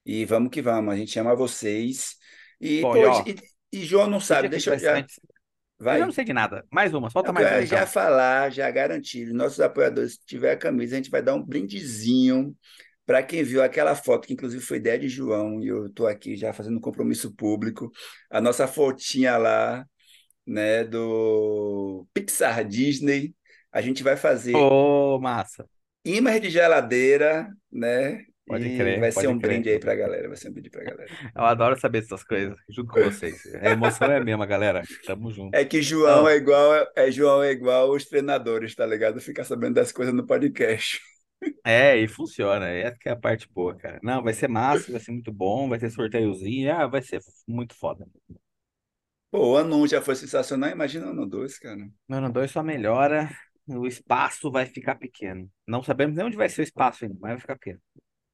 E 0.04 0.24
vamos 0.24 0.50
que 0.50 0.60
vamos, 0.60 0.92
a 0.92 0.96
gente 0.96 1.18
ama 1.18 1.34
vocês. 1.34 2.16
E, 2.60 2.80
Pô, 2.82 2.88
ó, 2.90 3.24
e, 3.26 3.36
e 3.72 3.84
João 3.84 4.08
não 4.08 4.20
sabe, 4.20 4.48
deixa 4.48 4.74
eu 4.74 4.78
já. 4.78 4.98
Eu 4.98 5.06
Vai. 5.78 5.98
já 5.98 6.06
não 6.06 6.12
sei 6.12 6.24
de 6.24 6.32
nada. 6.32 6.64
Mais 6.70 6.94
uma, 6.94 7.10
solta 7.10 7.30
Eu 7.30 7.34
mais 7.34 7.46
uma, 7.46 7.66
já 7.66 7.76
então. 7.76 7.86
falar, 7.86 8.50
já 8.50 8.70
garantir. 8.70 9.26
Nossos 9.32 9.60
apoiadores, 9.60 10.14
se 10.14 10.24
tiver 10.24 10.52
a 10.52 10.56
camisa, 10.56 10.94
a 10.94 10.96
gente 10.98 11.10
vai 11.10 11.22
dar 11.22 11.34
um 11.34 11.42
brindezinho 11.42 12.56
para 13.06 13.22
quem 13.22 13.42
viu 13.44 13.62
aquela 13.62 13.94
foto, 13.94 14.26
que 14.26 14.34
inclusive 14.34 14.62
foi 14.62 14.78
ideia 14.78 14.98
de 14.98 15.08
João, 15.08 15.62
e 15.62 15.68
eu 15.68 15.86
estou 15.86 16.06
aqui 16.08 16.36
já 16.36 16.52
fazendo 16.52 16.78
um 16.78 16.80
compromisso 16.80 17.34
público. 17.34 17.90
A 18.30 18.40
nossa 18.40 18.66
fotinha 18.68 19.36
lá, 19.38 19.86
né, 20.46 20.84
do 20.84 22.06
Pixar 22.14 22.64
Disney. 22.66 23.34
A 23.72 23.80
gente 23.82 24.02
vai 24.02 24.16
fazer 24.16 24.54
Ô, 24.54 25.18
massa. 25.20 25.68
imãs 26.04 26.40
de 26.40 26.50
geladeira, 26.50 27.48
né? 27.70 28.24
Pode 28.46 28.68
E 28.68 28.76
crer, 28.76 29.00
vai 29.00 29.10
ser 29.12 29.14
pode 29.14 29.26
um 29.28 29.38
crer. 29.38 29.50
brinde 29.50 29.70
aí 29.70 29.78
pra 29.78 29.94
galera. 29.94 30.28
Vai 30.28 30.36
ser 30.36 30.48
um 30.50 30.52
brinde 30.52 30.70
pra 30.70 30.84
galera. 30.84 31.10
Eu 31.34 31.44
adoro 31.44 31.78
saber 31.80 32.00
dessas 32.00 32.24
coisas, 32.24 32.56
junto 32.68 32.92
com 32.92 33.00
vocês. 33.02 33.42
A 33.56 33.70
emoção 33.70 34.10
é 34.10 34.16
a 34.18 34.24
mesma, 34.24 34.46
galera. 34.46 34.82
Tamo 35.04 35.30
junto. 35.32 35.56
É 35.56 35.64
que 35.64 35.82
João 35.82 36.24
Ó, 36.24 36.28
é 36.28 36.36
igual, 36.36 36.86
é 36.94 37.10
João 37.10 37.42
é 37.42 37.50
igual 37.50 37.90
os 37.90 38.04
treinadores, 38.04 38.74
tá 38.74 38.86
ligado? 38.86 39.20
Ficar 39.20 39.44
sabendo 39.44 39.74
das 39.74 39.92
coisas 39.92 40.14
no 40.14 40.26
podcast. 40.26 41.00
É, 41.64 41.96
e 41.96 42.08
funciona. 42.08 42.68
Essa 42.68 42.96
que 42.98 43.08
é 43.08 43.12
a 43.12 43.16
parte 43.16 43.48
boa, 43.52 43.74
cara. 43.76 43.98
Não, 44.02 44.22
vai 44.22 44.32
ser 44.32 44.48
massa, 44.48 44.90
vai 44.90 45.00
ser 45.00 45.12
muito 45.12 45.32
bom, 45.32 45.68
vai 45.68 45.78
ter 45.78 45.90
sorteiozinho. 45.90 46.72
Ah, 46.72 46.86
vai 46.86 47.02
ser 47.02 47.20
muito 47.46 47.74
foda. 47.74 48.06
Pô, 49.30 49.52
o 49.52 49.56
ano 49.56 49.76
1 49.82 49.88
já 49.88 50.00
foi 50.00 50.14
sensacional, 50.14 50.70
imagina 50.70 51.06
o 51.06 51.10
ano 51.10 51.26
2, 51.26 51.58
cara. 51.58 51.88
No 52.08 52.16
ano 52.16 52.32
2 52.32 52.50
só 52.50 52.62
melhora, 52.62 53.28
o 53.66 53.86
espaço 53.86 54.50
vai 54.50 54.66
ficar 54.66 54.94
pequeno. 54.94 55.50
Não 55.66 55.82
sabemos 55.82 56.16
nem 56.16 56.24
onde 56.24 56.36
vai 56.36 56.48
ser 56.48 56.62
o 56.62 56.64
espaço 56.64 57.04
ainda, 57.04 57.16
mas 57.20 57.32
vai 57.32 57.40
ficar 57.40 57.56
pequeno. 57.56 57.80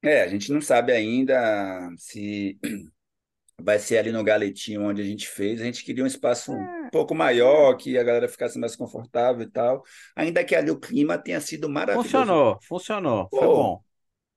É, 0.01 0.21
a 0.21 0.27
gente 0.27 0.51
não 0.51 0.61
sabe 0.61 0.91
ainda 0.91 1.89
se 1.97 2.59
vai 3.61 3.79
ser 3.79 3.97
ali 3.97 4.11
no 4.11 4.23
galetinho 4.23 4.83
onde 4.83 5.01
a 5.01 5.05
gente 5.05 5.27
fez. 5.27 5.61
A 5.61 5.65
gente 5.65 5.83
queria 5.83 6.03
um 6.03 6.07
espaço 6.07 6.53
um 6.53 6.89
pouco 6.91 7.15
maior, 7.15 7.75
que 7.77 7.97
a 7.97 8.03
galera 8.03 8.27
ficasse 8.27 8.59
mais 8.59 8.75
confortável 8.75 9.43
e 9.43 9.49
tal. 9.51 9.83
Ainda 10.15 10.43
que 10.43 10.55
ali 10.55 10.71
o 10.71 10.79
clima 10.79 11.17
tenha 11.17 11.39
sido 11.41 11.69
maravilhoso. 11.69 12.27
Funcionou, 12.27 12.59
funcionou. 12.67 13.31
Foi 13.37 13.47
Pô, 13.47 13.49
bom. 13.49 13.81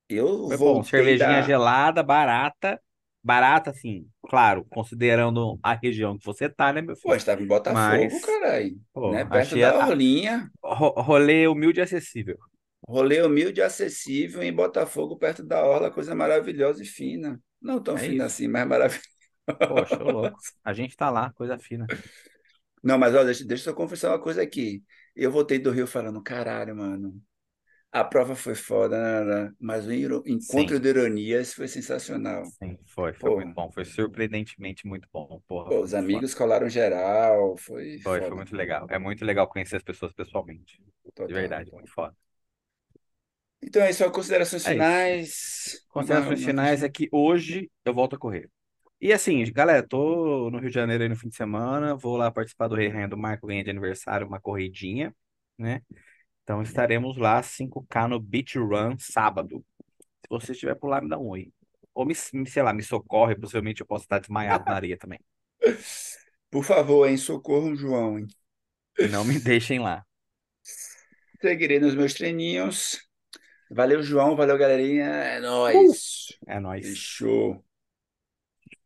Eu 0.09 0.49
Foi 0.49 0.57
bom. 0.57 0.83
Cervejinha 0.83 1.17
da. 1.17 1.43
gelada, 1.43 2.03
barata. 2.03 2.81
Barata, 3.23 3.71
assim, 3.71 4.09
claro, 4.29 4.65
considerando 4.71 5.59
a 5.63 5.75
região 5.75 6.17
que 6.17 6.25
você 6.25 6.49
tá, 6.49 6.73
né, 6.73 6.81
meu 6.81 6.95
Pô, 7.01 7.13
a 7.13 7.15
filho? 7.15 7.19
gente 7.19 7.27
tava 7.27 7.43
em 7.43 7.47
Botafogo, 7.47 8.21
Mas, 8.21 8.21
caralho. 8.21 8.81
pô, 8.93 9.09
Né? 9.09 9.25
Perto 9.25 9.57
da 9.59 9.77
a, 9.83 9.87
Orlinha. 9.87 10.51
rolê 10.63 11.47
humilde 11.49 11.81
e 11.81 11.83
acessível. 11.83 12.39
Rolê 12.89 13.21
humilde 13.23 13.61
e 13.61 13.63
acessível 13.65 14.43
em 14.43 14.53
Botafogo, 14.53 15.17
perto 15.19 15.43
da 15.43 15.65
Orla, 15.65 15.91
coisa 15.91 16.15
maravilhosa 16.15 16.83
e 16.83 16.87
fina. 16.87 17.41
Não 17.67 17.83
tão 17.83 17.99
É 17.99 18.07
fina 18.07 18.25
isso. 18.25 18.27
assim, 18.27 18.49
mas 18.49 18.67
maravilhosa. 18.67 19.05
Poxa, 19.67 20.03
ô 20.05 20.09
louco. 20.11 20.43
A 20.65 20.73
gente 20.73 20.97
tá 20.97 21.11
lá, 21.11 21.33
coisa 21.33 21.59
fina. 21.59 21.93
Não, 22.83 22.99
mas 22.99 23.15
olha, 23.15 23.27
deixa, 23.27 23.45
deixa 23.45 23.71
eu 23.71 23.75
confessar 23.75 24.11
uma 24.11 24.21
coisa 24.23 24.43
aqui. 24.43 24.85
Eu 25.15 25.31
voltei 25.31 25.59
do 25.59 25.71
Rio 25.71 25.87
falando, 25.87 26.23
caralho, 26.23 26.77
mano. 26.77 27.21
A 27.93 28.05
prova 28.05 28.37
foi 28.37 28.55
foda, 28.55 28.99
né, 28.99 29.25
né, 29.25 29.45
né, 29.51 29.55
mas 29.61 29.87
o 29.87 29.93
encontro 30.27 30.79
Sim, 30.79 30.81
de 30.81 30.89
ironias 30.91 31.55
foi 31.55 31.69
sensacional. 31.69 32.55
sim, 32.63 32.79
foi, 32.87 33.13
foi 33.13 33.31
Pô, 33.31 33.33
muito 33.33 33.53
bom. 33.55 33.71
Foi 33.71 33.85
surpreendentemente 33.85 34.87
muito 34.87 35.09
bom. 35.13 35.41
Porra, 35.47 35.69
pô, 35.69 35.81
foi 35.81 35.85
os 35.85 35.93
muito 35.93 36.07
foda. 36.07 36.27
amigos 36.27 36.35
colaram 36.35 36.69
geral, 36.69 37.57
foi 37.57 37.99
Foi, 38.03 38.23
foi 38.23 38.37
foda. 38.37 38.41
muito 38.41 38.55
legal. 38.57 38.87
É 38.89 38.99
muito 38.99 39.25
legal 39.25 39.49
conhecer 39.49 39.77
as 39.77 39.83
pessoas 39.83 40.13
pessoalmente. 40.15 40.83
De 41.27 41.33
Total, 41.33 41.33
verdade, 41.35 41.71
total. 41.71 41.73
muito 41.73 41.91
foda. 41.93 42.17
Então 43.63 43.83
é 43.83 43.91
isso, 43.91 44.09
considerações 44.11 44.65
É 44.65 44.77
isso. 44.77 44.95
finais. 44.95 45.87
Uma, 45.99 46.27
Considerações 46.29 46.45
finais 46.45 46.83
é 46.83 46.89
que 46.89 47.09
hoje 47.13 47.71
eu 47.85 47.95
volto 47.95 48.17
a 48.17 48.19
correr. 48.19 48.51
E 49.01 49.13
assim, 49.13 49.45
galera, 49.53 49.87
tô 49.87 50.51
no 50.51 50.59
Rio 50.59 50.69
de 50.71 50.75
Janeiro 50.75 51.03
aí 51.05 51.09
no 51.09 51.17
fim 51.17 51.29
de 51.29 51.37
semana, 51.37 51.97
vou 51.97 52.17
lá 52.17 52.31
participar 52.31 52.69
do 52.69 52.77
Rei 52.77 52.89
Rainha 52.89 53.09
do 53.09 53.17
Marco, 53.19 53.47
ganhei 53.47 53.65
de 53.65 53.71
aniversário, 53.71 54.27
uma 54.27 54.41
corridinha, 54.41 55.15
né? 55.59 55.83
Então 56.45 56.63
estaremos 56.63 57.17
lá 57.19 57.43
5K 57.43 58.09
no 58.09 58.21
Beach 58.21 58.59
Run 58.59 58.97
sábado. 58.99 59.65
Se 60.23 60.29
você 60.31 60.53
estiver 60.53 60.77
por 60.77 60.89
lá, 60.89 61.01
me 61.01 61.09
dá 61.09 61.19
um 61.19 61.29
oi. 61.29 61.53
Ou 61.95 62.07
me, 62.07 62.15
me- 62.35 62.51
sei 62.51 62.63
lá, 62.63 62.73
me 62.75 62.83
socorre, 62.83 63.37
possivelmente 63.37 63.81
eu 63.83 63.87
posso 63.89 64.05
estar 64.05 64.21
desmaiado 64.21 64.65
na 64.67 64.75
areia 64.77 64.99
também. 64.99 65.21
Por 66.51 66.65
favor, 66.65 67.07
hein, 67.09 67.17
socorro, 67.17 67.75
João, 67.77 68.19
hein. 68.19 68.27
Não 69.01 69.25
me 69.25 69.39
deixem 69.41 69.79
lá. 69.81 70.05
Seguirei 71.41 71.81
nos 71.81 71.95
meus 71.95 72.13
treininhos. 72.15 73.06
Valeu, 73.71 74.03
João, 74.03 74.37
valeu, 74.37 74.57
galerinha. 74.59 75.05
É 75.07 75.41
Uh! 75.73 75.93
nóis. 75.93 76.39
É 76.47 76.61
nóis. 76.61 76.87
Fechou. 76.87 77.66